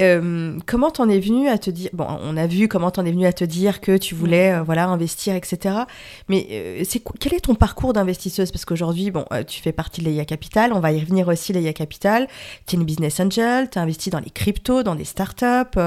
Euh, 0.00 0.58
comment 0.66 0.90
t'en 0.90 1.08
es 1.08 1.20
venu 1.20 1.48
à 1.48 1.56
te 1.56 1.70
dire 1.70 1.90
bon 1.92 2.08
on 2.08 2.36
a 2.36 2.48
vu 2.48 2.66
comment 2.66 2.90
t'en 2.90 3.04
es 3.04 3.12
venu 3.12 3.26
à 3.26 3.32
te 3.32 3.44
dire 3.44 3.80
que 3.80 3.96
tu 3.96 4.16
voulais 4.16 4.52
euh, 4.52 4.62
voilà 4.64 4.88
investir 4.88 5.36
etc 5.36 5.82
mais 6.28 6.82
c'est 6.84 7.00
quel 7.20 7.32
est 7.32 7.44
ton 7.44 7.54
parcours 7.54 7.92
d'investisseuse? 7.92 8.50
Parce 8.50 8.64
qu'aujourd'hui 8.64 9.12
bon 9.12 9.24
tu 9.46 9.62
fais 9.62 9.70
partie 9.70 10.00
de 10.00 10.06
l'EIA 10.06 10.24
Capital 10.24 10.72
on 10.72 10.80
va 10.80 10.90
y 10.90 10.98
revenir 10.98 11.28
aussi 11.28 11.52
l'EIA 11.52 11.72
Capital 11.72 12.26
tu 12.66 12.74
es 12.74 12.78
une 12.80 12.84
business 12.84 13.20
angel 13.20 13.70
tu 13.70 13.78
as 13.78 13.82
investi 13.82 14.10
dans 14.10 14.18
les 14.18 14.30
cryptos 14.30 14.82
dans 14.82 14.96
des 14.96 15.04
startups 15.04 15.78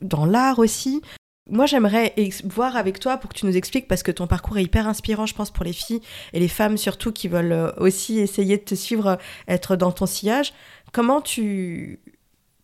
dans 0.00 0.26
l'art 0.26 0.58
aussi 0.58 1.02
moi, 1.50 1.64
j'aimerais 1.66 2.14
voir 2.44 2.76
avec 2.76 3.00
toi 3.00 3.16
pour 3.16 3.30
que 3.30 3.34
tu 3.38 3.46
nous 3.46 3.56
expliques, 3.56 3.88
parce 3.88 4.02
que 4.02 4.10
ton 4.10 4.26
parcours 4.26 4.58
est 4.58 4.64
hyper 4.64 4.86
inspirant, 4.86 5.24
je 5.26 5.34
pense, 5.34 5.50
pour 5.50 5.64
les 5.64 5.72
filles 5.72 6.00
et 6.32 6.40
les 6.40 6.48
femmes 6.48 6.76
surtout 6.76 7.10
qui 7.10 7.26
veulent 7.28 7.52
euh, 7.52 7.72
aussi 7.78 8.18
essayer 8.18 8.58
de 8.58 8.62
te 8.62 8.74
suivre, 8.74 9.06
euh, 9.08 9.16
être 9.48 9.74
dans 9.76 9.90
ton 9.90 10.06
sillage. 10.06 10.52
Comment 10.92 11.20
tu 11.20 12.00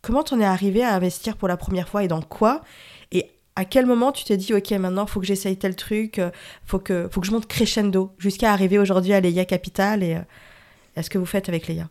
comment 0.02 0.22
t'en 0.22 0.38
es 0.38 0.44
arrivé 0.44 0.82
à 0.82 0.94
investir 0.94 1.38
pour 1.38 1.48
la 1.48 1.56
première 1.56 1.88
fois 1.88 2.04
et 2.04 2.08
dans 2.08 2.20
quoi? 2.20 2.60
Et 3.10 3.30
à 3.56 3.64
quel 3.64 3.86
moment 3.86 4.12
tu 4.12 4.24
t'es 4.24 4.36
dit, 4.36 4.52
ok, 4.52 4.70
maintenant, 4.72 5.06
il 5.06 5.10
faut 5.10 5.20
que 5.20 5.26
j'essaye 5.26 5.56
tel 5.56 5.76
truc, 5.76 6.18
euh, 6.18 6.30
faut 6.66 6.78
que, 6.78 7.08
faut 7.10 7.22
que 7.22 7.26
je 7.26 7.32
monte 7.32 7.46
crescendo 7.46 8.12
jusqu'à 8.18 8.52
arriver 8.52 8.78
aujourd'hui 8.78 9.14
à 9.14 9.20
Leia 9.20 9.46
Capital 9.46 10.02
et 10.02 10.18
est-ce 10.94 11.08
que 11.08 11.16
vous 11.16 11.26
faites 11.26 11.48
avec 11.48 11.68
Leia 11.68 11.88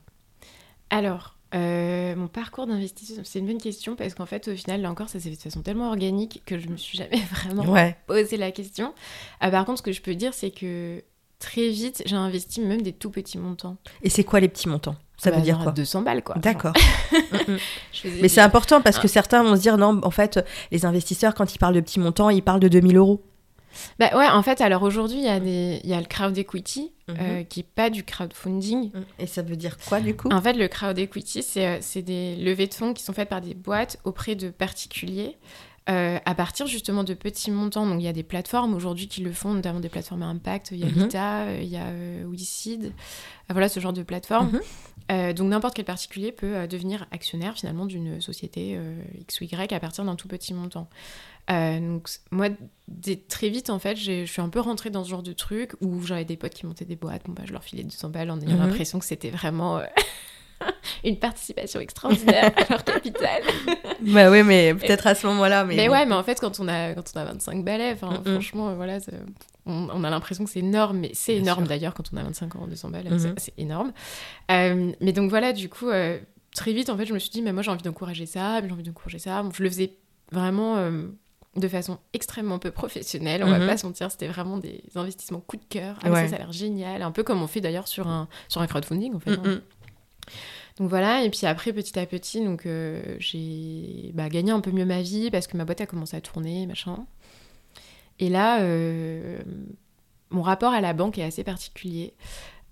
Alors, 0.92 1.38
euh, 1.54 2.16
mon 2.16 2.28
parcours 2.28 2.66
d'investisseur, 2.68 3.26
c'est 3.26 3.40
une 3.40 3.48
bonne 3.48 3.62
question 3.62 3.96
parce 3.96 4.14
qu'en 4.16 4.26
fait, 4.26 4.48
au 4.48 4.56
final, 4.56 4.82
là 4.82 4.90
encore, 4.90 5.10
ça 5.10 5.20
s'est 5.20 5.30
fait 5.30 5.36
de 5.36 5.42
façon 5.42 5.62
tellement 5.62 5.88
organique 5.90 6.42
que 6.46 6.58
je 6.58 6.68
me 6.68 6.78
suis 6.78 6.98
jamais 6.98 7.22
vraiment 7.32 7.64
Ouais. 7.72 7.96
posé 8.08 8.38
la 8.38 8.52
question. 8.52 8.94
Ah, 9.40 9.52
par 9.52 9.66
contre, 9.66 9.80
ce 9.80 9.84
que 9.84 9.92
je 9.92 10.02
peux 10.02 10.16
dire, 10.16 10.34
c'est 10.34 10.52
que 10.52 11.04
très 11.40 11.70
vite, 11.70 12.02
j'ai 12.06 12.16
investi 12.16 12.62
même 12.62 12.82
des 12.82 12.94
tout 12.94 13.10
petits 13.10 13.38
montants. 13.38 13.78
Et 14.02 14.10
c'est 14.10 14.24
quoi 14.24 14.40
les 14.40 14.48
petits 14.50 14.70
montants? 14.70 14.96
Ça 15.18 15.30
Bah, 15.30 15.38
veut 15.38 15.44
dire 15.44 15.60
quoi? 15.62 15.72
200 15.72 16.02
balles, 16.02 16.24
quoi. 16.24 16.36
D'accord. 16.38 16.74
Je 17.12 18.00
faisais 18.00 18.22
Mais 18.22 18.28
c'est 18.30 18.42
important 18.42 18.82
parce 18.82 18.98
que 18.98 19.06
Ah. 19.08 19.10
certains 19.10 19.44
vont 19.44 19.56
se 19.56 19.62
dire 19.62 19.78
non, 19.78 20.00
en 20.04 20.12
fait, 20.12 20.40
les 20.72 20.86
investisseurs, 20.86 21.36
quand 21.36 21.54
ils 21.54 21.60
parlent 21.60 21.76
de 21.76 21.82
petits 21.82 22.00
montants, 22.00 22.30
ils 22.30 22.42
parlent 22.44 22.60
de 22.60 22.68
2000 22.68 22.98
euros. 22.98 23.22
Bah 24.00 24.10
ouais, 24.18 24.28
en 24.28 24.42
fait, 24.44 24.62
alors 24.62 24.84
aujourd'hui, 24.84 25.18
il 25.18 25.24
y, 25.24 25.28
a 25.30 25.40
des- 25.40 25.80
il 25.84 25.90
y 25.90 25.94
a 25.94 26.00
le 26.00 26.06
crowd 26.06 26.38
equity 26.38 26.92
Mhm. 27.08 27.16
euh, 27.20 27.44
qui 27.44 27.62
est 27.62 27.68
pas 27.76 27.90
du 27.90 28.04
crowdfunding. 28.04 28.92
Et 29.20 29.28
ça 29.28 29.42
veut 29.42 29.56
dire 29.56 29.78
quoi 29.88 30.00
du 30.00 30.16
coup? 30.16 30.30
En 30.32 30.42
fait, 30.42 30.54
le 30.54 30.68
crowd 30.68 30.98
equity, 30.98 31.44
c'est 31.44 31.68
euh, 31.68 31.78
c'est 31.82 32.02
des 32.02 32.36
levées 32.38 32.68
de 32.68 32.74
fonds 32.74 32.94
qui 32.94 33.04
sont 33.04 33.14
faites 33.14 33.30
par 33.30 33.42
des 33.42 33.54
boîtes 33.54 34.00
auprès 34.06 34.36
de 34.36 34.50
particuliers 34.50 35.38
euh, 35.90 36.18
à 36.24 36.34
partir 36.34 36.66
justement 36.66 37.04
de 37.04 37.14
petits 37.14 37.52
montants. 37.52 37.86
Donc, 37.86 38.00
il 38.00 38.06
y 38.06 38.08
a 38.08 38.14
des 38.14 38.24
plateformes 38.24 38.74
aujourd'hui 38.74 39.10
qui 39.10 39.20
le 39.22 39.34
font, 39.34 39.54
notamment 39.54 39.82
des 39.82 39.90
plateformes 39.90 40.24
à 40.24 40.28
impact. 40.28 40.70
Il 40.72 40.78
y 40.80 40.84
a 40.84 40.88
Mhm. 40.88 40.94
Lita, 41.04 41.42
euh, 41.42 41.60
il 41.62 41.68
y 41.68 41.76
a 41.76 41.88
euh, 41.88 42.24
WeSeed. 42.32 42.94
Voilà, 43.50 43.68
ce 43.68 43.82
genre 43.82 43.92
de 43.92 44.02
plateforme. 44.04 44.52
Mhm. 44.54 44.62
Euh, 45.12 45.34
donc, 45.34 45.50
n'importe 45.50 45.76
quel 45.76 45.84
particulier 45.84 46.32
peut 46.32 46.66
devenir 46.70 47.06
actionnaire 47.12 47.56
finalement 47.56 47.86
d'une 47.86 48.22
société 48.22 48.80
X 49.20 49.42
ou 49.42 49.44
Y 49.44 49.74
à 49.74 49.80
partir 49.82 50.06
d'un 50.06 50.16
tout 50.16 50.30
petit 50.30 50.54
montant. 50.54 50.88
Euh, 51.52 51.80
donc, 51.80 52.08
moi, 52.32 52.48
dès- 52.88 53.18
très 53.18 53.50
vite, 53.50 53.70
en 53.70 53.80
fait, 53.80 53.96
je 53.98 54.26
suis 54.26 54.42
un 54.42 54.50
peu 54.50 54.60
rentrée 54.62 54.90
dans 54.90 55.04
ce 55.04 55.10
genre 55.10 55.24
de 55.24 55.34
truc 55.34 55.74
où 55.82 56.02
j'avais 56.02 56.26
des 56.26 56.38
potes 56.38 56.54
qui 56.54 56.66
montaient 56.66 56.86
des 56.86 56.96
boîtes. 56.96 57.24
Bon, 57.26 57.34
bah, 57.34 57.44
je 57.46 57.52
leur 57.52 57.64
filais 57.64 57.84
200 57.84 58.10
balles 58.10 58.32
en 58.32 58.40
ayant 58.40 58.54
Mhm. 58.58 58.60
l'impression 58.68 59.00
que 59.00 59.06
c'était 59.06 59.30
vraiment 59.30 59.80
euh, 59.80 59.84
une 61.04 61.20
participation 61.20 61.80
extraordinaire 61.82 62.52
à 62.56 62.66
leur 62.70 62.84
capital. 62.84 63.42
Bah 64.02 64.30
oui, 64.30 64.44
mais 64.44 64.74
peut-être 64.76 65.08
à 65.08 65.16
ce 65.16 65.26
moment-là. 65.28 65.64
Mais, 65.64 65.76
Mais, 65.76 65.88
ouais, 65.90 66.06
mais 66.06 66.16
en 66.16 66.24
fait, 66.24 66.38
quand 66.40 66.60
on 66.60 66.68
a, 66.68 66.94
quand 66.94 67.04
on 67.16 67.20
a 67.20 67.26
25 67.26 67.64
balais, 67.64 67.94
Mhm. 67.94 68.24
franchement, 68.26 68.70
euh, 68.70 68.76
voilà, 68.76 68.98
on, 69.66 69.88
on 69.94 70.04
a 70.04 70.10
l'impression 70.10 70.44
que 70.44 70.50
c'est 70.50 70.60
énorme, 70.60 70.98
mais 71.00 71.12
c'est 71.14 71.36
énorme 71.38 71.66
d'ailleurs 71.68 71.94
quand 71.94 72.10
on 72.14 72.18
a 72.18 72.24
25 72.24 72.56
ans, 72.58 72.68
200 72.68 72.90
balles, 72.90 73.10
Mhm. 73.10 73.20
c'est- 73.20 73.34
c'est 73.40 73.54
énorme. 73.58 73.94
Euh, 74.52 74.92
mais 75.00 75.14
donc 75.14 75.30
voilà, 75.30 75.54
du 75.54 75.70
coup, 75.70 75.88
euh, 75.90 76.20
très 76.54 76.74
vite, 76.74 76.90
en 76.90 76.98
fait, 76.98 77.06
je 77.06 77.14
me 77.14 77.20
suis 77.20 77.30
dit, 77.30 77.42
mais 77.42 77.54
moi 77.54 77.64
j'ai 77.64 77.72
envie 77.72 77.82
d'encourager 77.84 78.26
ça, 78.26 78.62
j'ai 78.62 78.72
envie 78.72 78.84
d'encourager 78.84 79.20
ça. 79.20 79.42
Bon, 79.42 79.52
je 79.54 79.64
le 79.64 79.70
faisais 79.70 79.96
vraiment 80.34 80.76
euh, 80.78 81.04
de 81.56 81.68
façon 81.68 82.00
extrêmement 82.14 82.58
peu 82.60 82.72
professionnelle, 82.72 83.44
on 83.44 83.48
Mhm. 83.48 83.60
va 83.60 83.68
pas 83.68 83.78
se 83.78 83.86
mentir, 83.86 84.10
c'était 84.12 84.28
vraiment 84.28 84.58
des 84.58 84.82
investissements 84.96 85.40
coup 85.40 85.58
de 85.58 85.64
cœur. 85.70 85.98
Ah, 86.04 86.10
Ouais. 86.10 86.24
ça, 86.24 86.30
ça 86.30 86.36
a 86.36 86.40
l'air 86.40 86.52
génial, 86.52 87.02
un 87.04 87.12
peu 87.12 87.24
comme 87.24 87.42
on 87.44 87.48
fait 87.48 87.62
d'ailleurs 87.62 87.88
sur 87.88 88.08
un, 88.08 88.28
sur 88.50 88.62
un 88.62 88.68
crowdfunding, 88.68 89.14
en 89.14 89.20
fait. 89.20 89.32
hein. 89.32 89.42
Mm, 89.44 89.50
mm. 89.50 89.62
Donc 90.80 90.90
voilà, 90.90 91.24
et 91.24 91.30
puis 91.30 91.46
après, 91.46 91.72
petit 91.72 92.00
à 92.00 92.06
petit, 92.08 92.44
donc 92.44 92.66
euh, 92.66 93.16
j'ai 93.20 94.10
bah, 94.16 94.30
gagné 94.30 94.52
un 94.52 94.60
peu 94.62 94.72
mieux 94.72 94.86
ma 94.86 95.02
vie 95.04 95.30
parce 95.30 95.46
que 95.46 95.56
ma 95.58 95.66
boîte 95.66 95.82
a 95.82 95.86
commencé 95.86 96.18
à 96.18 96.22
tourner, 96.22 96.66
machin. 96.66 97.06
Et 98.20 98.30
là, 98.30 98.62
euh, 98.62 99.38
mon 100.32 100.42
rapport 100.42 100.74
à 100.74 100.82
la 100.82 100.94
banque 100.94 101.20
est 101.20 101.24
assez 101.24 101.44
particulier. 101.44 102.14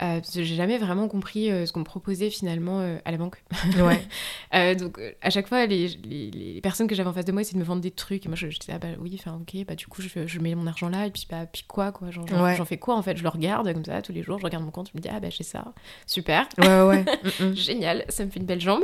Euh, 0.01 0.19
parce 0.19 0.31
que 0.33 0.43
j'ai 0.43 0.55
jamais 0.55 0.77
vraiment 0.77 1.07
compris 1.07 1.51
euh, 1.51 1.65
ce 1.65 1.71
qu'on 1.71 1.81
me 1.81 1.85
proposait 1.85 2.29
finalement 2.29 2.79
euh, 2.79 2.97
à 3.05 3.11
la 3.11 3.17
banque. 3.17 3.43
Ouais. 3.77 4.75
Donc 4.75 4.99
à 5.21 5.29
chaque 5.29 5.47
fois, 5.47 5.65
les, 5.65 5.87
les- 6.03 6.31
les 6.31 6.61
personnes 6.61 6.87
que 6.87 6.95
j'avais 6.95 7.09
en 7.09 7.13
face 7.13 7.25
de 7.25 7.31
moi 7.31 7.41
essayaient 7.41 7.55
de 7.55 7.59
me 7.59 7.67
vendre 7.67 7.81
des 7.81 7.91
trucs. 7.91 8.25
Et 8.25 8.29
moi, 8.29 8.35
je, 8.35 8.49
je 8.49 8.59
disais, 8.59 8.73
ah 8.75 8.79
bah 8.79 8.87
oui, 8.99 9.15
enfin 9.19 9.39
ok, 9.41 9.65
bah 9.67 9.75
du 9.75 9.87
coup, 9.87 10.01
je, 10.01 10.27
je 10.27 10.39
mets 10.39 10.55
mon 10.55 10.67
argent 10.67 10.89
là. 10.89 11.05
Et 11.07 11.11
puis, 11.11 11.27
bah, 11.29 11.45
puis 11.51 11.63
quoi, 11.67 11.91
quoi 11.91 12.09
j'en 12.11 12.23
Ouais. 12.43 12.57
fais 12.65 12.77
quoi 12.77 12.95
en 12.95 13.01
fait? 13.01 13.17
Je 13.17 13.23
le 13.23 13.29
regarde 13.29 13.71
comme 13.73 13.85
ça 13.85 14.01
tous 14.01 14.11
les 14.13 14.23
jours, 14.23 14.39
je 14.39 14.43
regarde 14.45 14.63
mon 14.63 14.71
compte, 14.71 14.89
je 14.91 14.97
me 14.97 15.01
dis, 15.01 15.09
ah 15.11 15.19
bah 15.19 15.29
j'ai 15.29 15.43
ça, 15.43 15.65
super. 16.07 16.47
Ouais, 16.57 16.81
ouais. 16.83 17.05
Mm, 17.39 17.45
mm. 17.49 17.55
Génial, 17.55 18.05
ça 18.09 18.25
me 18.25 18.31
fait 18.31 18.39
une 18.39 18.45
belle 18.45 18.61
jambe. 18.61 18.83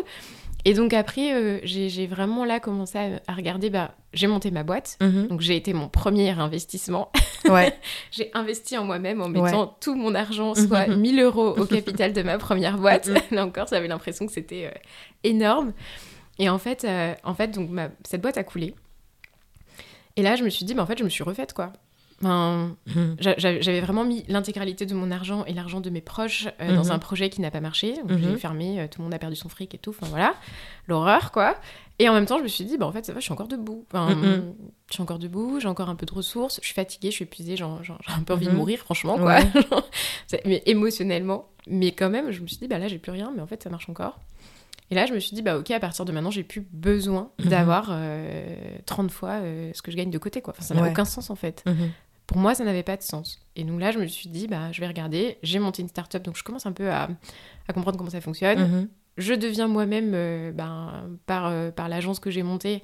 Et 0.69 0.73
donc 0.73 0.91
après, 0.91 1.33
euh, 1.33 1.59
j'ai 1.63 2.07
vraiment 2.07 2.43
là 2.43 2.59
commencé 2.59 2.97
à, 2.97 3.21
à 3.27 3.33
regarder, 3.33 3.69
bah, 3.69 3.95
j'ai 4.11 4.27
monté 4.27 4.51
ma 4.51 4.63
boîte. 4.63 4.97
Mhm. 4.99 5.27
Donc 5.27 5.39
j'ai 5.39 5.55
été 5.55 5.71
mon 5.71 5.87
premier 5.87 6.29
investissement. 6.31 7.09
Ouais. 7.47 7.73
j'ai 8.11 8.29
investi 8.33 8.77
en 8.77 8.83
moi-même 8.83 9.21
en 9.21 9.29
Ouais. 9.31 9.39
mettant 9.43 9.77
tout 9.79 9.95
mon 9.95 10.13
argent, 10.13 10.53
soit 10.55 10.87
1000 10.87 11.21
euros 11.21 11.55
au 11.57 11.63
capital 11.65 12.11
de 12.11 12.21
ma 12.21 12.37
première 12.37 12.77
boîte. 12.77 13.09
là 13.31 13.45
encore, 13.45 13.67
j'avais 13.69 13.87
l'impression 13.87 14.25
que 14.25 14.33
c'était 14.33 14.65
euh, 14.65 14.77
énorme. 15.23 15.71
Et 16.39 16.49
en 16.49 16.57
fait, 16.57 16.83
euh, 16.83 17.13
en 17.23 17.33
fait 17.33 17.47
donc 17.51 17.69
ma- 17.69 17.87
cette 18.05 18.21
boîte 18.21 18.37
a 18.37 18.43
coulé. 18.43 18.75
Et 20.17 20.23
là, 20.23 20.35
je 20.35 20.43
me 20.43 20.49
suis 20.49 20.65
dit, 20.65 20.73
bah, 20.73 20.83
en 20.83 20.85
fait, 20.85 20.97
je 20.97 21.05
me 21.05 21.09
suis 21.09 21.23
refaite, 21.23 21.53
quoi. 21.53 21.71
Enfin, 22.21 22.75
Mhm. 22.87 23.15
J'a- 23.19 23.37
J'avais 23.37 23.79
vraiment 23.81 24.03
mis 24.03 24.23
l'intégralité 24.27 24.85
de 24.85 24.93
mon 24.95 25.11
argent 25.11 25.45
et 25.45 25.53
l'argent 25.53 25.81
de 25.81 25.89
mes 25.89 26.01
proches 26.01 26.47
euh, 26.61 26.75
dans 26.75 26.85
Mhm. 26.85 26.91
un 26.91 26.99
projet 26.99 27.29
qui 27.29 27.41
n'a 27.41 27.51
pas 27.51 27.59
marché. 27.61 27.93
Mhm. 28.07 28.17
j'ai 28.21 28.35
fermé, 28.37 28.79
euh, 28.81 28.87
tout 28.87 28.99
le 28.99 29.03
monde 29.03 29.13
a 29.13 29.19
perdu 29.19 29.35
son 29.35 29.49
fric 29.49 29.75
et 29.75 29.77
tout. 29.77 29.91
Enfin 29.91 30.07
voilà, 30.09 30.33
l'horreur 30.87 31.31
quoi. 31.31 31.55
Et 31.99 32.09
en 32.09 32.13
même 32.13 32.25
temps, 32.25 32.37
je 32.37 32.43
me 32.43 32.47
suis 32.47 32.63
dit, 32.65 32.77
bah 32.77 32.85
en 32.85 32.91
fait, 32.91 33.05
ça 33.05 33.13
va, 33.13 33.19
je 33.19 33.23
suis 33.25 33.33
encore 33.33 33.47
debout. 33.47 33.85
Enfin. 33.91 34.09
Je 34.89 34.93
suis 34.93 35.01
encore 35.03 35.19
debout, 35.19 35.59
j'ai 35.59 35.67
encore 35.67 35.89
un 35.89 35.95
peu 35.95 36.05
de 36.05 36.13
ressources, 36.13 36.59
je 36.61 36.65
suis 36.65 36.73
fatiguée, 36.75 37.09
je 37.09 37.15
suis 37.15 37.23
épuisée, 37.23 37.55
j'ai 37.57 37.63
un 37.63 38.23
peu 38.25 38.33
envie 38.33 38.45
de 38.47 38.51
mourir, 38.51 38.79
franchement 38.79 39.17
quoi. 39.17 39.35
Ouais. 39.35 39.43
Mais 40.45 40.63
émotionnellement. 40.65 41.49
Mais 41.69 41.91
quand 41.91 42.09
même, 42.09 42.31
je 42.31 42.41
me 42.41 42.47
suis 42.47 42.57
dit, 42.57 42.67
bah 42.67 42.77
là, 42.79 42.87
j'ai 42.87 42.97
plus 42.97 43.11
rien, 43.11 43.31
mais 43.35 43.41
en 43.41 43.47
fait, 43.47 43.61
ça 43.61 43.69
marche 43.69 43.89
encore. 43.89 44.19
Et 44.89 44.95
là, 44.95 45.05
je 45.05 45.13
me 45.13 45.19
suis 45.19 45.35
dit, 45.35 45.41
bah 45.41 45.57
ok, 45.57 45.69
à 45.71 45.81
partir 45.81 46.05
de 46.05 46.13
maintenant, 46.13 46.31
j'ai 46.31 46.43
plus 46.43 46.65
besoin 46.71 47.29
d'avoir 47.39 47.87
euh, 47.91 48.55
30 48.85 49.11
fois 49.11 49.31
euh, 49.41 49.71
ce 49.73 49.81
que 49.81 49.91
je 49.91 49.97
gagne 49.97 50.09
de 50.11 50.17
côté 50.17 50.41
quoi. 50.41 50.53
Enfin, 50.55 50.63
ça 50.65 50.73
n'a 50.75 50.81
Ouais. 50.83 50.91
aucun 50.91 51.03
sens 51.03 51.29
en 51.29 51.35
fait. 51.35 51.65
Pour 52.27 52.37
moi, 52.37 52.53
ça 52.55 52.63
n'avait 52.65 52.83
pas 52.83 52.97
de 52.97 53.01
sens. 53.03 53.39
Et 53.55 53.63
donc 53.63 53.79
là, 53.79 53.91
je 53.91 53.99
me 53.99 54.05
suis 54.07 54.29
dit, 54.29 54.47
bah, 54.47 54.71
je 54.71 54.81
vais 54.81 54.87
regarder. 54.87 55.37
J'ai 55.43 55.59
monté 55.59 55.81
une 55.81 55.87
start-up, 55.87 56.23
donc 56.23 56.35
je 56.35 56.43
commence 56.43 56.65
un 56.65 56.73
peu 56.73 56.89
à, 56.91 57.07
à 57.67 57.73
comprendre 57.73 57.97
comment 57.97 58.09
ça 58.09 58.21
fonctionne. 58.21 58.59
Mhm. 58.59 58.87
Je 59.17 59.33
deviens 59.33 59.67
moi-même, 59.67 60.11
euh, 60.13 60.51
ben, 60.51 61.09
par, 61.25 61.47
euh, 61.47 61.71
par 61.71 61.87
l'agence 61.89 62.19
que 62.19 62.29
j'ai 62.29 62.43
montée, 62.43 62.83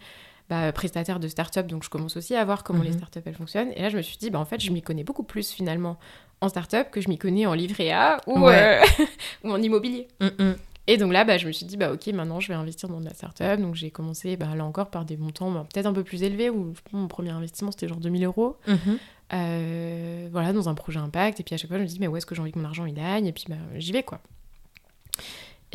bah, 0.49 0.71
prestataire 0.71 1.19
de 1.19 1.27
start-up, 1.27 1.67
donc 1.67 1.83
je 1.83 1.89
commence 1.89 2.15
aussi 2.17 2.35
à 2.35 2.43
voir 2.45 2.63
comment 2.63 2.79
Mhm. 2.79 2.85
les 2.85 2.91
start-up 2.93 3.23
elles 3.27 3.35
fonctionnent. 3.35 3.71
Et 3.75 3.81
là, 3.81 3.89
je 3.89 3.97
me 3.97 4.01
suis 4.01 4.17
dit, 4.17 4.29
bah, 4.29 4.39
en 4.39 4.45
fait, 4.45 4.59
je 4.61 4.71
m'y 4.71 4.81
connais 4.81 5.03
beaucoup 5.03 5.23
plus 5.23 5.51
finalement 5.51 5.99
en 6.41 6.49
start-up 6.49 6.89
que 6.91 7.01
je 7.01 7.09
m'y 7.09 7.17
connais 7.17 7.45
en 7.45 7.53
livret 7.53 7.91
A 7.91 8.19
ou, 8.27 8.39
Ouais. 8.39 8.81
euh, 8.81 9.05
ou 9.43 9.51
en 9.51 9.61
immobilier. 9.61 10.07
Mhm. 10.21 10.55
Et 10.87 10.97
donc 10.97 11.13
là, 11.13 11.23
bah, 11.23 11.37
je 11.37 11.47
me 11.47 11.51
suis 11.53 11.65
dit, 11.65 11.77
bah, 11.77 11.93
ok, 11.93 12.07
maintenant 12.07 12.39
je 12.41 12.47
vais 12.49 12.55
investir 12.55 12.89
dans 12.89 12.99
de 12.99 13.05
la 13.05 13.13
start-up. 13.13 13.59
Donc 13.61 13.75
j'ai 13.75 13.89
commencé, 13.91 14.35
bah, 14.35 14.47
là 14.55 14.65
encore, 14.65 14.89
par 14.89 15.05
des 15.05 15.15
montants 15.17 15.51
bah, 15.51 15.65
peut-être 15.73 15.85
un 15.85 15.93
peu 15.93 16.03
plus 16.03 16.23
élevés, 16.23 16.49
où 16.49 16.73
je 16.75 16.81
pense, 16.81 16.93
mon 16.93 17.07
premier 17.07 17.29
investissement 17.29 17.71
c'était 17.71 17.87
genre 17.87 17.99
2000 17.99 18.25
euros. 18.25 18.57
Mhm. 18.67 18.97
Euh, 19.33 20.27
voilà, 20.31 20.53
dans 20.53 20.69
un 20.69 20.73
projet 20.75 20.99
impact. 20.99 21.39
Et 21.39 21.43
puis 21.43 21.55
à 21.55 21.57
chaque 21.57 21.69
fois, 21.69 21.77
je 21.77 21.83
me 21.83 21.87
dis, 21.87 21.97
mais 21.99 22.07
où 22.07 22.15
est-ce 22.17 22.25
que 22.25 22.35
j'ai 22.35 22.41
envie 22.41 22.51
que 22.51 22.59
mon 22.59 22.65
argent 22.65 22.85
il 22.85 22.99
aille 22.99 23.27
Et 23.27 23.31
puis 23.31 23.45
bah, 23.49 23.55
j'y 23.77 23.91
vais, 23.91 24.03
quoi. 24.03 24.19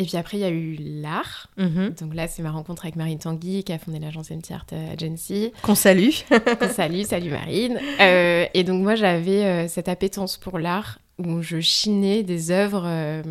Et 0.00 0.04
puis 0.04 0.16
après, 0.16 0.36
il 0.36 0.40
y 0.40 0.44
a 0.44 0.50
eu 0.50 0.76
l'art. 0.78 1.48
Mhm. 1.56 1.94
Donc 2.00 2.14
là, 2.14 2.28
c'est 2.28 2.42
ma 2.42 2.52
rencontre 2.52 2.84
avec 2.84 2.94
Marine 2.94 3.18
Tanguy, 3.18 3.64
qui 3.64 3.72
a 3.72 3.78
fondé 3.80 3.98
l'agence 3.98 4.30
MT 4.30 4.52
Art 4.52 4.66
Agency. 4.92 5.52
Qu'on 5.62 5.74
salue. 5.74 6.10
salut, 6.70 7.02
salut 7.04 7.30
Marine. 7.30 7.80
Euh, 8.00 8.46
et 8.54 8.62
donc 8.62 8.80
moi, 8.82 8.94
j'avais 8.94 9.44
euh, 9.44 9.68
cette 9.68 9.88
appétence 9.88 10.36
pour 10.36 10.60
l'art 10.60 11.00
où 11.18 11.42
je 11.42 11.58
chinais 11.58 12.22
des 12.22 12.52
œuvres 12.52 12.84
euh, 12.86 13.22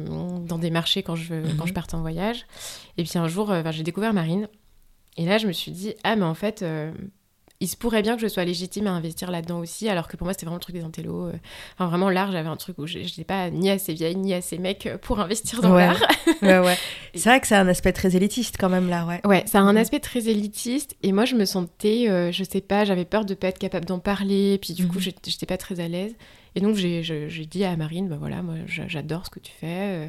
dans 0.45 0.57
des 0.57 0.69
marchés 0.71 1.03
quand 1.03 1.15
je, 1.15 1.33
quand 1.57 1.63
Mhm. 1.63 1.67
je 1.67 1.73
partais 1.73 1.95
en 1.95 2.01
voyage. 2.01 2.45
Et 2.97 3.05
puis 3.05 3.17
un 3.17 3.29
jour, 3.29 3.49
euh, 3.49 3.61
ben, 3.61 3.71
j'ai 3.71 3.83
découvert 3.83 4.13
Marine. 4.13 4.49
Et 5.15 5.25
là, 5.25 5.37
je 5.37 5.47
me 5.47 5.53
suis 5.53 5.71
dit, 5.71 5.93
ah, 6.03 6.17
mais 6.17 6.25
en 6.25 6.33
fait, 6.35 6.63
euh, 6.63 6.91
il 7.59 7.67
se 7.67 7.75
pourrait 7.75 8.03
bien 8.03 8.15
que 8.15 8.21
je 8.21 8.27
sois 8.27 8.45
légitime 8.45 8.85
à 8.87 8.91
investir 8.91 9.31
là-dedans 9.31 9.57
aussi, 9.59 9.89
alors 9.89 10.07
que 10.07 10.15
pour 10.15 10.25
moi, 10.25 10.33
c'était 10.33 10.45
vraiment 10.45 10.57
le 10.57 10.61
truc 10.61 10.75
des 10.75 10.83
intellos. 10.83 11.25
euh. 11.27 11.33
Enfin, 11.73 11.87
vraiment, 11.87 12.09
l'art, 12.09 12.31
j'avais 12.31 12.49
un 12.49 12.55
truc 12.55 12.77
où 12.77 12.85
je 12.85 12.99
n'étais 12.99 13.23
pas 13.23 13.49
ni 13.49 13.69
assez 13.71 13.93
vieille, 13.93 14.15
ni 14.15 14.33
assez 14.35 14.57
mec 14.59 14.87
pour 15.01 15.19
investir 15.19 15.61
dans 15.61 15.73
Ouais. 15.73 15.87
l'art. 15.87 15.99
Ouais, 16.43 16.59
ouais. 16.59 16.77
C'est 17.15 17.29
vrai 17.29 17.41
que 17.41 17.47
c'est 17.47 17.55
un 17.55 17.67
aspect 17.67 17.93
très 17.93 18.15
élitiste 18.15 18.57
quand 18.59 18.69
même 18.69 18.89
là, 18.89 19.05
ouais. 19.07 19.21
Ouais, 19.25 19.43
ça 19.47 19.57
a 19.59 19.61
un 19.63 19.71
Mhm. 19.71 19.77
aspect 19.77 19.99
très 19.99 20.27
élitiste 20.27 20.95
et 21.01 21.11
moi 21.11 21.25
je 21.25 21.35
me 21.35 21.45
sentais, 21.45 22.07
euh, 22.09 22.31
je 22.31 22.43
sais 22.43 22.61
pas, 22.61 22.85
j'avais 22.85 23.05
peur 23.05 23.25
de 23.25 23.33
pas 23.33 23.47
être 23.47 23.57
capable 23.57 23.85
d'en 23.85 23.97
parler, 23.99 24.59
puis 24.61 24.73
du 24.73 24.87
coup 24.87 24.99
Mhm. 24.99 25.13
j'étais 25.25 25.45
pas 25.47 25.57
très 25.57 25.79
à 25.79 25.87
l'aise. 25.87 26.13
Et 26.53 26.59
donc 26.61 26.75
j'ai 26.75 27.01
dit 27.49 27.63
à 27.63 27.75
Marine, 27.75 28.07
bah 28.07 28.17
voilà, 28.19 28.43
moi 28.43 28.53
j'a- 28.67 28.87
j'adore 28.87 29.25
ce 29.25 29.31
que 29.31 29.39
tu 29.39 29.51
fais 29.51 29.65
euh, 29.67 30.07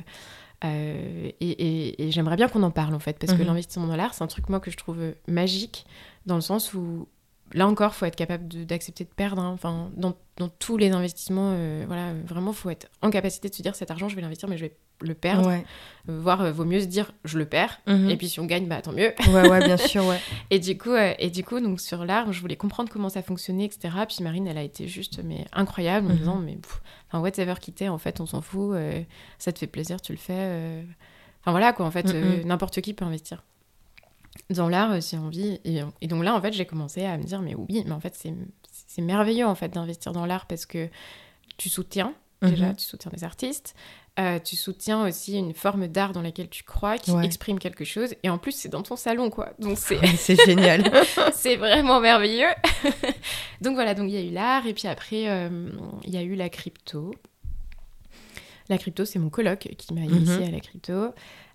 euh, 0.65 1.31
et, 1.41 1.49
et- 1.51 2.07
et 2.07 2.11
j'aimerais 2.11 2.37
bien 2.37 2.49
qu'on 2.49 2.63
en 2.63 2.71
parle 2.71 2.95
en 2.95 2.99
fait, 2.99 3.19
parce 3.19 3.33
que 3.33 3.39
Mhm. 3.41 3.47
l'investissement 3.49 3.87
dans 3.87 3.97
l'art 3.97 4.13
c'est 4.15 4.25
un 4.25 4.27
truc 4.29 4.49
moi 4.49 4.61
que 4.61 4.71
je 4.71 4.77
trouve 4.77 4.99
magique 5.29 5.87
dans 6.27 6.35
le 6.35 6.41
sens 6.41 6.75
où 6.75 7.09
là 7.53 7.67
encore 7.67 7.95
faut 7.95 8.07
être 8.07 8.17
capable 8.17 8.47
d'accepter 8.67 9.05
de, 9.05 9.09
perdre. 9.09 9.43
hein. 9.43 9.51
Enfin, 9.55 9.91
dans, 9.97 10.15
dans 10.37 10.49
tous 10.49 10.77
les 10.77 10.91
investissements, 10.91 11.53
euh, 11.55 11.85
voilà, 11.87 12.13
vraiment 12.27 12.53
faut 12.53 12.71
être 12.71 12.89
en 13.03 13.11
capacité 13.11 13.49
de 13.49 13.55
se 13.55 13.63
dire 13.63 13.75
cet 13.75 13.91
argent 13.91 14.09
je 14.09 14.17
vais 14.17 14.23
l'investir 14.23 14.49
mais 14.49 14.57
je 14.57 14.65
vais 14.67 14.77
le 15.01 15.15
perdre. 15.15 15.49
Ouais. 15.49 15.65
Euh, 16.09 16.19
voire 16.21 16.41
euh, 16.43 16.51
vaut 16.53 16.65
mieux 16.65 16.81
se 16.81 16.87
dire 16.87 17.13
je 17.25 17.39
le 17.39 17.45
perds. 17.47 17.81
Mhm. 17.87 18.11
Et 18.11 18.17
puis 18.17 18.29
si 18.29 18.41
on 18.41 18.47
gagne, 18.47 18.67
bah 18.67 18.83
tant 18.83 18.93
mieux. 18.93 19.13
Ouais, 19.33 19.49
ouais, 19.49 19.65
bien 19.65 19.77
sûr, 19.77 20.05
ouais. 20.07 20.19
Et 20.51 20.59
du 20.59 20.77
coup, 20.77 20.91
euh, 20.91 21.15
et 21.19 21.31
du 21.31 21.45
coup 21.45 21.61
donc 21.61 21.81
sur 21.81 22.05
l'art, 22.05 22.33
je 22.33 22.41
voulais 22.41 22.57
comprendre 22.57 22.91
comment 22.93 23.09
ça 23.09 23.23
fonctionnait, 23.23 23.65
etc. 23.67 23.95
Puis 24.09 24.23
Marine, 24.25 24.47
elle 24.49 24.59
a 24.59 24.63
été 24.63 24.89
juste 24.89 25.21
mais 25.25 25.45
incroyable 25.53 26.07
en 26.09 26.11
Mhm. 26.11 26.19
disant 26.19 26.37
mais 26.37 26.57
pff, 26.57 26.81
enfin 27.09 27.21
whatever 27.21 27.55
qui 27.61 27.73
t'est, 27.73 27.89
en 27.89 27.99
fait, 27.99 28.21
on 28.21 28.27
s'en 28.27 28.41
fout. 28.43 28.77
ça 29.39 29.53
te 29.53 29.59
fait 29.59 29.67
plaisir, 29.69 30.01
tu 30.01 30.13
le 30.13 30.19
fais. 30.19 30.85
Enfin 31.43 31.53
voilà 31.53 31.73
quoi, 31.73 31.87
en 31.87 31.91
fait, 31.91 32.09
euh, 32.13 32.39
Mhm. 32.41 32.47
n'importe 32.49 32.81
qui 32.81 32.93
peut 32.95 33.05
investir 33.05 33.43
dans 34.51 34.69
l'art 34.69 34.93
euh, 34.93 35.01
si 35.01 35.17
envie. 35.17 35.61
Et, 35.65 35.81
et 36.01 36.07
donc 36.07 36.23
là, 36.25 36.35
en 36.35 36.41
fait, 36.41 36.53
j'ai 36.53 36.67
commencé 36.67 37.05
à 37.05 37.17
me 37.19 37.25
dire 37.25 37.41
mais 37.43 37.55
oui, 37.55 37.83
mais 37.87 37.93
en 37.93 38.01
fait 38.01 38.15
c'est 38.87 39.03
merveilleux 39.03 39.47
en 39.47 39.55
fait 39.55 39.69
d'investir 39.69 40.13
dans 40.13 40.27
l'art 40.27 40.47
parce 40.47 40.67
que 40.67 40.89
tu 41.57 41.69
soutiens 41.69 42.15
déjà, 42.43 42.67
Mhm. 42.69 42.77
tu 42.77 42.85
soutiens 42.85 43.11
des 43.13 43.25
artistes. 43.25 43.75
euh, 44.21 44.41
tu 44.41 44.57
soutiens 44.57 45.07
aussi 45.07 45.37
une 45.39 45.55
forme 45.55 45.87
d'art 45.87 46.13
dans 46.13 46.23
laquelle 46.23 46.49
tu 46.49 46.65
crois, 46.65 46.99
qui 46.99 47.13
Ouais. 47.13 47.25
exprime 47.25 47.61
quelque 47.61 47.85
chose. 47.85 48.15
Et 48.25 48.31
en 48.31 48.39
plus, 48.39 48.51
c'est 48.51 48.69
dans 48.69 48.83
ton 48.83 48.97
salon, 48.97 49.31
quoi. 49.31 49.53
Donc, 49.61 49.79
c'est 49.79 50.05
c'est 50.17 50.35
génial. 50.45 50.83
c'est 51.35 51.55
vraiment 51.55 52.01
merveilleux. 52.01 52.49
donc, 53.61 53.75
voilà, 53.75 53.95
donc 53.95 54.09
il 54.09 54.15
y 54.15 54.19
a 54.19 54.23
eu 54.23 54.31
l'art. 54.33 54.67
Et 54.67 54.75
puis 54.75 54.89
après, 54.89 55.29
euh, 55.29 55.71
il 56.05 56.13
y 56.13 56.17
a 56.17 56.23
eu 56.23 56.35
la 56.35 56.49
crypto. 56.49 57.13
La 58.69 58.77
crypto, 58.79 59.05
c'est 59.05 59.19
mon 59.21 59.31
coloc 59.31 59.69
qui 59.79 59.95
m'a 59.95 60.01
initié 60.03 60.39
Mhm. 60.39 60.49
à 60.49 60.51
la 60.51 60.61
crypto. 60.61 61.15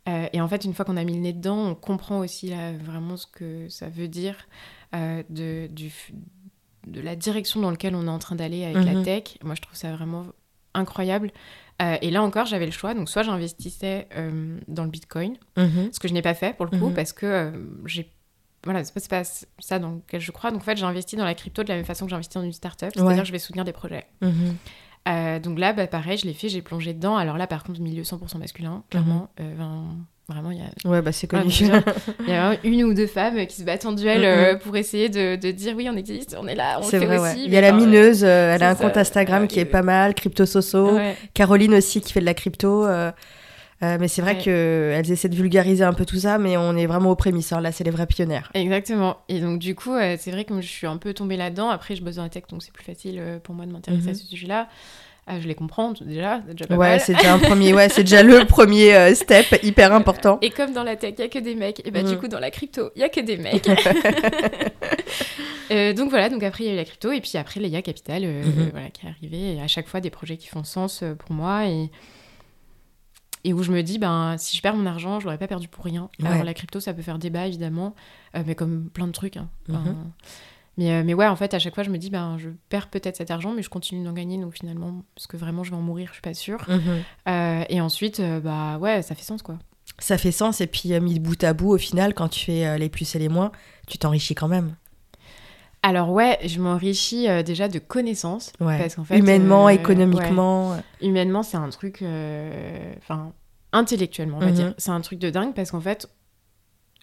Euh, 0.10 0.28
et 0.34 0.42
en 0.42 0.48
fait, 0.48 0.66
une 0.66 0.74
fois 0.74 0.84
qu'on 0.86 0.98
a 0.98 1.04
mis 1.04 1.14
le 1.14 1.20
nez 1.22 1.34
dedans, 1.34 1.58
on 1.70 1.76
comprend 1.76 2.20
aussi 2.20 2.50
là, 2.50 2.74
vraiment 2.74 3.16
ce 3.18 3.26
que 3.28 3.70
ça 3.70 3.88
veut 3.90 4.08
dire 4.10 4.36
euh, 4.96 5.24
de, 5.30 5.68
du, 5.68 5.88
f- 5.88 6.12
de 6.88 7.00
la 7.02 7.16
direction 7.16 7.62
dans 7.62 7.72
laquelle 7.72 7.96
on 7.96 8.06
est 8.06 8.10
en 8.10 8.20
train 8.20 8.36
d'aller 8.36 8.66
avec 8.66 8.84
la 8.86 8.94
Mhm. 8.96 9.04
tech. 9.04 9.24
Moi, 9.44 9.56
je 9.56 9.62
trouve 9.62 9.76
ça 9.76 9.92
vraiment 9.96 10.26
incroyable. 10.74 11.32
Euh, 11.82 11.98
et 12.02 12.12
là 12.12 12.22
encore, 12.22 12.46
j'avais 12.46 12.66
le 12.66 12.72
choix. 12.72 12.94
Donc, 12.94 13.10
soit 13.10 13.24
j'investissais 13.24 14.08
euh, 14.16 14.60
dans 14.68 14.84
le 14.84 14.90
Bitcoin, 14.90 15.38
Mhm. 15.58 15.90
ce 15.94 16.00
que 16.00 16.08
je 16.08 16.14
n'ai 16.14 16.22
pas 16.22 16.34
fait 16.34 16.56
pour 16.56 16.66
le 16.66 16.78
coup, 16.78 16.90
Mhm. 16.90 16.94
parce 16.94 17.14
que 17.14 17.26
euh, 17.26 17.52
j'ai. 17.86 18.12
Voilà, 18.66 18.84
c'est 18.86 19.10
pas, 19.10 19.24
ça 19.60 19.80
dans 19.80 19.92
lequel 19.96 20.22
je 20.22 20.32
crois. 20.32 20.50
Donc, 20.52 20.62
en 20.62 20.64
fait, 20.64 20.78
j'ai 20.78 20.86
investi 20.86 21.16
dans 21.18 21.26
la 21.26 21.34
crypto 21.36 21.64
de 21.64 21.70
la 21.70 21.76
même 21.76 21.84
façon 21.86 22.06
que 22.06 22.10
j'ai 22.12 22.16
investi 22.16 22.38
dans 22.38 22.44
une 22.44 22.54
startup, 22.54 22.92
c'est-à-dire 22.94 23.06
Ouais. 23.12 23.20
que 23.20 23.26
je 23.26 23.32
vais 23.34 23.40
soutenir 23.40 23.66
des 23.66 23.74
projets. 23.74 24.06
Euh, 25.08 25.40
donc 25.40 25.60
là, 25.60 25.74
bah, 25.74 25.88
pareil, 25.88 26.18
je 26.18 26.26
l'ai 26.26 26.34
fait, 26.34 26.50
j'ai 26.50 26.62
plongé 26.62 26.94
dedans. 26.94 27.18
Alors 27.18 27.38
là, 27.38 27.48
par 27.48 27.64
contre, 27.64 27.82
milieu 27.82 28.04
100% 28.04 28.38
masculin, 28.38 28.84
clairement. 28.90 29.30
Euh, 29.42 29.54
ben, 29.58 29.84
vraiment, 30.30 30.52
il 30.52 30.60
y 30.60 30.62
a 30.62 30.90
Ouais, 30.90 31.02
bah 31.02 31.12
c'est 31.12 31.28
connu. 31.28 31.52
il 32.22 32.30
y 32.30 32.32
a 32.34 32.56
une 32.64 32.84
ou 32.86 32.94
deux 32.94 33.08
femmes 33.08 33.46
qui 33.46 33.56
se 33.58 33.64
battent 33.64 33.86
en 33.86 33.92
duel 33.92 34.20
Mhm. 34.20 34.26
euh, 34.26 34.56
pour 34.56 34.78
essayer 34.78 35.10
de, 35.10 35.36
de 35.36 35.52
dire 35.52 35.74
oui, 35.76 35.90
on 35.92 35.98
existe, 35.98 36.38
on 36.42 36.48
est 36.48 36.56
là, 36.56 36.78
on 36.78 36.86
le 36.86 36.90
C'est 36.90 37.00
fait 37.00 37.06
vrai, 37.06 37.18
aussi. 37.18 37.40
ouais. 37.42 37.44
Il 37.48 37.52
y 37.54 37.58
a 37.58 37.62
la 37.62 37.74
mineuse, 37.74 38.24
elle 38.24 38.64
a 38.64 38.70
un 38.70 38.76
ça. 38.76 38.84
compte 38.86 38.96
Instagram 38.96 39.48
qui 39.48 39.60
est 39.60 39.66
pas 39.66 39.82
mal, 39.82 40.14
Crypto 40.14 40.46
Soso. 40.46 40.94
ouais. 40.96 41.18
Caroline 41.34 41.74
aussi 41.76 42.00
qui 42.00 42.14
fait 42.14 42.22
de 42.22 42.26
la 42.26 42.34
crypto. 42.34 42.86
Euh, 43.84 43.96
euh, 43.96 43.98
mais 44.00 44.08
c'est 44.08 44.22
vrai 44.22 44.36
Ouais. 44.36 44.42
qu'elles 44.42 45.12
essaient 45.12 45.30
de 45.30 45.36
vulgariser 45.36 45.84
un 45.84 45.94
peu 45.94 46.06
tout 46.06 46.18
ça, 46.20 46.38
mais 46.38 46.56
on 46.58 46.76
est 46.78 46.86
vraiment 46.86 47.12
aux 47.12 47.16
prémices. 47.16 47.52
hein. 47.52 47.62
Là, 47.62 47.72
c'est 47.72 47.84
les 47.84 47.92
vraies 47.92 48.08
pionnières. 48.08 48.50
Exactement. 48.54 49.18
Et 49.30 49.40
donc, 49.40 49.60
du 49.60 49.76
coup, 49.76 49.94
euh, 49.94 50.16
c'est 50.20 50.32
vrai 50.32 50.46
que 50.46 50.60
je 50.62 50.68
suis 50.68 50.88
un 50.88 50.98
peu 50.98 51.14
tombée 51.14 51.38
là-dedans. 51.38 51.70
Après, 51.70 51.96
je 51.96 52.02
bosse 52.04 52.16
dans 52.16 52.24
la 52.24 52.30
tech, 52.30 52.44
donc 52.50 52.64
c'est 52.64 52.72
plus 52.74 52.84
facile 52.86 53.18
euh, 53.20 53.40
pour 53.40 53.54
moi 53.56 53.66
de 53.66 53.72
m'intéresser 53.72 54.04
Mhm. 54.06 54.10
à 54.12 54.14
ce 54.16 54.26
sujet-là. 54.26 54.68
Euh, 55.30 55.40
je 55.40 55.48
les 55.48 55.56
comprends 55.56 55.94
déjà, 56.02 56.42
c'est 56.46 56.54
déjà 56.54 56.68
pas 56.68 56.76
Ouais, 56.76 57.00
c'est 57.00 57.14
déjà 57.14 57.34
un 57.34 57.40
premier, 57.40 57.74
ouais, 57.74 57.88
c'est 57.88 58.04
déjà 58.04 58.24
le 58.24 58.44
premier 58.46 58.94
euh, 58.94 59.16
step 59.16 59.58
hyper 59.64 59.94
important. 59.94 60.38
Et 60.42 60.50
comme 60.50 60.74
dans 60.74 60.84
la 60.84 60.98
tech, 60.98 61.14
il 61.18 61.22
y 61.22 61.24
a 61.24 61.30
que 61.30 61.40
des 61.40 61.56
mecs, 61.56 61.82
et 61.88 61.92
bah 61.92 62.04
du 62.04 62.14
Mhm. 62.16 62.20
coup, 62.20 62.28
dans 62.28 62.40
la 62.42 62.52
crypto, 62.52 62.90
il 62.98 63.00
y 63.00 63.04
a 63.06 63.10
que 63.10 63.22
des 63.22 63.38
mecs. 63.38 63.66
Euh, 65.72 65.94
donc 65.94 66.10
voilà, 66.10 66.30
donc 66.30 66.44
après, 66.44 66.66
il 66.66 66.68
y 66.68 66.70
a 66.70 66.74
eu 66.74 66.76
la 66.78 66.84
crypto, 66.84 67.12
et 67.12 67.22
puis 67.22 67.38
après, 67.38 67.60
l'EIA 67.60 67.82
Capital, 67.82 68.24
euh, 68.26 68.44
Mhm. 68.44 68.70
voilà, 68.74 68.90
qui 68.90 69.06
est 69.06 69.10
arrivé. 69.10 69.56
Et 69.56 69.62
à 69.62 69.68
chaque 69.68 69.88
fois, 69.88 70.02
des 70.02 70.10
projets 70.10 70.38
qui 70.38 70.48
font 70.48 70.64
sens 70.66 71.02
euh, 71.04 71.16
pour 71.16 71.32
moi. 71.32 71.66
Et, 71.68 71.90
et 73.44 73.54
où 73.54 73.62
je 73.64 73.72
me 73.72 73.82
dis, 73.84 74.00
ben, 74.00 74.36
si 74.38 74.56
je 74.56 74.62
perds 74.62 74.76
mon 74.76 74.86
argent, 74.86 75.20
je 75.20 75.26
l'aurais 75.26 75.38
pas 75.38 75.48
perdu 75.48 75.68
pour 75.68 75.84
rien. 75.86 76.10
Ouais. 76.20 76.28
Alors, 76.28 76.44
la 76.44 76.54
crypto, 76.54 76.80
ça 76.80 76.94
peut 76.94 77.02
faire 77.02 77.20
débat, 77.20 77.48
évidemment, 77.48 77.94
euh, 78.36 78.44
mais 78.46 78.56
comme 78.56 78.90
plein 78.90 79.08
de 79.08 79.12
trucs. 79.12 79.38
hein. 79.38 79.50
Enfin, 79.70 79.80
Mhm. 79.92 79.96
mais, 80.78 80.92
euh, 80.94 81.04
mais 81.06 81.14
ouais, 81.14 81.28
en 81.28 81.36
fait, 81.36 81.54
à 81.54 81.60
chaque 81.60 81.76
fois, 81.76 81.84
je 81.84 81.90
me 81.90 81.98
dis, 81.98 82.10
ben, 82.10 82.38
je 82.40 82.50
perds 82.70 82.90
peut-être 82.90 83.18
cet 83.18 83.32
argent, 83.32 83.52
mais 83.54 83.62
je 83.62 83.70
continue 83.70 84.04
d'en 84.04 84.14
gagner. 84.14 84.38
Donc 84.40 84.54
finalement, 84.54 85.04
parce 85.16 85.28
que 85.28 85.38
vraiment, 85.38 85.64
je 85.64 85.72
vais 85.72 85.78
en 85.78 85.82
mourir, 85.82 86.08
je 86.08 86.14
suis 86.14 86.22
pas 86.22 86.34
sûre. 86.34 86.64
Mhm. 86.70 87.04
Euh, 87.30 87.64
et 87.70 87.82
ensuite, 87.82 88.22
bah 88.44 88.78
ouais, 88.80 89.02
ça 89.02 89.14
fait 89.16 89.24
sens, 89.24 89.42
quoi. 89.42 89.60
Ça 90.00 90.18
fait 90.18 90.32
sens, 90.32 90.60
et 90.62 90.68
puis 90.68 90.98
mis 91.02 91.20
bout 91.20 91.44
à 91.44 91.54
bout, 91.54 91.70
au 91.74 91.78
final, 91.78 92.14
quand 92.14 92.28
tu 92.30 92.46
fais 92.46 92.78
les 92.80 92.90
plus 92.90 93.14
et 93.16 93.20
les 93.20 93.30
moins, 93.30 93.52
tu 93.88 93.98
t'enrichis 93.98 94.34
quand 94.36 94.48
même. 94.48 94.76
Alors 95.84 96.10
ouais, 96.12 96.40
je 96.46 96.60
m'enrichis 96.62 97.28
euh, 97.30 97.44
déjà 97.44 97.68
de 97.68 97.78
connaissances. 97.78 98.52
Ouais. 98.60 98.78
Parce 98.80 98.96
qu'en 98.96 99.04
fait, 99.04 99.18
Humainement, 99.20 99.68
euh, 99.68 99.72
économiquement. 99.72 100.72
ouais, 100.72 100.78
humainement, 101.02 101.44
c'est 101.44 101.58
un 101.58 101.70
truc... 101.70 102.02
euh, 102.02 102.94
Enfin, 103.00 103.34
intellectuellement, 103.74 104.38
on 104.38 104.42
va 104.42 104.48
Mhm. 104.48 104.54
dire. 104.54 104.74
C'est 104.78 104.92
un 104.92 105.02
truc 105.02 105.20
de 105.20 105.30
dingue 105.30 105.54
parce 105.54 105.72
qu'en 105.72 105.82
fait, 105.82 106.10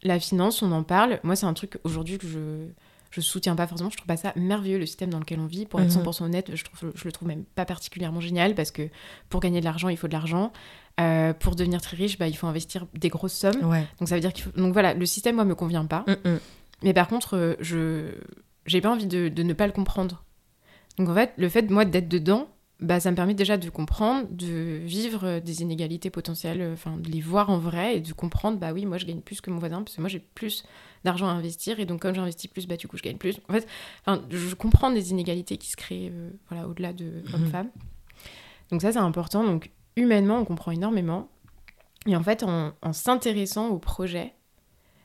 la 0.03 0.19
finance, 0.19 0.62
on 0.62 0.73
en 0.73 0.83
parle. 0.83 1.21
Moi, 1.25 1.37
c'est 1.37 1.47
un 1.47 1.55
truc 1.55 1.79
aujourd'hui 1.85 2.19
que 2.19 2.27
je... 2.27 2.66
Je 3.12 3.21
soutiens 3.21 3.57
pas 3.57 3.66
forcément, 3.66 3.90
je 3.90 3.97
trouve 3.97 4.07
pas 4.07 4.16
ça 4.16 4.33
merveilleux 4.37 4.79
le 4.79 4.87
système 4.87 5.11
dans 5.11 5.19
lequel 5.19 5.40
on 5.40 5.47
vit. 5.47 5.66
Pour 5.66 5.81
être 5.81 5.88
Mhm. 5.97 6.05
100% 6.05 6.23
honnête, 6.27 6.53
je, 6.55 6.62
trouve, 6.62 6.93
je 6.95 7.05
le 7.05 7.11
trouve 7.11 7.27
même 7.27 7.43
pas 7.43 7.64
particulièrement 7.64 8.21
génial 8.21 8.55
parce 8.55 8.71
que 8.71 8.88
pour 9.29 9.40
gagner 9.40 9.59
de 9.59 9.64
l'argent, 9.64 9.88
il 9.88 9.97
faut 9.97 10.07
de 10.07 10.12
l'argent. 10.12 10.53
Euh, 11.01 11.33
pour 11.35 11.57
devenir 11.57 11.81
très 11.81 11.97
riche, 11.97 12.19
bah, 12.19 12.29
il 12.29 12.35
faut 12.37 12.47
investir 12.47 12.87
des 12.95 13.09
grosses 13.09 13.33
sommes. 13.35 13.64
Ouais. 13.64 13.85
Donc 13.99 14.09
ça 14.09 14.14
veut 14.14 14.21
dire 14.21 14.33
qu'il 14.33 14.45
faut... 14.45 14.53
Donc 14.53 14.73
voilà, 14.73 14.95
le 14.95 15.05
système, 15.07 15.35
moi, 15.35 15.45
me 15.45 15.57
convient 15.57 15.87
pas. 15.87 16.05
Mhm. 16.07 16.38
Mais 16.85 16.95
par 16.95 17.09
contre, 17.09 17.37
euh, 17.37 17.55
je 17.59 18.12
j'ai 18.66 18.81
pas 18.81 18.90
envie 18.90 19.07
de, 19.07 19.29
de 19.29 19.42
ne 19.42 19.53
pas 19.53 19.66
le 19.66 19.73
comprendre. 19.73 20.25
Donc 20.99 21.09
en 21.09 21.14
fait, 21.14 21.33
le 21.37 21.49
fait, 21.49 21.70
moi, 21.70 21.85
d'être 21.85 22.09
dedans, 22.09 22.49
bah, 22.81 22.99
ça 22.99 23.11
me 23.11 23.16
permet 23.16 23.35
déjà 23.35 23.57
de 23.59 23.68
comprendre, 23.68 24.27
de 24.31 24.81
vivre 24.85 25.25
euh, 25.27 25.40
des 25.40 25.61
inégalités 25.62 26.09
potentielles, 26.11 26.61
euh, 26.62 26.73
enfin, 26.73 26.96
de 26.96 27.11
les 27.11 27.20
voir 27.20 27.51
en 27.51 27.59
vrai 27.59 27.96
et 27.96 28.01
de 28.01 28.12
comprendre, 28.12 28.59
bah 28.59 28.73
oui, 28.73 28.87
moi, 28.87 28.96
je 28.99 29.05
gagne 29.07 29.20
plus 29.20 29.40
que 29.42 29.51
mon 29.51 29.59
voisin, 29.59 29.83
parce 29.83 29.96
que 29.96 30.01
moi, 30.01 30.09
j'ai 30.09 30.18
plus 30.20 30.64
d'argent 31.05 31.27
à 31.29 31.33
investir, 31.33 31.79
et 31.81 31.85
donc 31.87 32.01
comme 32.01 32.14
j'investis 32.14 32.51
plus, 32.51 32.66
bah 32.66 32.77
du 32.77 32.88
coup, 32.88 32.96
je 32.96 33.03
gagne 33.03 33.16
plus. 33.18 33.38
En 33.49 33.53
fait, 33.53 33.66
enfin, 34.07 34.23
je 34.31 34.55
comprends 34.55 34.90
des 34.90 35.11
inégalités 35.11 35.57
qui 35.59 35.70
se 35.70 35.77
créent, 35.77 36.11
euh, 36.11 36.31
voilà, 36.49 36.66
au-delà 36.68 36.92
de 36.92 37.05
Mhm. 37.05 37.35
hommes-femmes. 37.35 37.70
Donc 38.70 38.83
ça, 38.83 38.92
c'est 38.92 38.99
important. 38.99 39.44
Donc 39.44 39.70
humainement, 39.96 40.38
on 40.38 40.44
comprend 40.44 40.70
énormément. 40.70 41.29
Et 42.07 42.16
en 42.16 42.23
fait, 42.23 42.42
en, 42.42 42.73
en 42.81 42.92
s'intéressant 42.94 43.68
au 43.68 43.79
projet, 43.79 44.33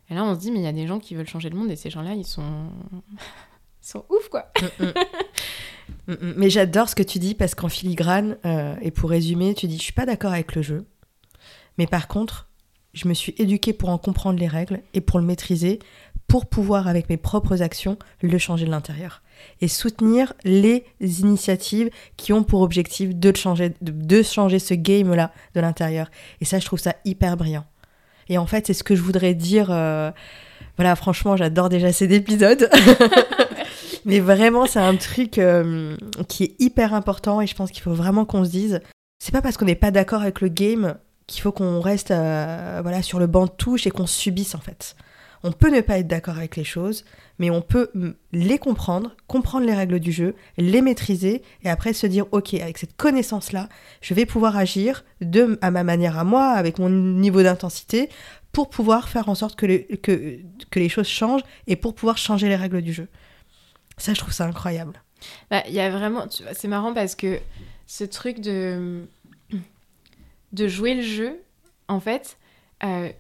et 0.10 0.14
là, 0.14 0.24
on 0.24 0.36
se 0.36 0.40
dit, 0.40 0.52
mais 0.52 0.60
il 0.60 0.64
y 0.64 0.68
a 0.68 0.74
des 0.74 0.88
gens 0.88 1.00
qui 1.00 1.16
veulent 1.16 1.28
changer 1.28 1.50
le 1.50 1.58
monde 1.58 1.72
et 1.72 1.76
ces 1.76 1.90
gens-là, 1.90 2.14
ils 2.14 2.26
sont... 2.26 2.44
sont 3.82 4.06
ouf, 4.10 4.30
quoi. 4.30 4.52
Mm, 6.08 6.14
mm. 6.14 6.34
Mais 6.38 6.50
j'adore 6.50 6.90
ce 6.90 6.96
que 6.96 7.04
tu 7.04 7.20
dis 7.20 7.36
parce 7.36 7.56
qu'en 7.56 7.70
filigrane, 7.70 8.38
euh, 8.46 8.76
et 8.82 8.92
pour 8.92 9.10
résumer, 9.10 9.54
tu 9.54 9.68
dis 9.68 9.78
je 9.78 9.84
suis 9.84 9.94
pas 9.94 10.06
d'accord 10.06 10.32
avec 10.32 10.56
le 10.56 10.62
jeu, 10.62 10.86
mais 11.78 11.88
par 11.88 12.08
contre, 12.08 12.50
je 12.94 13.08
me 13.08 13.14
suis 13.14 13.36
éduquée 13.38 13.74
pour 13.74 13.90
en 13.90 13.98
comprendre 13.98 14.40
les 14.40 14.48
règles 14.48 14.82
et 14.94 15.02
pour 15.02 15.20
le 15.20 15.26
maîtriser, 15.26 15.80
pour 16.28 16.48
pouvoir 16.48 16.88
avec 16.88 17.10
mes 17.10 17.18
propres 17.18 17.62
actions 17.62 17.98
le 18.22 18.38
changer 18.38 18.66
de 18.66 18.72
l'intérieur 18.72 19.22
et 19.62 19.68
soutenir 19.68 20.34
les 20.44 20.86
initiatives 21.02 21.90
qui 22.18 22.34
ont 22.34 22.44
pour 22.44 22.62
objectif 22.62 23.14
de 23.14 23.36
changer, 23.36 23.74
de, 23.82 24.24
changer 24.24 24.60
ce 24.60 24.74
game 24.74 25.14
là 25.14 25.32
de 25.54 25.60
l'intérieur. 25.62 26.10
Et 26.42 26.46
ça, 26.46 26.60
je 26.60 26.66
trouve 26.66 26.80
ça 26.80 26.96
hyper 27.06 27.38
brillant. 27.38 27.66
Et 28.30 28.38
en 28.38 28.46
fait, 28.46 28.68
c'est 28.68 28.74
ce 28.74 28.84
que 28.84 28.96
je 28.96 29.02
voudrais 29.02 29.34
dire. 29.34 29.68
euh, 29.70 30.12
Voilà, 30.78 30.96
franchement, 30.96 31.38
j'adore 31.38 31.70
déjà 31.70 31.92
cet 31.94 32.12
épisode. 32.12 32.70
Mais 34.06 34.20
vraiment, 34.20 34.68
c'est 34.68 34.80
un 34.80 34.96
truc 34.96 35.38
euh, 35.38 35.96
qui 36.28 36.44
est 36.44 36.56
hyper 36.60 36.94
important 36.94 37.42
et 37.42 37.48
je 37.48 37.56
pense 37.56 37.72
qu'il 37.72 37.82
faut 37.82 37.94
vraiment 37.94 38.26
qu'on 38.26 38.46
se 38.46 38.50
dise, 38.52 38.82
c'est 39.20 39.32
pas 39.32 39.42
parce 39.42 39.58
qu'on 39.58 39.66
n'est 39.66 39.76
pas 39.76 39.92
d'accord 39.92 40.22
avec 40.22 40.42
le 40.42 40.48
game 40.48 40.96
qu'il 41.28 41.42
faut 41.42 41.52
qu'on 41.52 41.82
reste 41.82 42.12
euh, 42.12 42.82
voilà 42.84 43.02
sur 43.02 43.18
le 43.18 43.26
banc 43.26 43.46
de 43.46 43.52
touche 43.52 43.88
et 43.88 43.92
qu'on 43.92 44.06
subisse 44.06 44.54
en 44.54 44.60
fait. 44.60 44.96
On 45.48 45.52
peut 45.52 45.70
ne 45.70 45.82
pas 45.82 46.00
être 46.00 46.08
d'accord 46.08 46.38
avec 46.38 46.56
les 46.56 46.64
choses, 46.64 47.06
mais 47.38 47.52
on 47.52 47.62
peut 47.62 47.92
les 48.32 48.58
comprendre, 48.58 49.16
comprendre 49.28 49.68
les 49.68 49.76
règles 49.76 50.00
du 50.00 50.12
jeu, 50.12 50.34
les 50.58 50.82
maîtriser 50.82 51.44
et 51.62 51.70
après 51.70 51.94
se 51.94 52.08
dire 52.08 52.26
ok 52.32 52.56
avec 52.56 52.80
cette 52.80 52.98
connaissance 52.98 53.52
là, 53.52 53.70
je 54.02 54.16
vais 54.16 54.26
pouvoir 54.26 54.58
agir 54.58 55.06
de 55.22 55.60
à 55.62 55.70
ma 55.70 55.84
manière 55.84 56.18
à 56.18 56.24
moi, 56.24 56.48
avec 56.50 56.80
mon 56.80 56.90
niveau 56.90 57.44
d'intensité, 57.44 58.10
pour 58.54 58.72
pouvoir 58.72 59.08
faire 59.08 59.30
en 59.30 59.36
sorte 59.36 59.56
que 59.56 59.68
les, 59.68 60.90
choses 60.90 61.08
changent 61.08 61.44
et 61.68 61.76
pour 61.76 61.94
pouvoir 61.94 62.18
changer 62.18 62.50
les 62.50 62.56
règles 62.56 62.82
du 62.82 62.92
jeu. 62.92 63.08
Ça, 64.00 64.16
je 64.16 64.20
trouve 64.20 64.34
ça 64.34 64.46
incroyable. 64.46 65.00
Bah, 65.52 65.62
Il 65.68 65.76
y 65.76 65.80
a 65.80 65.92
vraiment... 65.92 66.26
C'est 66.54 66.68
marrant 66.68 66.92
parce 66.92 67.14
que 67.14 67.40
ce 67.86 68.04
truc 68.04 68.40
de... 68.40 69.04
de 70.54 70.68
jouer 70.68 70.96
le 70.96 71.04
jeu, 71.04 71.40
en 71.88 72.00
fait, 72.00 72.38
euh, 72.84 73.12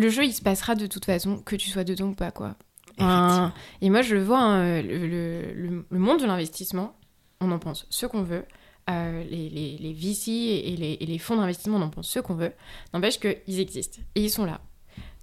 le 0.00 0.08
jeu, 0.08 0.24
il 0.24 0.32
se 0.32 0.42
passera 0.42 0.74
de 0.74 0.86
toute 0.86 1.04
façon, 1.04 1.38
que 1.38 1.54
tu 1.56 1.70
sois 1.70 1.84
dedans 1.84 2.08
ou 2.08 2.14
pas, 2.14 2.30
quoi. 2.30 2.56
Un- 2.98 3.52
Et 3.80 3.88
moi, 3.90 4.02
je 4.02 4.14
le 4.16 4.22
vois, 4.24 4.40
hein, 4.40 4.82
le, 4.82 5.06
le- 5.06 5.52
le- 5.54 5.86
le 5.88 5.98
monde 5.98 6.20
de 6.20 6.26
l'investissement, 6.26 6.96
on 7.40 7.50
en 7.52 7.58
pense 7.58 7.86
ce 7.90 8.06
qu'on 8.06 8.22
veut. 8.22 8.44
Euh, 8.90 9.22
les, 9.24 9.48
les, 9.48 9.76
les 9.78 9.92
VC 9.92 10.28
et 10.32 10.76
les, 10.76 10.98
et 11.00 11.06
les 11.06 11.18
fonds 11.18 11.36
d'investissement, 11.36 11.76
on 11.78 11.82
en 11.82 11.90
pense 11.90 12.08
ce 12.08 12.18
qu'on 12.18 12.34
veut. 12.34 12.52
N'empêche 12.92 13.20
qu'ils 13.20 13.60
existent 13.60 14.00
et 14.16 14.22
ils 14.24 14.30
sont 14.30 14.44
là. 14.44 14.60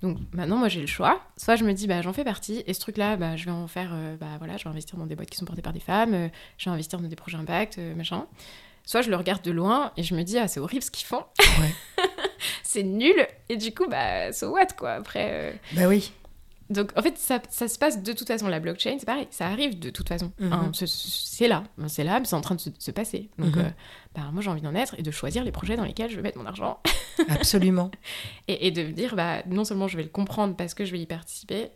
Donc 0.01 0.17
maintenant, 0.31 0.57
moi, 0.57 0.69
j'ai 0.69 0.79
le 0.79 0.87
choix. 0.87 1.21
Soit 1.37 1.55
je 1.57 1.65
me 1.65 1.73
dis, 1.73 1.85
bah, 1.87 2.01
j'en 2.01 2.13
fais 2.13 2.23
partie 2.23 2.63
et 2.65 2.73
ce 2.73 2.79
truc-là, 2.79 3.17
bah, 3.17 3.35
je 3.35 3.45
vais 3.45 3.51
en 3.51 3.67
faire, 3.67 3.89
euh, 3.93 4.15
bah, 4.15 4.27
voilà, 4.37 4.55
je 4.57 4.63
vais 4.63 4.69
investir 4.69 4.97
dans 4.97 5.05
des 5.05 5.15
boîtes 5.15 5.29
qui 5.29 5.37
sont 5.37 5.45
portées 5.45 5.61
par 5.63 5.73
des 5.73 5.79
femmes, 5.81 6.13
euh, 6.13 6.27
je 6.57 6.65
vais 6.65 6.71
investir 6.71 6.99
dans 6.99 7.07
des 7.07 7.15
projets 7.15 7.37
impact, 7.37 7.77
euh, 7.79 7.93
machin. 7.95 8.25
Soit 8.85 9.01
je 9.01 9.09
le 9.09 9.17
regarde 9.17 9.41
de 9.43 9.51
loin 9.51 9.91
et 9.97 10.03
je 10.03 10.15
me 10.15 10.23
dis, 10.23 10.37
ah, 10.37 10.47
c'est 10.47 10.59
horrible 10.61 10.83
ce 10.83 10.91
qu'ils 10.91 11.05
font. 11.07 11.25
Ouais. 11.59 12.05
c'est 12.63 12.83
nul. 12.83 13.15
Et 13.49 13.57
du 13.57 13.73
coup, 13.73 13.87
bah, 13.87 14.31
so 14.33 14.49
what, 14.51 14.67
quoi. 14.77 14.91
Après. 14.93 15.29
euh, 15.31 15.51
Bah 15.73 15.87
oui. 15.87 16.11
donc, 16.69 16.91
en 16.97 17.01
fait, 17.01 17.17
ça, 17.17 17.39
ça 17.49 17.67
se 17.67 17.77
passe 17.79 18.03
de 18.03 18.13
toute 18.13 18.27
façon. 18.27 18.47
La 18.47 18.59
blockchain, 18.59 18.97
c'est 18.99 19.05
pareil, 19.05 19.27
ça 19.31 19.47
arrive 19.47 19.79
de 19.79 19.89
toute 19.89 20.07
façon. 20.09 20.31
Mhm. 20.39 20.53
Hein, 20.53 20.71
c'est- 20.73 21.47
là, 21.47 21.63
c'est 21.87 22.03
là, 22.03 22.19
mais 22.19 22.25
c'est 22.25 22.35
en 22.35 22.41
train 22.41 22.55
de 22.55 22.59
se, 22.61 22.69
se 22.77 22.91
passer. 22.91 23.29
Donc, 23.37 23.55
Mhm. 23.55 23.65
euh, 23.65 23.69
bah, 24.15 24.23
moi, 24.33 24.41
j'ai 24.41 24.49
envie 24.49 24.61
d'en 24.61 24.75
être 24.75 24.95
et 24.99 25.01
de 25.03 25.11
choisir 25.11 25.43
les 25.43 25.51
projets 25.51 25.75
dans 25.77 25.85
lesquels 25.85 26.09
je 26.09 26.15
vais 26.17 26.21
mettre 26.21 26.37
mon 26.37 26.45
argent. 26.45 26.79
Absolument. 27.29 27.89
Et, 28.47 28.67
et 28.67 28.71
de 28.71 28.83
me 28.83 28.91
dire, 28.91 29.15
bah, 29.15 29.43
non 29.47 29.63
seulement 29.65 29.87
je 29.87 29.97
vais 29.97 30.03
le 30.03 30.09
comprendre 30.09 30.55
parce 30.55 30.73
que 30.73 30.85
je 30.85 30.91
vais 30.91 30.99
y 30.99 31.05
participer, 31.05 31.69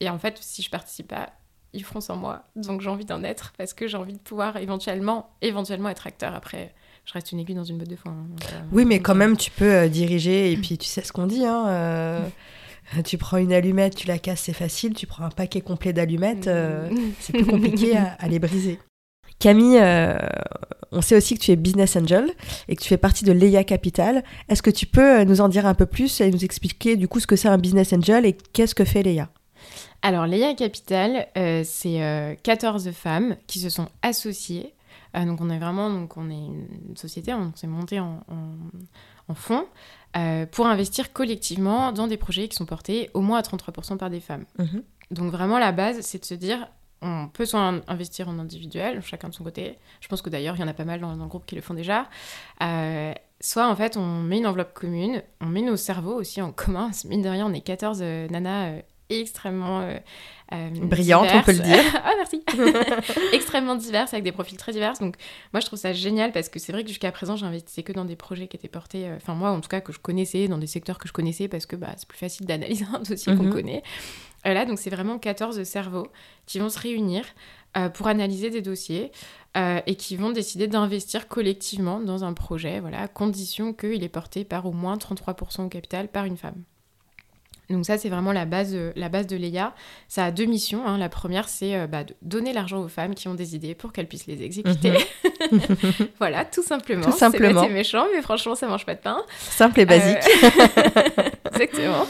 et 0.00 0.08
en 0.08 0.18
fait, 0.18 0.36
si 0.40 0.62
je 0.62 0.70
participe 0.70 1.08
pas, 1.08 1.30
ils 1.74 1.84
feront 1.84 2.00
sans 2.00 2.16
moi. 2.16 2.44
Donc, 2.56 2.80
j'ai 2.82 2.90
envie 2.90 3.04
d'en 3.06 3.22
être 3.24 3.52
parce 3.56 3.72
que 3.72 3.86
j'ai 3.86 3.96
envie 3.96 4.12
de 4.12 4.18
pouvoir 4.18 4.56
éventuellement, 4.58 5.30
éventuellement 5.40 5.88
être 5.88 6.06
acteur 6.06 6.34
après. 6.34 6.74
Je 7.04 7.12
reste 7.14 7.32
une 7.32 7.40
aiguille 7.40 7.56
dans 7.56 7.64
une 7.64 7.78
botte 7.78 7.88
de 7.88 7.96
foin. 7.96 8.12
hein, 8.12 8.26
donc, 8.30 8.44
euh, 8.52 8.60
Oui, 8.72 8.84
mais 8.84 9.00
quand 9.00 9.12
euh, 9.14 9.16
même, 9.18 9.36
tu 9.36 9.50
peux 9.50 9.72
euh, 9.72 9.88
diriger 9.88 10.52
et 10.52 10.56
puis 10.56 10.78
tu 10.78 10.86
sais 10.86 11.02
ce 11.02 11.12
qu'on 11.12 11.26
dit. 11.26 11.44
Hein, 11.44 11.66
euh, 11.68 12.20
tu 13.04 13.18
prends 13.18 13.38
une 13.38 13.52
allumette, 13.52 13.94
tu 13.96 14.06
la 14.06 14.18
casses, 14.18 14.42
c'est 14.42 14.52
facile. 14.52 14.94
Tu 14.94 15.06
prends 15.06 15.24
un 15.24 15.30
paquet 15.30 15.60
complet 15.60 15.92
d'allumettes, 15.92 16.46
euh, 16.46 16.88
c'est 17.20 17.32
plus 17.32 17.44
compliqué 17.46 17.96
à, 17.96 18.16
à 18.18 18.28
les 18.28 18.38
briser. 18.38 18.78
Camille, 19.38 19.78
euh, 19.80 20.16
on 20.92 21.00
sait 21.00 21.16
aussi 21.16 21.34
que 21.36 21.40
tu 21.42 21.50
es 21.50 21.56
business 21.56 21.96
angel 21.96 22.30
et 22.68 22.76
que 22.76 22.82
tu 22.82 22.88
fais 22.88 22.96
partie 22.96 23.24
de 23.24 23.32
Leia 23.32 23.64
Capital. 23.64 24.22
Est-ce 24.48 24.62
que 24.62 24.70
tu 24.70 24.86
peux 24.86 25.24
nous 25.24 25.40
en 25.40 25.48
dire 25.48 25.66
un 25.66 25.74
peu 25.74 25.86
plus 25.86 26.20
et 26.20 26.30
nous 26.30 26.44
expliquer 26.44 26.96
du 26.96 27.08
coup 27.08 27.18
ce 27.18 27.26
que 27.26 27.34
c'est 27.34 27.48
un 27.48 27.58
business 27.58 27.92
angel 27.92 28.24
et 28.24 28.34
qu'est-ce 28.52 28.74
que 28.76 28.84
fait 28.84 29.02
Leia? 29.02 29.28
Alors, 30.02 30.26
Leia 30.26 30.54
Capital, 30.54 31.26
euh, 31.36 31.62
c'est 31.64 32.02
euh, 32.02 32.34
14 32.42 32.90
femmes 32.92 33.36
qui 33.46 33.58
se 33.58 33.68
sont 33.70 33.88
associées. 34.02 34.74
Euh, 35.16 35.24
donc, 35.24 35.40
on 35.40 35.50
est 35.50 35.58
vraiment 35.58 35.90
donc 35.90 36.16
on 36.16 36.30
est 36.30 36.34
une 36.34 36.96
société, 36.96 37.34
on 37.34 37.52
s'est 37.54 37.66
monté 37.66 38.00
en, 38.00 38.24
en, 38.28 38.56
en 39.28 39.34
fonds 39.34 39.66
euh, 40.16 40.46
pour 40.46 40.66
investir 40.66 41.12
collectivement 41.12 41.92
dans 41.92 42.06
des 42.06 42.16
projets 42.16 42.48
qui 42.48 42.56
sont 42.56 42.66
portés 42.66 43.10
au 43.14 43.20
moins 43.20 43.38
à 43.38 43.42
33% 43.42 43.96
par 43.96 44.10
des 44.10 44.20
femmes. 44.20 44.44
Donc, 45.10 45.30
vraiment, 45.30 45.58
la 45.58 45.72
base, 45.72 46.00
c'est 46.00 46.18
de 46.18 46.24
se 46.24 46.34
dire 46.34 46.68
on 47.02 47.28
peut 47.28 47.44
soit 47.44 47.74
investir 47.88 48.28
en 48.28 48.38
individuel, 48.38 49.02
chacun 49.02 49.28
de 49.28 49.34
son 49.34 49.42
côté. 49.44 49.76
Je 50.00 50.08
pense 50.08 50.22
que 50.22 50.30
d'ailleurs, 50.30 50.54
il 50.56 50.60
y 50.60 50.64
en 50.64 50.68
a 50.68 50.72
pas 50.72 50.84
mal 50.84 51.00
dans, 51.00 51.16
dans 51.16 51.24
le 51.24 51.28
groupe 51.28 51.44
qui 51.44 51.56
le 51.56 51.60
font 51.60 51.74
déjà. 51.74 52.08
Euh, 52.62 53.12
soit 53.40 53.68
en 53.68 53.74
fait, 53.74 53.96
on 53.96 54.22
met 54.22 54.38
une 54.38 54.46
enveloppe 54.46 54.72
commune, 54.72 55.22
on 55.40 55.46
met 55.46 55.62
nos 55.62 55.76
cerveaux 55.76 56.14
aussi 56.14 56.40
en 56.40 56.52
commun. 56.52 56.90
Mine 57.04 57.22
de 57.22 57.28
rien, 57.28 57.46
on 57.46 57.52
est 57.52 57.60
14 57.60 57.98
euh, 58.00 58.28
nanas 58.28 58.68
euh, 58.68 58.82
extrêmement 59.20 59.80
euh, 59.80 59.96
euh, 60.52 60.68
Brillante, 60.82 61.28
on 61.32 61.42
peut 61.42 61.52
le 61.52 61.58
dire. 61.60 61.82
ah, 62.04 62.12
merci. 62.16 62.42
extrêmement 63.32 63.74
diverses, 63.74 64.12
avec 64.12 64.24
des 64.24 64.32
profils 64.32 64.58
très 64.58 64.72
divers. 64.72 64.92
Donc, 65.00 65.16
moi, 65.52 65.60
je 65.60 65.66
trouve 65.66 65.78
ça 65.78 65.92
génial 65.92 66.32
parce 66.32 66.48
que 66.48 66.58
c'est 66.58 66.72
vrai 66.72 66.82
que 66.82 66.88
jusqu'à 66.88 67.10
présent, 67.12 67.36
j'investissais 67.36 67.82
que 67.82 67.92
dans 67.92 68.04
des 68.04 68.16
projets 68.16 68.48
qui 68.48 68.56
étaient 68.56 68.68
portés, 68.68 69.08
euh, 69.08 69.16
enfin, 69.16 69.34
moi, 69.34 69.50
en 69.50 69.60
tout 69.60 69.68
cas, 69.68 69.80
que 69.80 69.92
je 69.92 69.98
connaissais, 69.98 70.48
dans 70.48 70.58
des 70.58 70.66
secteurs 70.66 70.98
que 70.98 71.08
je 71.08 71.12
connaissais 71.12 71.48
parce 71.48 71.66
que 71.66 71.76
bah, 71.76 71.88
c'est 71.96 72.06
plus 72.08 72.18
facile 72.18 72.46
d'analyser 72.46 72.84
un 72.92 72.98
dossier 73.00 73.34
qu'on 73.34 73.44
Mhm. 73.44 73.52
connaît. 73.52 73.82
Euh, 74.46 74.52
là, 74.52 74.64
donc, 74.66 74.78
c'est 74.78 74.90
vraiment 74.90 75.18
14 75.18 75.62
cerveaux 75.62 76.08
qui 76.46 76.58
vont 76.58 76.68
se 76.68 76.78
réunir 76.78 77.24
pour 77.94 78.06
analyser 78.06 78.50
des 78.50 78.60
dossiers 78.60 79.10
et 79.56 79.94
qui 79.96 80.16
vont 80.16 80.28
décider 80.30 80.66
d'investir 80.66 81.26
collectivement 81.26 82.00
dans 82.00 82.22
un 82.22 82.34
projet, 82.34 82.80
voilà, 82.80 83.00
à 83.00 83.08
condition 83.08 83.72
qu'il 83.72 84.04
est 84.04 84.10
porté 84.10 84.44
par 84.44 84.66
au 84.66 84.72
moins 84.72 84.98
33% 84.98 85.62
au 85.64 85.68
capital 85.70 86.08
par 86.08 86.26
une 86.26 86.36
femme. 86.36 86.64
Donc 87.72 87.84
ça, 87.86 87.98
c'est 87.98 88.08
vraiment 88.08 88.32
la 88.32 88.44
base, 88.44 88.72
euh, 88.74 88.92
la 88.94 89.08
base 89.08 89.26
de 89.26 89.36
l'EIA. 89.36 89.74
Ça 90.08 90.26
a 90.26 90.30
deux 90.30 90.44
missions. 90.44 90.86
hein. 90.86 90.98
La 90.98 91.08
première, 91.08 91.48
c'est 91.48 91.74
euh, 91.74 91.86
bah, 91.86 92.04
de 92.04 92.14
donner 92.22 92.52
l'argent 92.52 92.78
aux 92.80 92.88
femmes 92.88 93.14
qui 93.14 93.26
ont 93.28 93.34
des 93.34 93.56
idées 93.56 93.74
pour 93.74 93.92
qu'elles 93.92 94.06
puissent 94.06 94.26
les 94.26 94.42
exécuter. 94.42 94.92
voilà, 96.18 96.44
tout 96.44 96.62
simplement. 96.62 97.04
Tout 97.04 97.12
simplement. 97.12 97.62
C'est 97.64 97.70
méchant, 97.70 98.06
mais 98.14 98.22
franchement, 98.22 98.54
ça 98.54 98.68
mange 98.68 98.86
pas 98.86 98.94
de 98.94 99.00
pain. 99.00 99.22
Simple 99.38 99.80
et 99.80 99.86
basique. 99.86 100.18
Euh, 100.44 100.50
Exactement. 101.52 102.06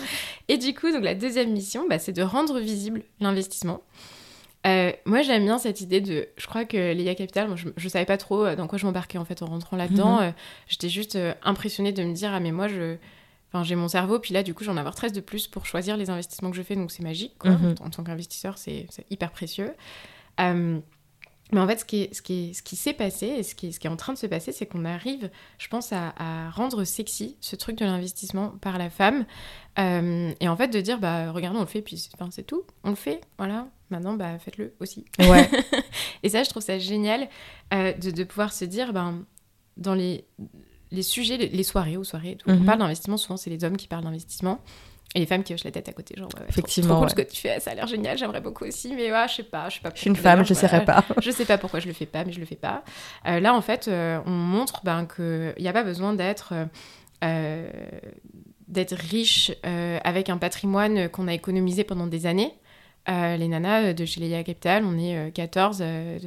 Et 0.48 0.58
du 0.58 0.74
coup, 0.74 0.90
donc 0.92 1.02
la 1.04 1.14
deuxième 1.14 1.50
mission, 1.52 1.84
bah, 1.88 1.98
c'est 1.98 2.12
de 2.12 2.22
rendre 2.22 2.58
visible 2.60 3.02
l'investissement. 3.20 3.80
Euh, 4.66 4.92
moi, 5.06 5.22
j'aime 5.22 5.44
bien 5.44 5.58
cette 5.58 5.80
idée 5.80 6.00
de. 6.00 6.28
Je 6.36 6.46
crois 6.46 6.64
que 6.64 6.92
l'IA 6.92 7.14
Capital, 7.14 7.48
moi, 7.48 7.56
je, 7.56 7.68
je 7.76 7.88
savais 7.88 8.04
pas 8.04 8.16
trop 8.16 8.54
dans 8.54 8.66
quoi 8.68 8.78
je 8.78 8.86
m'embarquais 8.86 9.18
en 9.18 9.24
fait 9.24 9.42
en 9.42 9.46
rentrant 9.46 9.76
là-dedans. 9.76 10.16
Mhm. 10.18 10.22
Euh, 10.22 10.30
J'étais 10.68 10.88
juste 10.88 11.18
impressionnée 11.42 11.92
de 11.92 12.02
me 12.04 12.12
dire 12.12 12.30
ah 12.32 12.40
mais 12.40 12.52
moi 12.52 12.68
je. 12.68 12.96
Enfin, 13.52 13.62
j'ai 13.64 13.74
mon 13.74 13.88
cerveau, 13.88 14.18
puis 14.18 14.32
là, 14.32 14.42
du 14.42 14.54
coup, 14.54 14.64
j'en 14.64 14.76
ai 14.76 14.80
avoir 14.80 14.94
13 14.94 15.12
de 15.12 15.20
plus 15.20 15.46
pour 15.46 15.66
choisir 15.66 15.96
les 15.98 16.08
investissements 16.08 16.50
que 16.50 16.56
je 16.56 16.62
fais, 16.62 16.74
donc 16.74 16.90
c'est 16.90 17.02
magique, 17.02 17.34
quoi. 17.38 17.50
Mhm. 17.50 17.74
En 17.80 17.90
tant 17.90 18.02
qu'investisseur, 18.02 18.56
c'est 18.56 18.86
hyper 19.10 19.30
précieux. 19.30 19.74
Euh, 20.40 20.78
mais 21.52 21.60
en 21.60 21.66
fait, 21.68 21.80
ce 21.80 21.84
qui, 21.84 22.02
est- 22.04 22.14
ce 22.14 22.22
qui, 22.22 22.48
est- 22.48 22.52
ce 22.54 22.62
qui 22.62 22.76
s'est 22.76 22.94
passé 22.94 23.26
et 23.26 23.42
ce 23.42 23.54
qui, 23.54 23.66
est- 23.66 23.72
ce 23.72 23.78
qui 23.80 23.86
est 23.86 23.90
en 23.90 23.96
train 23.96 24.14
de 24.14 24.18
se 24.18 24.26
passer, 24.26 24.52
c'est 24.52 24.64
qu'on 24.64 24.86
arrive, 24.86 25.30
je 25.58 25.68
pense, 25.68 25.92
à, 25.92 26.14
à 26.16 26.48
rendre 26.50 26.82
sexy 26.84 27.36
ce 27.42 27.54
truc 27.56 27.76
de 27.76 27.84
l'investissement 27.84 28.48
par 28.62 28.78
la 28.78 28.88
femme. 28.88 29.26
Euh, 29.78 30.32
et 30.40 30.48
en 30.48 30.56
fait, 30.56 30.68
de 30.68 30.80
dire, 30.80 30.98
bah, 30.98 31.30
regardez, 31.30 31.58
on 31.58 31.62
le 31.62 31.66
fait, 31.66 31.82
puis 31.82 31.98
c'est 31.98 32.08
enfin, 32.14 32.30
c'est 32.30 32.44
tout, 32.44 32.62
on 32.84 32.88
le 32.90 32.96
fait, 32.96 33.20
voilà. 33.36 33.68
Maintenant, 33.90 34.14
bah, 34.14 34.38
faites-le 34.38 34.72
aussi. 34.80 35.04
Ouais. 35.18 35.46
Et 36.22 36.30
ça, 36.30 36.42
je 36.42 36.48
trouve 36.48 36.62
ça 36.62 36.78
génial 36.78 37.28
euh, 37.74 37.92
de, 37.92 38.10
de 38.10 38.24
pouvoir 38.24 38.54
se 38.54 38.64
dire, 38.64 38.94
ben, 38.94 39.22
dans 39.76 39.92
les, 39.94 40.24
les 40.92 41.02
sujets, 41.02 41.36
les, 41.36 41.48
les 41.48 41.62
soirées, 41.64 41.96
aux 41.96 42.04
soirées, 42.04 42.32
et 42.32 42.36
tout, 42.36 42.50
Mhm. 42.50 42.60
on 42.62 42.64
parle 42.64 42.78
d'investissement, 42.78 43.16
souvent 43.16 43.36
c'est 43.36 43.50
les 43.50 43.64
hommes 43.64 43.76
qui 43.76 43.88
parlent 43.88 44.04
d'investissement. 44.04 44.60
Et 45.14 45.18
les 45.20 45.26
femmes 45.26 45.42
qui 45.42 45.52
hochent 45.52 45.64
la 45.64 45.70
tête 45.72 45.88
à 45.90 45.92
côté, 45.92 46.14
genre, 46.16 46.28
ouais, 46.28 46.40
trop- 46.40 46.48
Effectivement, 46.48 46.88
trop 46.94 46.96
cool 47.00 47.04
ouais. 47.04 47.10
ce 47.10 47.14
que 47.28 47.30
tu 47.34 47.38
fais, 47.42 47.60
ça 47.60 47.72
a 47.72 47.74
l'air 47.74 47.86
génial, 47.86 48.16
j'aimerais 48.16 48.40
beaucoup 48.40 48.64
aussi, 48.64 48.94
mais 48.94 49.12
ouais, 49.12 49.26
je 49.28 49.34
sais 49.34 49.42
pas, 49.42 49.68
je 49.68 49.74
sais 49.74 49.80
pas. 49.82 49.90
Je 49.94 50.00
suis 50.00 50.08
une 50.08 50.16
femme, 50.16 50.42
je 50.42 50.54
voilà. 50.54 50.68
serais 50.68 50.84
pas. 50.86 51.04
Je 51.20 51.30
sais 51.30 51.44
pas 51.44 51.58
pourquoi 51.58 51.80
je 51.80 51.86
le 51.86 51.92
fais 51.92 52.06
pas, 52.06 52.24
mais 52.24 52.32
je 52.32 52.40
le 52.40 52.46
fais 52.46 52.56
pas. 52.56 52.82
Euh, 53.26 53.38
là, 53.38 53.52
en 53.54 53.60
fait, 53.60 53.88
euh, 53.88 54.20
on 54.24 54.30
montre 54.30 54.80
ben, 54.84 55.04
qu'il 55.06 55.52
n'y 55.60 55.68
a 55.68 55.72
pas 55.74 55.82
besoin 55.84 56.14
d'être 56.14 56.54
euh, 57.24 57.70
d'être 58.68 58.94
riche 58.94 59.52
avec 59.62 60.30
un 60.30 60.38
patrimoine 60.38 61.08
qu'on 61.10 61.28
a 61.28 61.34
économisé 61.34 61.84
pendant 61.84 62.06
des 62.06 62.24
années. 62.26 62.54
Les 63.08 63.48
nanas 63.48 63.92
de 63.92 64.04
chez 64.06 64.20
Leia 64.20 64.42
Capital, 64.44 64.84
on 64.86 64.96
est 64.98 65.16
euh, 65.16 65.30
14, 65.30 65.78
euh, 65.82 66.18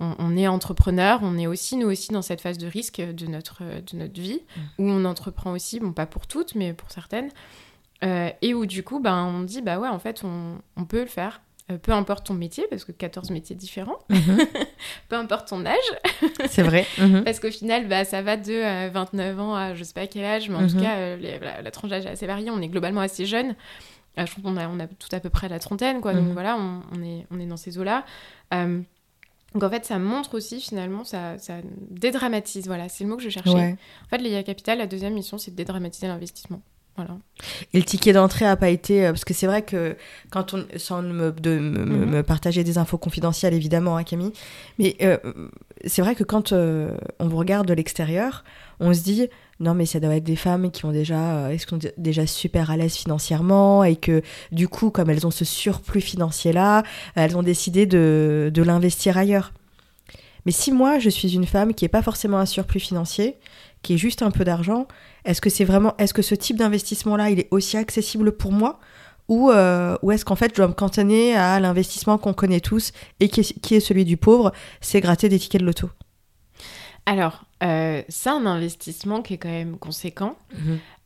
on, 0.00 0.14
on 0.18 0.36
est 0.36 0.46
entrepreneur, 0.48 1.20
on 1.22 1.38
est 1.38 1.46
aussi, 1.46 1.76
nous 1.76 1.88
aussi, 1.90 2.12
dans 2.12 2.22
cette 2.22 2.40
phase 2.40 2.58
de 2.58 2.66
risque 2.66 3.00
de 3.00 3.26
notre, 3.26 3.62
de 3.62 3.96
notre 3.96 4.20
vie, 4.20 4.40
où 4.78 4.88
on 4.88 5.04
entreprend 5.04 5.52
aussi, 5.52 5.80
bon, 5.80 5.92
pas 5.92 6.06
pour 6.06 6.26
toutes, 6.26 6.54
mais 6.54 6.72
pour 6.74 6.90
certaines, 6.90 7.30
euh, 8.04 8.28
et 8.42 8.52
où 8.54 8.66
du 8.66 8.82
coup, 8.82 9.00
ben, 9.00 9.24
on 9.24 9.40
dit, 9.42 9.62
bah 9.62 9.78
ouais, 9.78 9.88
en 9.88 9.98
fait, 9.98 10.22
on, 10.24 10.58
on 10.76 10.84
peut 10.84 11.00
le 11.00 11.06
faire. 11.06 11.40
Euh, 11.72 11.78
peu 11.78 11.90
importe 11.90 12.26
ton 12.26 12.34
métier, 12.34 12.64
parce 12.70 12.84
que 12.84 12.92
14 12.92 13.30
métiers 13.30 13.56
différents, 13.56 13.98
Mhm. 14.08 14.38
peu 15.08 15.16
importe 15.16 15.48
ton 15.48 15.66
âge, 15.66 15.74
C'est 16.48 16.62
vrai. 16.62 16.86
Mhm. 16.98 17.24
parce 17.24 17.40
qu'au 17.40 17.50
final, 17.50 17.88
bah, 17.88 18.04
ça 18.04 18.22
va 18.22 18.36
de 18.36 18.52
euh, 18.52 18.88
29 18.92 19.40
ans 19.40 19.54
à 19.56 19.74
je 19.74 19.82
sais 19.82 19.92
pas 19.94 20.06
quel 20.06 20.24
âge, 20.24 20.48
mais 20.48 20.56
en 20.56 20.66
tout 20.68 20.76
Mhm. 20.76 20.82
cas, 20.82 20.94
euh, 20.96 21.16
les- 21.16 21.38
la, 21.40 21.62
la 21.62 21.70
tranche 21.72 21.90
d'âge 21.90 22.06
est 22.06 22.10
assez 22.10 22.26
variée. 22.26 22.50
On 22.52 22.60
est 22.62 22.68
globalement 22.68 23.00
assez 23.00 23.26
jeune. 23.26 23.56
Je 24.18 24.24
trouve 24.30 24.44
qu'on 24.44 24.56
a, 24.56 24.68
on 24.68 24.78
a 24.78 24.86
tout 24.86 25.08
à 25.12 25.18
peu 25.20 25.28
près 25.28 25.48
la 25.48 25.58
trentaine, 25.58 26.00
quoi. 26.00 26.14
Donc 26.14 26.28
voilà, 26.32 26.56
on, 26.56 26.80
on 26.96 27.02
est, 27.02 27.26
on 27.32 27.38
est 27.40 27.44
dans 27.46 27.56
ces 27.58 27.76
eaux-là. 27.78 28.04
Donc 29.58 29.62
en 29.62 29.70
fait, 29.70 29.86
ça 29.86 29.98
montre 29.98 30.34
aussi 30.36 30.60
finalement, 30.60 31.02
ça, 31.04 31.38
ça 31.38 31.54
dédramatise. 31.90 32.66
Voilà, 32.66 32.88
c'est 32.88 33.04
le 33.04 33.10
mot 33.10 33.16
que 33.16 33.22
je 33.22 33.30
cherchais. 33.30 33.50
Ouais. 33.54 33.76
En 34.04 34.08
fait, 34.10 34.18
l'IA 34.18 34.42
Capital, 34.42 34.76
la 34.78 34.86
deuxième 34.86 35.14
mission, 35.14 35.38
c'est 35.38 35.50
de 35.50 35.56
dédramatiser 35.56 36.06
l'investissement. 36.08 36.60
Voilà. 36.96 37.16
Et 37.74 37.78
le 37.78 37.84
ticket 37.84 38.12
d'entrée 38.14 38.46
a 38.46 38.56
pas 38.56 38.70
été 38.70 39.04
euh, 39.06 39.12
parce 39.12 39.24
que 39.26 39.34
c'est 39.34 39.46
vrai 39.46 39.62
que 39.62 39.96
quand 40.30 40.54
on 40.54 40.64
sans 40.78 41.02
me, 41.02 41.30
de 41.32 41.58
me, 41.58 41.84
me- 41.84 42.04
Mhm. 42.06 42.10
me 42.10 42.22
partager 42.22 42.64
des 42.64 42.78
infos 42.78 42.96
confidentielles 42.96 43.52
évidemment 43.52 43.98
hein, 43.98 44.02
Camille 44.04 44.32
mais 44.78 44.96
euh, 45.02 45.18
c'est 45.84 46.00
vrai 46.00 46.14
que 46.14 46.24
quand 46.24 46.52
euh, 46.52 46.96
on 47.18 47.28
vous 47.28 47.36
regarde 47.36 47.66
de 47.68 47.74
l'extérieur 47.74 48.44
on 48.80 48.94
se 48.94 49.02
dit 49.02 49.28
non 49.60 49.74
mais 49.74 49.86
ça 49.86 50.00
doit 50.00 50.16
être 50.16 50.24
des 50.24 50.36
femmes 50.36 50.70
qui 50.70 50.84
ont 50.84 50.92
déjà 50.92 51.36
euh, 51.36 51.48
est-ce 51.48 51.66
qu'on 51.66 51.78
déjà 51.96 52.26
super 52.26 52.70
à 52.70 52.76
l'aise 52.76 52.94
financièrement 52.94 53.84
et 53.84 53.96
que 53.96 54.22
du 54.52 54.68
coup 54.68 54.90
comme 54.90 55.10
elles 55.10 55.26
ont 55.26 55.30
ce 55.30 55.44
surplus 55.44 56.00
financier 56.00 56.52
là 56.52 56.82
elles 57.14 57.36
ont 57.36 57.42
décidé 57.42 57.86
de, 57.86 58.50
de 58.52 58.62
l'investir 58.62 59.16
ailleurs. 59.16 59.52
Mais 60.44 60.52
si 60.52 60.72
moi 60.72 60.98
je 60.98 61.10
suis 61.10 61.34
une 61.34 61.46
femme 61.46 61.74
qui 61.74 61.84
est 61.84 61.88
pas 61.88 62.02
forcément 62.02 62.38
un 62.38 62.46
surplus 62.46 62.80
financier 62.80 63.36
qui 63.82 63.94
est 63.94 63.98
juste 63.98 64.22
un 64.22 64.30
peu 64.30 64.44
d'argent 64.44 64.86
est-ce 65.26 65.40
que 65.40 65.50
c'est 65.50 65.64
vraiment, 65.64 65.94
est-ce 65.98 66.14
que 66.14 66.22
ce 66.22 66.36
type 66.36 66.56
d'investissement-là, 66.56 67.30
il 67.30 67.40
est 67.40 67.48
aussi 67.50 67.76
accessible 67.76 68.32
pour 68.32 68.52
moi 68.52 68.78
ou, 69.28 69.50
euh, 69.50 69.96
ou 70.02 70.12
est-ce 70.12 70.24
qu'en 70.24 70.36
fait 70.36 70.52
je 70.52 70.54
dois 70.54 70.68
me 70.68 70.72
cantonner 70.72 71.34
à 71.34 71.58
l'investissement 71.58 72.16
qu'on 72.16 72.32
connaît 72.32 72.60
tous 72.60 72.92
et 73.18 73.28
qui 73.28 73.40
est, 73.40 73.60
qui 73.60 73.74
est 73.74 73.80
celui 73.80 74.04
du 74.04 74.16
pauvre, 74.16 74.52
c'est 74.80 75.00
gratter 75.00 75.28
des 75.28 75.40
tickets 75.40 75.60
de 75.60 75.66
loto? 75.66 75.90
Alors, 77.06 77.45
euh, 77.62 78.02
c'est 78.08 78.28
un 78.30 78.44
investissement 78.46 79.22
qui 79.22 79.34
est 79.34 79.38
quand 79.38 79.48
même 79.48 79.78
conséquent. 79.78 80.36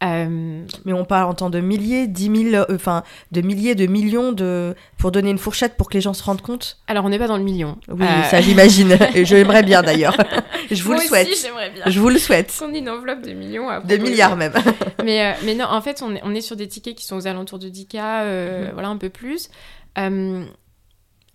Euh, 0.03 0.65
Mais 0.85 0.93
on 0.95 1.05
parle 1.05 1.29
en 1.29 1.35
temps 1.35 1.51
de 1.51 1.61
milliers, 1.61 2.07
dix 2.07 2.31
mille, 2.31 2.55
euh, 2.55 2.65
enfin 2.75 3.03
de 3.33 3.41
milliers, 3.43 3.75
de 3.75 3.87
millions 3.87 4.33
de 4.33 4.75
pour 4.97 5.13
donner 5.13 5.31
une 5.31 5.39
fourchette 5.39 5.77
pour 5.77 5.89
que 5.91 5.95
les 5.95 6.01
gens 6.01 6.15
se 6.15 6.23
rendent 6.25 6.41
compte. 6.41 6.79
alors, 6.89 7.05
on 7.05 7.11
n'est 7.11 7.19
pas 7.19 7.29
dans 7.29 7.37
le 7.37 7.45
million. 7.45 7.77
Oui, 7.89 8.05
Euh, 8.05 8.23
ça 8.25 8.41
j'imagine. 8.41 8.97
et 9.15 9.25
je 9.27 9.37
l'aimerais 9.37 9.63
bien 9.63 9.83
d'ailleurs. 9.83 10.17
je 10.71 10.83
vous 10.83 10.93
moi 10.95 11.03
le 11.03 11.07
souhaite. 11.09 11.29
Aussi, 11.29 11.43
j'aimerais 11.47 11.71
bien. 11.71 11.85
je 11.87 12.01
vous 12.01 12.09
le 12.09 12.19
souhaite. 12.19 12.57
qu'on 12.59 12.73
ait 12.75 12.79
une 12.79 12.89
enveloppe 12.89 13.23
de 13.23 13.33
millions 13.33 13.69
à 13.69 13.81
De 13.81 13.97
milliards 13.99 14.37
même. 14.37 14.55
mais, 15.05 15.27
euh, 15.27 15.33
mais 15.45 15.55
non, 15.55 15.67
en 15.67 15.81
fait, 15.83 16.03
on 16.03 16.15
est, 16.15 16.21
on 16.25 16.35
est 16.35 16.41
sur 16.41 16.57
des 16.57 16.67
tickets 16.67 16.95
qui 16.97 17.05
sont 17.05 17.17
aux 17.17 17.27
alentours 17.27 17.59
de 17.59 17.69
10K, 17.69 17.97
euh, 17.99 18.65
Mhm. 18.67 18.71
voilà, 18.73 18.89
un 18.89 18.97
peu 18.97 19.11
plus. 19.11 19.51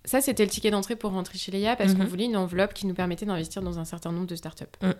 Ça, 0.05 0.21
c'était 0.21 0.43
le 0.45 0.49
ticket 0.51 0.71
d'entrée 0.71 0.95
pour 0.95 1.11
rentrer 1.11 1.37
chez 1.37 1.51
Leia 1.51 1.75
parce 1.75 1.91
Mhm. 1.93 1.97
qu'on 1.99 2.05
voulait 2.05 2.25
une 2.25 2.37
enveloppe 2.37 2.73
qui 2.73 2.87
nous 2.87 2.93
permettait 2.93 3.25
d'investir 3.25 3.61
dans 3.61 3.79
un 3.79 3.85
certain 3.85 4.11
nombre 4.11 4.27
de 4.27 4.35
startups. 4.35 4.63
Mm, 4.81 4.87
mm. 4.87 4.93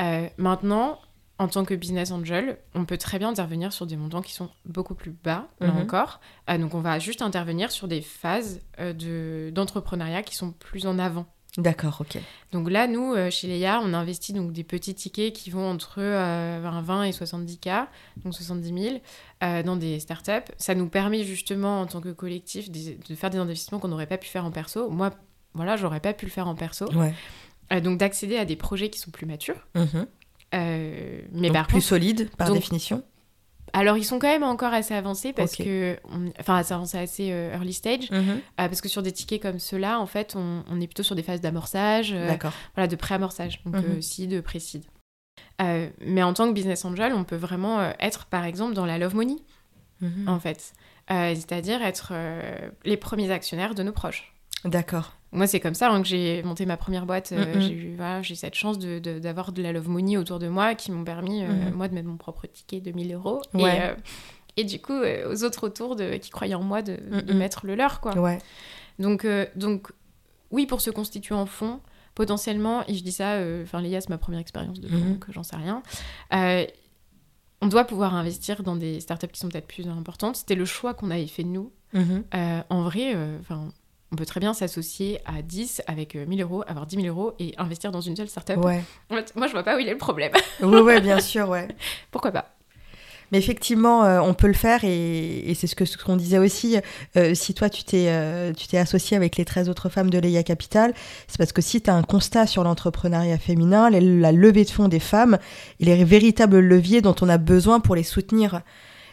Euh, 0.00 0.28
maintenant, 0.36 0.98
en 1.38 1.48
tant 1.48 1.64
que 1.64 1.74
business 1.74 2.10
angel, 2.10 2.58
on 2.74 2.84
peut 2.84 2.96
très 2.98 3.18
bien 3.18 3.28
intervenir 3.28 3.72
sur 3.72 3.86
des 3.86 3.96
montants 3.96 4.22
qui 4.22 4.32
sont 4.32 4.50
beaucoup 4.64 4.94
plus 4.94 5.10
bas, 5.10 5.48
là 5.60 5.68
Mhm. 5.68 5.78
encore. 5.82 6.20
Euh, 6.50 6.58
donc, 6.58 6.74
on 6.74 6.80
va 6.80 6.98
juste 6.98 7.22
intervenir 7.22 7.70
sur 7.70 7.88
des 7.88 8.00
phases 8.02 8.60
euh, 8.78 8.92
de- 8.92 9.50
d'entrepreneuriat 9.54 10.22
qui 10.22 10.34
sont 10.34 10.52
plus 10.52 10.86
en 10.86 10.98
avant. 10.98 11.26
D'accord, 11.58 11.98
ok. 12.02 12.18
Donc 12.52 12.70
là, 12.70 12.86
nous, 12.86 13.14
euh, 13.14 13.30
chez 13.30 13.46
Leia, 13.48 13.80
on 13.82 13.94
investit 13.94 14.34
donc 14.34 14.52
des 14.52 14.62
petits 14.64 14.94
tickets 14.94 15.32
qui 15.32 15.48
vont 15.50 15.70
entre 15.70 15.94
euh, 16.02 16.60
20 16.62 17.04
et 17.04 17.10
70K, 17.12 17.86
donc 18.24 18.34
70 18.34 18.82
000, 18.90 18.96
euh, 19.42 19.62
dans 19.62 19.76
des 19.76 19.98
startups. 20.00 20.52
Ça 20.58 20.74
nous 20.74 20.88
permet 20.88 21.24
justement, 21.24 21.80
en 21.80 21.86
tant 21.86 22.02
que 22.02 22.10
collectif, 22.10 22.70
de 22.70 23.14
faire 23.14 23.30
des 23.30 23.38
investissements 23.38 23.78
qu'on 23.78 23.88
n'aurait 23.88 24.06
pas 24.06 24.18
pu 24.18 24.28
faire 24.28 24.44
en 24.44 24.50
perso. 24.50 24.90
Moi, 24.90 25.10
voilà, 25.54 25.76
j'aurais 25.76 26.00
pas 26.00 26.12
pu 26.12 26.26
le 26.26 26.30
faire 26.30 26.46
en 26.46 26.54
perso. 26.54 26.86
Ouais. 26.92 27.14
donc 27.80 27.98
d'accéder 27.98 28.36
à 28.36 28.44
des 28.44 28.56
projets 28.56 28.90
qui 28.90 28.98
sont 28.98 29.10
plus 29.10 29.24
matures. 29.26 29.66
Mhm. 29.74 30.06
Euh, 30.54 31.20
mais 31.32 31.48
Donc 31.48 31.54
par 31.54 31.66
plus 31.66 31.74
contre, 31.76 31.86
solide 31.86 32.30
par 32.36 32.48
donc- 32.48 32.58
définition. 32.58 33.02
Alors 33.72 33.96
ils 33.96 34.04
sont 34.04 34.18
quand 34.18 34.28
même 34.28 34.42
encore 34.42 34.72
assez 34.72 34.94
avancés 34.94 35.32
parce 35.32 35.56
que, 35.56 35.98
on- 36.10 36.30
enfin 36.40 36.56
assez 36.56 36.72
avancés, 36.74 36.98
assez 36.98 37.32
euh, 37.32 37.52
early 37.52 37.72
stage, 37.72 38.10
Mhm. 38.10 38.30
euh, 38.30 38.38
parce 38.56 38.80
que 38.80 38.88
sur 38.88 39.02
des 39.02 39.12
tickets 39.12 39.42
comme 39.42 39.58
ceux-là, 39.58 40.00
en 40.00 40.06
fait, 40.06 40.34
on, 40.36 40.62
on 40.70 40.80
est 40.80 40.86
plutôt 40.86 41.02
sur 41.02 41.14
des 41.14 41.22
phases 41.22 41.40
d'amorçage, 41.40 42.12
euh, 42.12 42.26
D'accord. 42.26 42.52
voilà, 42.74 42.88
de 42.88 42.96
pré-amorçage, 42.96 43.62
donc 43.64 43.74
Mhm. 43.76 43.84
euh, 43.84 44.00
seed, 44.00 44.40
pré-seed. 44.42 44.84
Mais 46.00 46.22
en 46.22 46.32
tant 46.34 46.48
que 46.48 46.52
business 46.52 46.84
angel, 46.84 47.12
on 47.14 47.24
peut 47.24 47.36
vraiment 47.36 47.80
être, 48.00 48.26
par 48.26 48.44
exemple, 48.44 48.74
dans 48.74 48.86
la 48.86 48.98
love 48.98 49.14
money, 49.14 49.36
Mhm. 50.00 50.28
en 50.28 50.38
fait, 50.40 50.72
c'est-à-dire 51.08 51.82
être 51.82 52.12
les 52.84 52.96
premiers 52.96 53.30
actionnaires 53.30 53.74
de 53.74 53.82
nos 53.82 53.92
proches. 53.92 54.34
D'accord. 54.64 55.12
Moi, 55.36 55.46
c'est 55.46 55.60
comme 55.60 55.74
ça 55.74 55.90
hein, 55.90 56.02
que 56.02 56.08
j'ai 56.08 56.42
monté 56.42 56.66
ma 56.66 56.76
première 56.76 57.06
boîte. 57.06 57.30
Euh. 57.32 57.60
J'ai 57.60 57.72
eu 57.72 57.94
voilà, 57.96 58.22
cette 58.24 58.54
chance 58.54 58.78
de- 58.78 58.98
de- 58.98 59.18
d'avoir 59.18 59.52
de, 59.52 59.62
la 59.62 59.72
love 59.72 59.88
money 59.88 60.16
autour 60.16 60.38
de 60.38 60.48
moi 60.48 60.74
qui 60.74 60.90
m'ont 60.90 61.04
permis, 61.04 61.44
euh, 61.44 61.48
moi, 61.74 61.86
de 61.88 61.94
mettre 61.94 62.08
mon 62.08 62.16
propre 62.16 62.46
ticket 62.46 62.80
de 62.80 62.90
1000 62.92 63.12
euros. 63.14 63.40
Ouais. 63.54 63.76
Et, 63.76 63.80
euh, 63.82 63.94
et 64.56 64.64
du 64.64 64.80
coup, 64.80 64.94
aux 64.94 65.44
autres 65.44 65.66
autour 65.66 65.94
de, 65.96 66.16
qui 66.16 66.30
croyaient 66.30 66.54
en 66.54 66.62
moi 66.62 66.82
de, 66.82 66.96
de 67.20 67.32
mettre 67.34 67.66
le 67.66 67.74
leur. 67.76 68.00
Quoi. 68.00 68.16
Ouais. 68.18 68.38
Donc, 68.98 69.26
donc, 69.54 69.88
oui, 70.50 70.66
pour 70.66 70.80
se 70.80 70.90
constituer 70.90 71.34
en 71.34 71.44
fonds, 71.46 71.80
potentiellement, 72.14 72.82
et 72.88 72.94
je 72.94 73.02
dis 73.02 73.12
ça, 73.12 73.38
enfin, 73.62 73.80
Léa, 73.82 74.00
c'est 74.00 74.08
ma 74.08 74.16
première 74.18 74.40
expérience 74.40 74.80
de 74.80 74.88
fonds, 74.88 74.96
Mhm. 74.96 75.12
donc 75.12 75.26
j'en 75.30 75.42
sais 75.42 75.56
rien. 75.56 75.82
on 77.62 77.68
doit 77.68 77.84
pouvoir 77.84 78.14
investir 78.14 78.62
dans 78.62 78.76
des 78.76 79.00
startups 79.00 79.28
qui 79.28 79.40
sont 79.40 79.48
peut-être 79.48 79.66
plus 79.66 79.88
importantes. 79.88 80.36
C'était 80.36 80.54
le 80.54 80.64
choix 80.66 80.94
qu'on 80.94 81.10
avait 81.10 81.26
fait 81.26 81.42
nous. 81.44 81.72
Mhm. 81.94 82.24
Euh, 82.34 82.60
en 82.68 82.82
vrai, 82.82 83.12
euh, 83.14 83.38
on 84.16 84.18
peut 84.18 84.24
très 84.24 84.40
bien 84.40 84.54
s'associer 84.54 85.20
à 85.26 85.42
10 85.42 85.82
avec 85.86 86.16
euh, 86.16 86.24
1000 86.24 86.40
euros, 86.40 86.64
avoir 86.66 86.86
10 86.86 86.96
000 87.02 87.06
euros 87.08 87.34
et 87.38 87.52
investir 87.58 87.92
dans 87.92 88.00
une 88.00 88.16
seule 88.16 88.28
startup. 88.30 88.56
Ouais. 88.64 88.82
En 89.10 89.16
fait, 89.16 89.36
moi, 89.36 89.46
je 89.46 89.52
vois 89.52 89.62
pas 89.62 89.76
où 89.76 89.78
il 89.78 89.86
est 89.86 89.92
le 89.92 89.98
problème. 89.98 90.32
ouais, 90.62 90.80
ouais, 90.80 91.00
bien 91.02 91.20
sûr, 91.20 91.50
ouais. 91.50 91.68
Pourquoi 92.10 92.30
pas? 92.30 92.46
Mais 93.32 93.38
effectivement, 93.38 94.04
euh, 94.04 94.20
on 94.20 94.32
peut 94.34 94.46
le 94.46 94.54
faire 94.54 94.84
et, 94.84 95.50
et 95.50 95.54
c'est 95.54 95.66
ce 95.66 95.74
que 95.74 95.84
ce 95.84 95.98
qu'on 95.98 96.16
disait 96.16 96.38
aussi. 96.38 96.78
euh, 97.16 97.34
si 97.34 97.52
toi, 97.52 97.68
tu 97.68 97.82
t'es 97.84 98.06
euh, 98.08 98.52
tu 98.54 98.68
t'es 98.68 98.78
associé 98.78 99.16
avec 99.18 99.36
les 99.36 99.44
13 99.44 99.68
autres 99.68 99.88
femmes 99.90 100.08
de 100.10 100.18
Leia 100.18 100.44
Capital, 100.44 100.94
c'est 101.26 101.36
parce 101.36 101.52
que 101.52 101.60
si 101.60 101.82
tu 101.82 101.90
as 101.90 101.94
un 101.94 102.04
constat 102.04 102.46
sur 102.46 102.62
l'entrepreneuriat 102.64 103.36
féminin, 103.38 103.90
les- 103.90 104.00
la 104.00 104.30
levée 104.32 104.64
de 104.64 104.70
fonds 104.70 104.88
des 104.88 105.00
femmes 105.00 105.38
et 105.80 105.84
les 105.84 106.04
véritables 106.04 106.60
leviers 106.60 107.00
dont 107.02 107.16
on 107.20 107.28
a 107.28 107.36
besoin 107.36 107.80
pour 107.80 107.96
les 107.96 108.04
soutenir. 108.04 108.62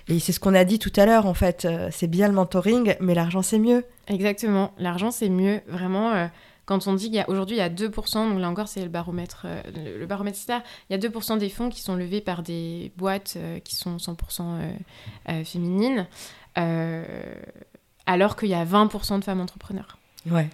Et 0.09 0.19
c'est 0.19 0.31
ce 0.33 0.39
qu'on 0.39 0.53
a 0.53 0.63
dit 0.65 0.79
tout 0.79 0.91
à 0.95 1.05
l'heure, 1.05 1.25
en 1.25 1.33
fait. 1.33 1.65
euh, 1.65 1.89
c'est 1.91 2.07
bien 2.07 2.27
le 2.27 2.33
mentoring, 2.33 2.95
mais 2.99 3.13
l'argent, 3.13 3.41
c'est 3.41 3.59
mieux. 3.59 3.85
Exactement. 4.07 4.71
L'argent, 4.77 5.11
c'est 5.11 5.29
mieux. 5.29 5.61
Vraiment, 5.67 6.11
euh, 6.11 6.27
quand 6.65 6.87
on 6.87 6.93
dit 6.93 7.05
qu'il 7.05 7.15
y 7.15 7.19
a 7.19 7.29
aujourd'hui, 7.29 7.55
il 7.55 7.59
y 7.59 7.61
a 7.61 7.69
2%, 7.69 8.29
donc 8.29 8.39
là 8.39 8.49
encore, 8.49 8.67
c'est 8.67 8.81
le 8.83 8.89
baromètre, 8.89 9.43
euh, 9.45 9.61
le, 9.75 9.99
le 9.99 10.05
baromètre 10.05 10.37
Star, 10.37 10.61
il 10.89 10.93
y 10.93 10.95
a 10.95 11.09
2% 11.09 11.37
des 11.37 11.49
fonds 11.49 11.69
qui 11.69 11.81
sont 11.81 11.95
levés 11.95 12.19
par 12.21 12.43
des 12.43 12.91
boîtes 12.97 13.35
euh, 13.37 13.59
qui 13.59 13.75
sont 13.75 13.97
100% 13.97 14.15
euh, 14.41 14.71
euh, 15.29 15.43
féminines, 15.45 16.07
alors 18.05 18.35
qu'il 18.35 18.49
y 18.49 18.53
a 18.53 18.65
20% 18.65 19.19
de 19.19 19.23
femmes 19.23 19.41
entrepreneurs. 19.41 19.97
Ouais, 20.29 20.49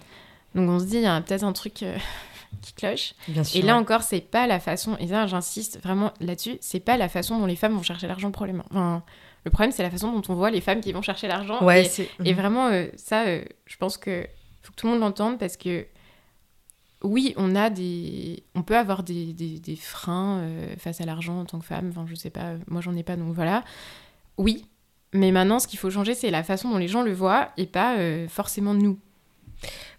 Donc 0.54 0.68
on 0.68 0.78
se 0.78 0.84
dit, 0.84 0.96
il 0.96 1.02
y 1.02 1.06
a 1.06 1.20
peut-être 1.20 1.44
un 1.44 1.52
truc 1.52 1.84
qui 2.62 2.72
cloche. 2.74 3.14
bien 3.28 3.44
sûr. 3.44 3.60
Et 3.60 3.66
là 3.66 3.76
encore, 3.76 4.02
c'est 4.02 4.20
pas 4.20 4.46
la 4.46 4.60
façon, 4.60 4.96
et 4.98 5.08
ça 5.08 5.26
j'insiste 5.26 5.80
vraiment 5.82 6.12
là-dessus, 6.20 6.58
c'est 6.60 6.80
pas 6.80 6.96
la 6.96 7.08
façon 7.08 7.38
dont 7.38 7.46
les 7.46 7.56
femmes 7.56 7.74
vont 7.74 7.82
chercher 7.82 8.06
l'argent 8.06 8.30
pour 8.30 8.46
les 8.46 8.52
mains. 8.52 8.64
Enfin, 8.70 9.02
le 9.44 9.50
problème, 9.50 9.72
c'est 9.72 9.82
la 9.82 9.90
façon 9.90 10.12
dont 10.12 10.22
on 10.28 10.34
voit 10.34 10.50
les 10.50 10.60
femmes 10.60 10.80
qui 10.80 10.92
vont 10.92 11.02
chercher 11.02 11.28
l'argent. 11.28 11.64
ouais, 11.64 11.86
et, 12.24 12.30
et 12.30 12.34
vraiment, 12.34 12.68
euh, 12.68 12.86
ça, 12.96 13.24
euh, 13.26 13.42
je 13.66 13.76
pense 13.76 13.96
que 13.96 14.26
faut 14.62 14.72
que 14.72 14.76
tout 14.76 14.86
le 14.86 14.92
monde 14.92 15.00
l'entende 15.00 15.38
parce 15.38 15.56
que 15.56 15.86
oui, 17.02 17.32
on 17.38 17.56
a 17.56 17.70
des, 17.70 18.42
on 18.54 18.62
peut 18.62 18.76
avoir 18.76 19.02
des, 19.02 19.32
des, 19.32 19.58
des 19.58 19.76
freins 19.76 20.40
euh, 20.40 20.74
face 20.76 21.00
à 21.00 21.06
l'argent 21.06 21.40
en 21.40 21.44
tant 21.46 21.58
que 21.58 21.64
femme. 21.64 21.88
Enfin, 21.90 22.04
je 22.06 22.14
sais 22.14 22.28
pas, 22.30 22.54
moi 22.68 22.82
j'en 22.82 22.94
ai 22.96 23.02
pas, 23.02 23.16
donc 23.16 23.32
voilà. 23.34 23.64
Oui, 24.36 24.66
mais 25.12 25.32
maintenant, 25.32 25.58
ce 25.58 25.66
qu'il 25.66 25.78
faut 25.78 25.90
changer, 25.90 26.14
c'est 26.14 26.30
la 26.30 26.42
façon 26.42 26.70
dont 26.70 26.78
les 26.78 26.88
gens 26.88 27.02
le 27.02 27.12
voient 27.12 27.50
et 27.56 27.66
pas 27.66 27.96
forcément 28.28 28.74
nous. 28.74 28.98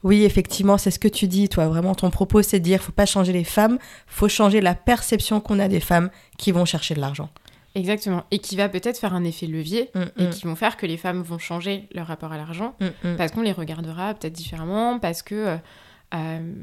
Oui, 0.04 0.24
effectivement, 0.24 0.78
c'est 0.78 0.90
ce 0.90 1.00
que 1.00 1.08
tu 1.08 1.28
dis, 1.28 1.50
toi. 1.50 1.68
Vraiment, 1.68 1.94
ton 1.94 2.10
propos, 2.10 2.42
c'est 2.42 2.60
de 2.60 2.64
dire, 2.64 2.82
faut 2.82 2.92
pas 2.92 3.06
changer 3.06 3.34
les 3.34 3.44
femmes, 3.44 3.78
faut 4.08 4.28
changer 4.28 4.62
la 4.62 4.74
perception 4.74 5.40
qu'on 5.40 5.60
a 5.60 5.68
des 5.68 5.80
femmes 5.80 6.10
qui 6.38 6.52
vont 6.52 6.66
chercher 6.66 6.96
de 6.96 7.00
l'argent. 7.00 7.30
Exactement. 7.76 8.24
Et 8.32 8.40
qui 8.40 8.56
va 8.58 8.68
peut-être 8.70 8.98
faire 8.98 9.14
un 9.14 9.24
effet 9.24 9.48
levier 9.48 9.90
Mm, 9.96 10.02
et 10.18 10.28
mm, 10.28 10.30
qui 10.32 10.46
vont 10.46 10.56
faire 10.56 10.76
que 10.78 10.86
les 10.86 10.98
femmes 10.98 11.22
vont 11.22 11.38
changer 11.38 11.88
leur 11.94 12.08
rapport 12.08 12.32
à 12.34 12.38
l'argent 12.38 12.76
mm, 12.82 13.16
parce 13.18 13.32
qu'on 13.32 13.42
les 13.42 13.52
regardera 13.54 14.14
peut-être 14.14 14.34
différemment, 14.34 15.00
parce 15.00 15.22
que 15.22 15.36
euh, 15.36 15.58
euh, 16.14 16.54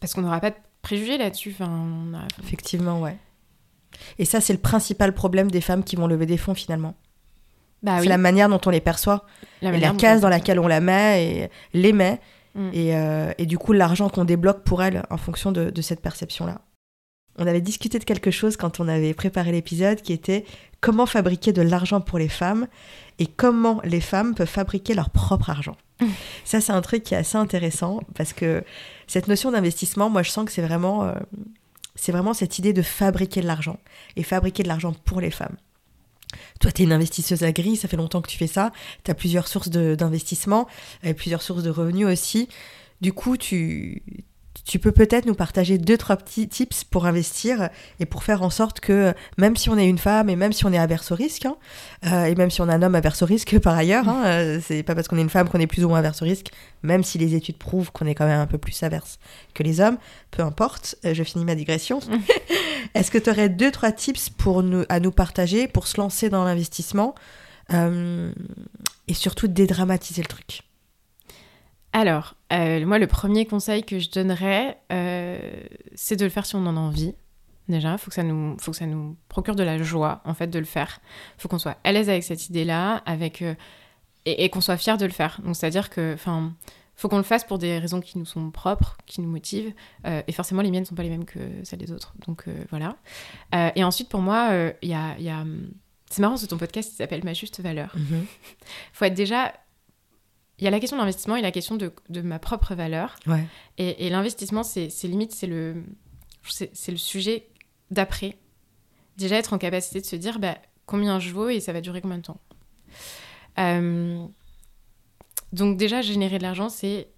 parce 0.00 0.14
qu'on 0.14 0.22
n'aura 0.22 0.40
pas 0.40 0.50
de 0.50 0.56
préjugés 0.82 1.18
là-dessus. 1.18 1.50
Enfin, 1.54 1.70
on 1.70 2.14
a- 2.14 2.26
Effectivement, 2.42 3.00
ouais. 3.00 3.16
Et 4.18 4.24
ça, 4.24 4.40
c'est 4.40 4.52
le 4.52 4.58
principal 4.58 5.12
problème 5.14 5.50
des 5.50 5.60
femmes 5.60 5.84
qui 5.84 5.96
vont 5.96 6.06
lever 6.06 6.26
des 6.26 6.38
fonds, 6.38 6.54
finalement. 6.54 6.94
bah 7.82 7.96
c'est 7.96 8.02
oui, 8.02 8.08
la 8.08 8.18
manière 8.18 8.48
dont 8.48 8.60
on 8.66 8.70
les 8.70 8.80
perçoit, 8.80 9.26
la 9.60 9.70
et 9.76 9.96
case 9.96 10.20
dans 10.20 10.28
laquelle 10.28 10.58
on 10.58 10.66
la 10.66 10.80
met, 10.80 11.24
et 11.26 11.50
les 11.74 11.92
met, 11.92 12.20
et, 12.72 12.96
euh, 12.96 13.32
et 13.38 13.46
du 13.46 13.58
coup, 13.58 13.72
l'argent 13.72 14.08
qu'on 14.08 14.24
débloque 14.24 14.62
pour 14.64 14.82
elles 14.82 15.02
en 15.10 15.16
fonction 15.16 15.52
de, 15.52 15.70
de 15.70 15.82
cette 15.82 16.00
perception-là. 16.00 16.60
On 17.38 17.46
avait 17.46 17.60
discuté 17.60 17.98
de 17.98 18.04
quelque 18.04 18.30
chose 18.30 18.56
quand 18.56 18.80
on 18.80 18.88
avait 18.88 19.14
préparé 19.14 19.52
l'épisode 19.52 20.02
qui 20.02 20.12
était 20.12 20.44
comment 20.80 21.06
fabriquer 21.06 21.52
de 21.52 21.62
l'argent 21.62 22.00
pour 22.00 22.18
les 22.18 22.28
femmes 22.28 22.66
et 23.18 23.26
comment 23.26 23.80
les 23.84 24.00
femmes 24.00 24.34
peuvent 24.34 24.48
fabriquer 24.48 24.94
leur 24.94 25.10
propre 25.10 25.50
argent. 25.50 25.76
Ça, 26.44 26.60
c'est 26.60 26.72
un 26.72 26.82
truc 26.82 27.02
qui 27.04 27.14
est 27.14 27.18
assez 27.18 27.38
intéressant 27.38 28.00
parce 28.14 28.32
que 28.32 28.64
cette 29.06 29.28
notion 29.28 29.50
d'investissement, 29.50 30.10
moi, 30.10 30.22
je 30.22 30.30
sens 30.30 30.44
que 30.44 30.52
c'est 30.52 30.62
vraiment, 30.62 31.04
euh, 31.04 31.14
c'est 31.94 32.12
vraiment 32.12 32.34
cette 32.34 32.58
idée 32.58 32.72
de 32.72 32.82
fabriquer 32.82 33.40
de 33.40 33.46
l'argent 33.46 33.78
et 34.16 34.22
fabriquer 34.22 34.62
de 34.62 34.68
l'argent 34.68 34.94
pour 35.04 35.20
les 35.20 35.30
femmes. 35.30 35.56
Toi, 36.60 36.72
tu 36.72 36.82
es 36.82 36.84
une 36.84 36.92
investisseuse 36.92 37.44
agri, 37.44 37.76
ça 37.76 37.88
fait 37.88 37.96
longtemps 37.96 38.22
que 38.22 38.30
tu 38.30 38.38
fais 38.38 38.46
ça. 38.46 38.72
Tu 39.04 39.10
as 39.10 39.14
plusieurs 39.14 39.48
sources 39.48 39.68
d'investissement, 39.68 40.66
et 41.02 41.14
plusieurs 41.14 41.42
sources 41.42 41.62
de 41.62 41.70
revenus 41.70 42.06
aussi. 42.06 42.48
Du 43.00 43.12
coup, 43.12 43.36
tu, 43.36 44.02
tu 44.64 44.78
peux 44.78 44.92
peut-être 44.92 45.26
nous 45.26 45.34
partager 45.34 45.78
deux, 45.78 45.96
trois 45.96 46.16
petits 46.16 46.48
tips 46.48 46.84
pour 46.84 47.06
investir 47.06 47.68
et 47.98 48.06
pour 48.06 48.22
faire 48.22 48.42
en 48.42 48.50
sorte 48.50 48.80
que, 48.80 49.12
même 49.36 49.56
si 49.56 49.68
on 49.70 49.76
est 49.76 49.88
une 49.88 49.98
femme 49.98 50.30
et 50.30 50.36
même 50.36 50.52
si 50.52 50.64
on 50.64 50.72
est 50.72 50.78
averse 50.78 51.10
au 51.10 51.14
risque, 51.14 51.46
hein, 51.46 51.56
euh, 52.06 52.24
et 52.26 52.34
même 52.34 52.50
si 52.50 52.60
on 52.60 52.68
est 52.68 52.72
un 52.72 52.82
homme 52.82 52.94
averse 52.94 53.22
au 53.22 53.26
risque 53.26 53.58
par 53.62 53.76
ailleurs, 53.76 54.08
hein, 54.08 54.22
euh, 54.26 54.60
c'est 54.64 54.82
pas 54.82 54.94
parce 54.94 55.08
qu'on 55.08 55.18
est 55.18 55.22
une 55.22 55.30
femme 55.30 55.48
qu'on 55.48 55.58
est 55.58 55.66
plus 55.66 55.84
ou 55.84 55.88
moins 55.88 55.98
averse 55.98 56.22
au 56.22 56.24
risque, 56.24 56.50
même 56.82 57.02
si 57.02 57.18
les 57.18 57.34
études 57.34 57.56
prouvent 57.56 57.90
qu'on 57.90 58.06
est 58.06 58.14
quand 58.14 58.26
même 58.26 58.40
un 58.40 58.46
peu 58.46 58.58
plus 58.58 58.82
averse 58.82 59.18
que 59.54 59.62
les 59.62 59.80
hommes, 59.80 59.98
peu 60.30 60.42
importe, 60.42 60.96
euh, 61.04 61.14
je 61.14 61.22
finis 61.24 61.44
ma 61.44 61.54
digression. 61.54 61.98
Est-ce 62.94 63.10
que 63.10 63.18
tu 63.18 63.30
aurais 63.30 63.48
deux, 63.48 63.70
trois 63.70 63.92
tips 63.92 64.30
pour 64.30 64.62
nous, 64.62 64.84
à 64.88 65.00
nous 65.00 65.12
partager 65.12 65.66
pour 65.66 65.86
se 65.86 66.00
lancer 66.00 66.28
dans 66.28 66.44
l'investissement 66.44 67.14
et 67.70 69.14
surtout 69.14 69.48
dédramatiser 69.48 70.20
le 70.20 70.28
truc? 70.28 70.62
Alors, 71.92 72.34
euh, 72.52 72.84
moi, 72.86 72.98
le 72.98 73.06
premier 73.06 73.44
conseil 73.46 73.84
que 73.84 73.98
je 73.98 74.10
donnerais, 74.10 74.78
euh, 74.92 75.38
c'est 75.94 76.16
de 76.16 76.24
le 76.24 76.30
faire 76.30 76.46
si 76.46 76.56
on 76.56 76.66
en 76.66 76.76
a 76.76 76.80
envie. 76.80 77.14
Déjà, 77.68 77.96
faut 77.98 78.08
que 78.08 78.14
ça 78.14 78.22
nous, 78.22 78.56
faut 78.58 78.70
que 78.70 78.76
ça 78.76 78.86
nous 78.86 79.16
procure 79.28 79.54
de 79.54 79.62
la 79.62 79.80
joie, 79.82 80.22
en 80.24 80.34
fait, 80.34 80.48
de 80.48 80.58
le 80.58 80.64
faire. 80.64 81.00
faut 81.38 81.48
qu'on 81.48 81.58
soit 81.58 81.76
à 81.84 81.92
l'aise 81.92 82.08
avec 82.08 82.24
cette 82.24 82.48
idée-là, 82.48 83.02
avec 83.06 83.42
euh, 83.42 83.54
et, 84.24 84.44
et 84.44 84.50
qu'on 84.50 84.60
soit 84.60 84.76
fier 84.76 84.96
de 84.96 85.04
le 85.04 85.12
faire. 85.12 85.40
Donc, 85.44 85.54
c'est-à-dire 85.54 85.90
que, 85.90 86.14
enfin, 86.14 86.54
faut 86.96 87.08
qu'on 87.08 87.18
le 87.18 87.22
fasse 87.22 87.44
pour 87.44 87.58
des 87.58 87.78
raisons 87.78 88.00
qui 88.00 88.18
nous 88.18 88.24
sont 88.24 88.50
propres, 88.50 88.96
qui 89.06 89.20
nous 89.20 89.28
motivent. 89.28 89.72
et 90.04 90.32
forcément, 90.32 90.62
les 90.62 90.70
miennes 90.70 90.82
ne 90.82 90.86
sont 90.86 90.94
pas 90.94 91.02
les 91.02 91.10
mêmes 91.10 91.24
que 91.24 91.40
celles 91.64 91.80
des 91.80 91.90
autres. 91.90 92.14
Donc, 92.26 92.44
voilà. 92.70 92.96
Et 93.74 93.82
ensuite, 93.82 94.08
pour 94.08 94.20
moi, 94.20 94.50
il 94.82 94.88
y 94.88 94.94
a, 94.94 95.16
il 95.18 95.24
y 95.24 95.30
a, 95.30 95.40
hum, 95.40 95.70
c'est 96.12 96.20
marrant, 96.20 96.36
c'est 96.36 96.46
ton 96.46 96.58
podcast 96.58 96.90
qui 96.90 96.96
s'appelle 96.96 97.24
Ma 97.24 97.32
juste 97.32 97.60
valeur 97.60 97.94
faut 98.92 99.04
être 99.06 99.14
déjà. 99.14 99.54
Il 100.58 100.64
y 100.64 100.68
a 100.68 100.70
la 100.70 100.78
question 100.80 100.96
de 100.96 101.00
l'investissement 101.02 101.36
et 101.36 101.42
la 101.42 101.50
question 101.50 101.76
de, 101.76 101.92
de 102.08 102.20
ma 102.22 102.38
propre 102.38 102.74
valeur. 102.74 103.16
Ouais. 103.26 103.44
Et, 103.78 104.06
et 104.06 104.10
l'investissement, 104.10 104.62
c'est 104.62 104.88
limite, 105.04 105.32
c'est 105.32 105.46
le, 105.46 105.82
c'est 106.48 106.92
le 106.92 106.98
sujet 106.98 107.48
d'après. 107.90 108.36
Déjà 109.16 109.36
être 109.36 109.52
en 109.52 109.58
capacité 109.58 110.00
de 110.00 110.06
se 110.06 110.16
dire 110.16 110.38
bah, 110.38 110.56
combien 110.86 111.18
je 111.18 111.30
vaux 111.32 111.48
et 111.48 111.60
ça 111.60 111.72
va 111.72 111.80
durer 111.80 112.00
combien 112.00 112.18
de 112.18 112.22
temps. 112.22 112.40
Euh, 113.58 114.24
donc 115.52 115.76
déjà, 115.76 116.00
générer 116.00 116.38
de 116.38 116.42
l'argent, 116.42 116.68
c'est 116.68 117.08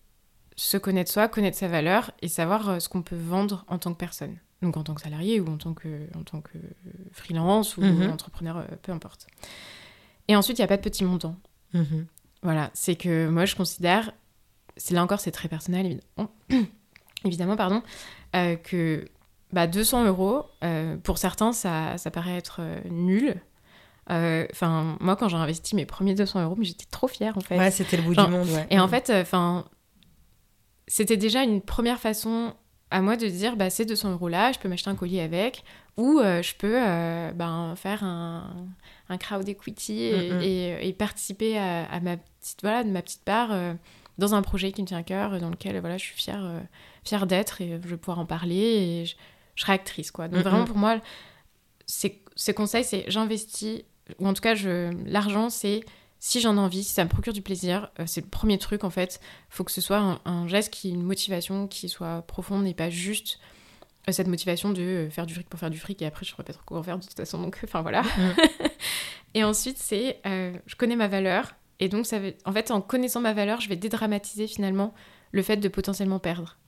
se 0.57 0.77
connaître 0.77 1.11
soi, 1.11 1.29
connaître 1.29 1.59
sa 1.59 1.68
valeur 1.68 2.12
et 2.23 2.29
savoir 2.29 2.68
euh, 2.68 2.79
ce 2.81 2.88
qu'on 2.88 3.03
peut 3.03 3.16
vendre 3.16 3.64
en 3.68 3.79
tant 3.79 3.92
que 3.92 3.99
personne. 3.99 4.37
Donc 4.62 4.77
en 4.77 4.83
tant 4.85 4.94
que 4.94 5.03
salarié 5.03 5.40
ou 5.40 5.49
en 5.49 5.59
tant 5.59 5.75
que, 5.75 6.09
en 6.16 6.23
tant 6.23 6.40
que 6.40 6.59
freelance 7.12 7.77
ou 7.77 7.83
Mhm. 7.83 8.11
entrepreneur, 8.11 8.59
euh, 8.59 8.64
peu 8.83 8.92
importe. 8.92 9.27
Et 10.29 10.37
ensuite, 10.37 10.59
il 10.59 10.62
n'y 10.62 10.64
a 10.64 10.68
pas 10.68 10.77
de 10.77 10.83
petits 10.83 11.05
montants. 11.05 11.37
Mhm. 11.75 12.07
Voilà, 12.44 12.70
c'est 12.74 12.94
que 12.94 13.28
moi 13.28 13.46
je 13.46 13.57
considère, 13.57 14.12
c'est 14.76 14.94
là 14.94 15.02
encore 15.02 15.18
c'est 15.18 15.33
très 15.33 15.48
personnel 15.48 15.87
évidemment, 15.87 16.30
évidemment 17.24 17.57
pardon, 17.57 17.83
euh, 18.37 18.54
que 18.57 19.09
bah, 19.54 19.66
200 19.66 20.04
euros, 20.04 20.44
euh, 20.62 20.96
pour 20.98 21.16
certains 21.16 21.52
ça, 21.52 21.96
ça 21.96 22.11
paraît 22.11 22.37
être 22.37 22.59
euh, 22.61 22.80
nul. 22.90 23.37
Euh, 24.11 24.46
Enfin, 24.52 24.98
moi 25.00 25.16
quand 25.16 25.28
j'ai 25.28 25.37
investi 25.37 25.74
mes 25.76 25.87
premiers 25.87 26.14
200 26.14 26.42
euros, 26.42 26.57
mais 26.59 26.64
j'étais 26.64 26.87
trop 26.90 27.09
fière 27.09 27.38
en 27.38 27.40
fait. 27.40 27.59
Ouais, 27.59 27.70
c'était 27.70 27.96
le 27.96 28.02
bout 28.02 28.14
Genre, 28.14 28.26
du 28.26 28.33
monde, 28.33 28.48
ouais. 28.48 28.66
Et 28.68 28.78
en 28.78 28.88
fait, 28.88 29.11
enfin, 29.11 29.64
c'était 30.87 31.16
déjà 31.16 31.42
une 31.42 31.62
première 31.62 31.98
façon 31.98 32.52
à 32.90 33.00
moi 33.00 33.16
de 33.16 33.26
dire, 33.26 33.57
bah, 33.57 33.70
ces 33.70 33.87
200 33.87 34.12
euros 34.12 34.28
là, 34.28 34.52
je 34.52 34.59
peux 34.59 34.68
m'acheter 34.68 34.90
un 34.90 34.94
collier 34.94 35.20
avec, 35.20 35.64
ou 35.96 36.20
je 36.20 36.55
peux 36.57 36.74
ben, 37.34 37.74
faire 37.76 38.05
un, 38.05 38.66
un 39.09 39.16
crowd 39.16 39.49
equity 39.49 40.03
et, 40.03 40.88
et, 40.88 40.92
participer 40.92 41.59
à, 41.59 42.01
ma 42.01 42.16
petite, 42.45 42.62
voilà, 42.62 42.84
de 42.84 42.90
ma 42.90 43.03
petite 43.03 43.24
part 43.24 43.51
dans 44.18 44.34
un 44.34 44.42
projet 44.42 44.70
qui 44.70 44.82
me 44.82 44.86
tient 44.86 44.99
à 44.99 45.03
cœur, 45.03 45.40
dans 45.40 45.51
lequel 45.51 45.78
voilà, 45.80 45.99
je 45.99 46.05
suis 46.05 46.14
fière, 46.14 46.62
fière 47.05 47.26
d'être 47.26 47.61
et 47.61 47.80
je 47.82 47.88
vais 47.88 47.97
pouvoir 47.97 48.18
en 48.18 48.26
parler 48.26 48.57
et 48.57 49.07
je, 49.07 49.14
serai 49.57 49.72
actrice. 49.72 50.11
Quoi. 50.11 50.28
Donc 50.28 50.42
vraiment 50.42 50.64
pour 50.64 50.76
moi, 50.76 51.01
ces, 51.86 52.22
conseils, 52.55 52.84
c'est 52.84 53.05
j'investis, 53.09 53.82
ou 54.18 54.28
en 54.28 54.34
tout 54.34 54.42
cas 54.42 54.55
l'argent, 55.07 55.51
c'est 55.51 55.84
si 56.24 56.40
j'en 56.40 56.57
ai 56.57 56.61
envie, 56.61 56.82
si 56.82 56.95
ça 56.95 57.05
me 57.05 57.11
procure 57.11 57.34
du 57.34 57.42
plaisir, 57.42 57.90
euh, 58.01 58.05
c'est 58.07 58.22
le 58.22 58.26
premier 58.26 58.57
truc 58.57 58.82
en 58.82 58.88
fait. 58.88 59.20
Il 59.51 59.57
faut 59.57 59.62
que 59.62 59.70
ce 59.70 59.82
soit 59.82 60.22
un, 60.24 60.49
geste 60.49 60.72
qui 60.72 60.88
une 60.88 61.03
motivation 61.03 61.68
qui 61.68 61.90
soit 61.90 62.22
profonde 62.22 62.66
et 62.66 62.72
pas 62.72 62.88
juste 62.88 63.38
euh, 64.09 64.12
cette 64.12 64.28
motivation 64.28 64.70
de 64.70 64.80
euh, 64.80 65.11
faire 65.11 65.26
du 65.26 65.34
fric 65.34 65.47
pour 65.51 65.61
faire 65.61 65.68
du 65.68 65.78
fric 65.78 66.01
et 66.01 66.07
après 66.07 66.24
je 66.24 66.30
ne 66.30 66.36
saurais 66.36 66.45
pas 66.45 66.55
trop 66.55 66.62
quoi 66.64 66.78
en 66.78 66.82
faire 66.82 66.99
de 66.99 67.05
toute 67.05 67.14
façon. 67.14 67.42
Donc, 67.42 67.61
enfin 67.62 67.82
voilà. 67.82 68.01
Mm. 68.01 68.34
et 69.34 69.45
ensuite, 69.45 69.76
c'est 69.76 70.18
je 70.24 70.76
connais 70.76 70.97
ma 70.97 71.09
valeur 71.09 71.53
et 71.81 71.89
donc 71.89 72.07
ça 72.07 72.18
veut, 72.18 72.35
en 72.45 72.53
fait, 72.53 72.70
en 72.70 72.81
connaissant 72.81 73.20
ma 73.20 73.33
valeur, 73.33 73.61
je 73.61 73.68
vais 73.68 73.77
dédramatiser 73.77 74.47
finalement 74.47 74.95
le 75.33 75.43
fait 75.43 75.57
de 75.57 75.68
potentiellement 75.68 76.18
perdre. 76.18 76.59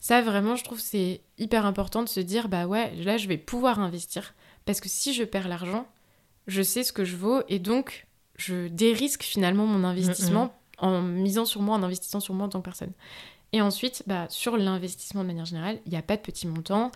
Ça, 0.00 0.20
vraiment, 0.20 0.56
je 0.56 0.64
trouve 0.64 0.80
c'est 0.80 1.20
hyper 1.38 1.66
important 1.66 2.02
de 2.02 2.08
se 2.08 2.20
dire, 2.20 2.48
bah 2.48 2.66
ouais, 2.66 2.92
là, 2.96 3.18
je 3.18 3.28
vais 3.28 3.38
pouvoir 3.38 3.78
investir. 3.78 4.34
Parce 4.64 4.80
que 4.80 4.88
si 4.88 5.12
je 5.14 5.22
perds 5.22 5.48
l'argent, 5.48 5.86
je 6.46 6.62
sais 6.62 6.82
ce 6.82 6.92
que 6.92 7.04
je 7.04 7.16
vaux 7.16 7.42
et 7.48 7.58
donc 7.58 8.06
je 8.36 8.68
dérisque 8.68 9.22
finalement 9.22 9.66
mon 9.66 9.84
investissement 9.84 10.46
mm, 10.80 10.86
mm. 10.86 10.88
en 10.88 11.02
misant 11.02 11.44
sur 11.44 11.62
moi, 11.62 11.76
en 11.76 11.82
investissant 11.82 12.20
sur 12.20 12.34
moi 12.34 12.46
en 12.46 12.48
tant 12.48 12.60
que 12.60 12.64
personne. 12.64 12.92
Et 13.52 13.60
ensuite, 13.60 14.02
bah, 14.06 14.26
sur 14.28 14.56
l'investissement 14.56 15.22
de 15.22 15.28
manière 15.28 15.44
générale, 15.44 15.78
il 15.86 15.92
n'y 15.92 15.98
a 15.98 16.02
pas 16.02 16.16
de 16.16 16.22
petits 16.22 16.46
montants. 16.46 16.90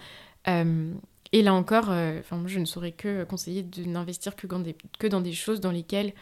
Euh, 0.49 0.93
et 1.33 1.43
là 1.43 1.55
encore, 1.55 1.91
euh, 1.91 2.23
je 2.47 2.59
ne 2.59 2.65
saurais 2.65 2.93
que 2.93 3.25
conseiller 3.25 3.63
de 3.63 3.85
n'investir 3.85 4.37
que, 4.37 4.47
que 4.99 5.07
dans 5.07 5.21
des 5.21 5.33
choses 5.33 5.61
dans 5.61 5.71
lesquelles 5.71 6.15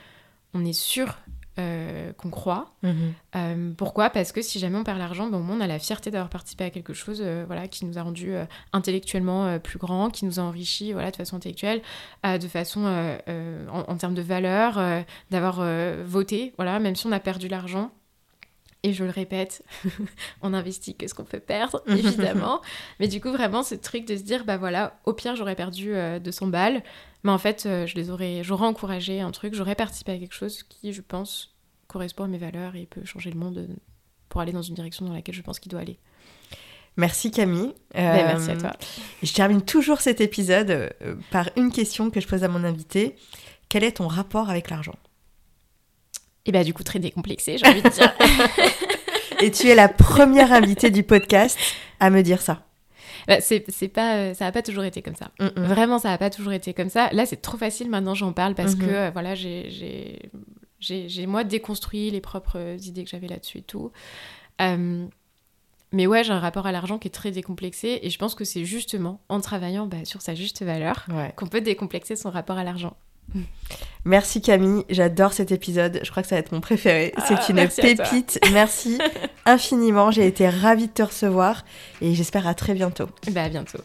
on 0.55 0.65
est 0.65 0.73
sûr 0.73 1.19
euh, 1.57 2.13
qu'on 2.15 2.31
croit. 2.31 2.75
Mhm. 2.83 3.13
Euh, 3.37 3.73
pourquoi? 3.77 4.11
Parce 4.11 4.33
que 4.33 4.43
si 4.43 4.59
jamais 4.59 4.77
on 4.77 4.83
perd 4.83 4.99
l'argent, 4.99 5.29
ben, 5.29 5.39
au 5.39 5.43
moins 5.43 5.57
on 5.57 5.61
a 5.61 5.69
la 5.69 5.79
fierté 5.79 6.11
d'avoir 6.11 6.29
participé 6.29 6.65
à 6.65 6.71
quelque 6.71 6.93
chose 6.93 7.23
euh, 7.25 7.45
voilà, 7.47 7.69
qui 7.69 7.85
nous 7.85 7.97
a 7.97 8.03
rendu 8.03 8.33
intellectuellement 8.73 9.61
plus 9.61 9.79
grand, 9.79 10.11
qui 10.11 10.25
nous 10.25 10.41
a 10.41 10.43
enrichi 10.43 10.93
voilà, 10.93 11.13
de 11.13 11.17
façon 11.17 11.37
intellectuelle, 11.37 11.81
de 12.25 12.49
façon 12.49 12.87
en, 13.71 13.97
termes 13.97 14.15
de 14.15 14.23
valeur, 14.23 14.81
d'avoir 15.31 15.65
voté, 16.05 16.53
voilà, 16.57 16.81
même 16.81 16.97
si 16.97 17.07
on 17.07 17.13
a 17.13 17.21
perdu 17.21 17.47
l'argent. 17.47 17.93
Et 18.85 18.93
je 18.93 19.03
le 19.03 19.11
répète, 19.11 19.65
on 20.43 20.55
investit 20.55 20.95
que 20.95 21.09
ce 21.09 21.15
qu'on 21.15 21.25
peut 21.25 21.41
perdre, 21.41 21.83
évidemment. 21.89 22.61
Mais 23.01 23.09
du 23.09 23.21
coup, 23.21 23.33
vraiment, 23.33 23.65
ce 23.65 23.75
truc 23.75 24.07
de 24.07 24.17
se 24.17 24.23
dire, 24.23 24.45
bah 24.45 24.59
voilà, 24.59 25.01
au 25.07 25.15
pire, 25.15 25.35
j'aurais 25.35 25.57
perdu 25.57 25.95
200 26.23 26.47
balles. 26.49 26.83
Mais 27.25 27.33
en 27.33 27.39
fait, 27.39 27.65
euh, 27.65 27.87
je 27.87 27.97
les 27.97 28.11
aurais, 28.11 28.45
j'aurais 28.45 28.67
encouragé 28.67 29.21
un 29.21 29.31
truc, 29.31 29.55
j'aurais 29.55 29.75
participé 29.75 30.13
à 30.13 30.19
quelque 30.19 30.35
chose 30.35 30.63
qui, 30.63 30.93
je 30.93 31.01
pense, 31.01 31.57
correspond 31.89 32.25
à 32.25 32.29
mes 32.29 32.39
valeurs 32.39 32.77
et 32.77 32.85
peut 32.85 33.05
changer 33.05 33.31
le 33.31 33.39
monde 33.39 33.59
euh, 33.59 33.75
pour 34.29 34.43
aller 34.43 34.53
dans 34.53 34.63
une 34.63 34.75
direction 34.75 35.07
dans 35.07 35.15
laquelle 35.15 35.35
je 35.35 35.41
pense 35.41 35.59
qu'il 35.59 35.71
doit 35.71 35.81
aller. 35.81 35.99
Merci 36.97 37.31
Camille. 37.31 37.75
Ben, 37.95 38.27
merci 38.27 38.51
à 38.51 38.57
toi. 38.57 38.71
Euh, 38.71 38.85
je 39.23 39.33
termine 39.33 39.63
toujours 39.63 40.01
cet 40.01 40.21
épisode 40.21 40.95
par 41.33 41.49
une 41.57 41.73
question 41.73 42.11
que 42.11 42.21
je 42.21 42.29
pose 42.29 42.45
à 42.45 42.49
mon 42.49 42.63
invité. 42.63 43.17
Quel 43.69 43.83
est 43.83 43.97
ton 43.97 44.07
rapport 44.07 44.49
avec 44.49 44.71
l'argent? 44.71 44.95
Et 46.47 46.53
bien 46.53 46.63
du 46.63 46.75
coup 46.75 46.83
très 46.83 46.99
décomplexé, 46.99 47.57
j'ai 47.59 47.67
envie 47.67 47.83
de 47.83 47.89
dire. 47.89 48.15
et 49.41 49.51
tu 49.51 49.69
es 49.69 49.75
la 49.75 49.89
première 49.89 50.53
invitée 50.53 50.91
du 50.91 51.03
podcast 51.03 51.59
à 52.01 52.11
me 52.11 52.23
dire 52.23 52.43
ça. 52.43 52.65
Bah, 53.27 53.41
c'est 53.41 53.89
pas, 53.89 54.17
euh, 54.17 54.35
ça 54.35 54.45
n'a 54.45 54.53
pas 54.53 54.63
toujours 54.63 54.85
été 54.85 55.03
comme 55.03 55.15
ça. 55.15 55.31
Mm, 55.41 55.47
mm. 55.47 55.65
Vraiment, 55.65 55.99
ça 55.99 56.11
n'a 56.11 56.19
pas 56.19 56.31
toujours 56.31 56.53
été 56.53 56.75
comme 56.75 56.91
ça. 56.91 57.09
Là, 57.13 57.27
c'est 57.27 57.41
trop 57.41 57.57
facile 57.57 57.89
maintenant, 57.89 58.15
j'en 58.15 58.33
parle 58.33 58.55
parce 58.55 58.75
que 58.75 58.85
mm-hmm. 58.85 58.95
euh, 58.95 59.11
voilà, 59.11 59.35
j'ai 59.35 61.27
moi 61.27 61.45
déconstruit 61.45 62.11
les 62.11 62.21
propres 62.21 62.77
idées 62.87 63.05
que 63.05 63.11
j'avais 63.11 63.29
là-dessus 63.29 63.59
et 63.59 63.63
tout. 63.63 63.91
Euh, 64.61 65.07
mais 65.93 66.07
ouais, 66.07 66.25
j'ai 66.25 66.33
un 66.33 66.41
rapport 66.41 66.67
à 66.67 66.73
l'argent 66.73 66.99
qui 66.99 67.09
est 67.09 67.13
très 67.13 67.31
décomplexé 67.31 68.01
et 68.03 68.11
je 68.11 68.19
pense 68.19 68.35
que 68.35 68.45
c'est 68.45 68.65
justement 68.65 69.21
en 69.29 69.41
travaillant 69.41 69.87
bah, 69.87 70.05
sur 70.05 70.21
sa 70.23 70.35
juste 70.35 70.63
valeur 70.63 71.07
qu'on 71.37 71.47
peut 71.47 71.61
décomplexer 71.61 72.17
son 72.17 72.31
rapport 72.31 72.59
à 72.59 72.65
l'argent. 72.65 72.97
Merci 74.05 74.43
Camille, 74.43 74.85
j'adore 74.91 75.33
cet 75.33 75.51
épisode. 75.51 76.01
Je 76.03 76.11
crois 76.11 76.23
que 76.23 76.29
ça 76.29 76.35
va 76.35 76.41
être 76.41 76.53
mon 76.53 76.61
préféré. 76.61 77.15
Ah, 77.17 77.25
c'est 77.27 77.51
une 77.51 77.69
pépite. 77.69 78.39
Merci 78.53 78.99
infiniment. 79.47 80.11
J'ai 80.11 80.27
été 80.27 80.47
ravie 80.49 80.89
de 80.89 80.93
te 80.93 81.03
recevoir 81.03 81.65
et 82.03 82.15
j'espère 82.15 82.47
à 82.47 82.55
très 82.55 82.75
bientôt. 82.75 83.07
Bah 83.31 83.45
à 83.45 83.49
bientôt. 83.49 83.79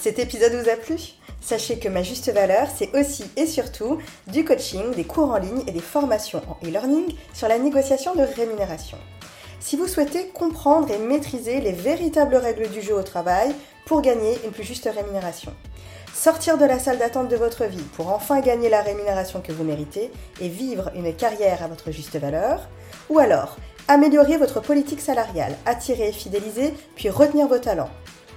Cet 0.00 0.18
épisode 0.18 0.52
vous 0.52 0.68
a 0.68 0.76
plu? 0.76 0.96
Sachez 1.40 1.78
que 1.78 1.88
ma 1.88 2.02
juste 2.02 2.32
valeur, 2.32 2.68
c'est 2.74 2.94
aussi 2.98 3.24
et 3.36 3.46
surtout 3.46 3.98
du 4.26 4.44
coaching, 4.44 4.94
des 4.94 5.04
cours 5.04 5.30
en 5.30 5.38
ligne 5.38 5.62
et 5.66 5.72
des 5.72 5.80
formations 5.80 6.42
en 6.48 6.66
e-learning 6.66 7.14
sur 7.32 7.48
la 7.48 7.58
négociation 7.58 8.14
de 8.14 8.22
rémunération 8.22 8.98
si 9.64 9.76
vous 9.76 9.88
souhaitez 9.88 10.26
comprendre 10.26 10.90
et 10.90 10.98
maîtriser 10.98 11.62
les 11.62 11.72
véritables 11.72 12.36
règles 12.36 12.68
du 12.68 12.82
jeu 12.82 12.94
au 12.94 13.02
travail 13.02 13.54
pour 13.86 14.02
gagner 14.02 14.36
une 14.44 14.50
plus 14.50 14.62
juste 14.62 14.86
rémunération. 14.94 15.54
Sortir 16.12 16.58
de 16.58 16.66
la 16.66 16.78
salle 16.78 16.98
d'attente 16.98 17.30
de 17.30 17.36
votre 17.36 17.64
vie 17.64 17.86
pour 17.96 18.12
enfin 18.12 18.42
gagner 18.42 18.68
la 18.68 18.82
rémunération 18.82 19.40
que 19.40 19.52
vous 19.52 19.64
méritez 19.64 20.10
et 20.42 20.50
vivre 20.50 20.90
une 20.94 21.14
carrière 21.14 21.62
à 21.62 21.68
votre 21.68 21.92
juste 21.92 22.18
valeur. 22.18 22.68
Ou 23.08 23.18
alors, 23.18 23.56
améliorer 23.88 24.36
votre 24.36 24.60
politique 24.60 25.00
salariale, 25.00 25.56
attirer, 25.64 26.12
fidéliser, 26.12 26.74
puis 26.94 27.08
retenir 27.08 27.48
vos 27.48 27.58
talents. 27.58 27.88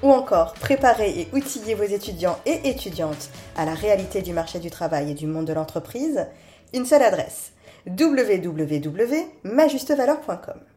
Ou 0.04 0.14
encore, 0.14 0.54
préparer 0.54 1.10
et 1.10 1.28
outiller 1.34 1.76
vos 1.76 1.84
étudiants 1.84 2.40
et 2.46 2.70
étudiantes 2.70 3.32
à 3.58 3.66
la 3.66 3.74
réalité 3.74 4.22
du 4.22 4.32
marché 4.32 4.60
du 4.60 4.72
travail 4.72 5.12
et 5.12 5.14
du 5.14 5.28
monde 5.28 5.48
de 5.48 5.52
l'entreprise. 5.52 6.26
Une 6.74 6.86
seule 6.86 7.04
adresse 7.04 7.52
www.majustevaleur.com. 7.86 10.77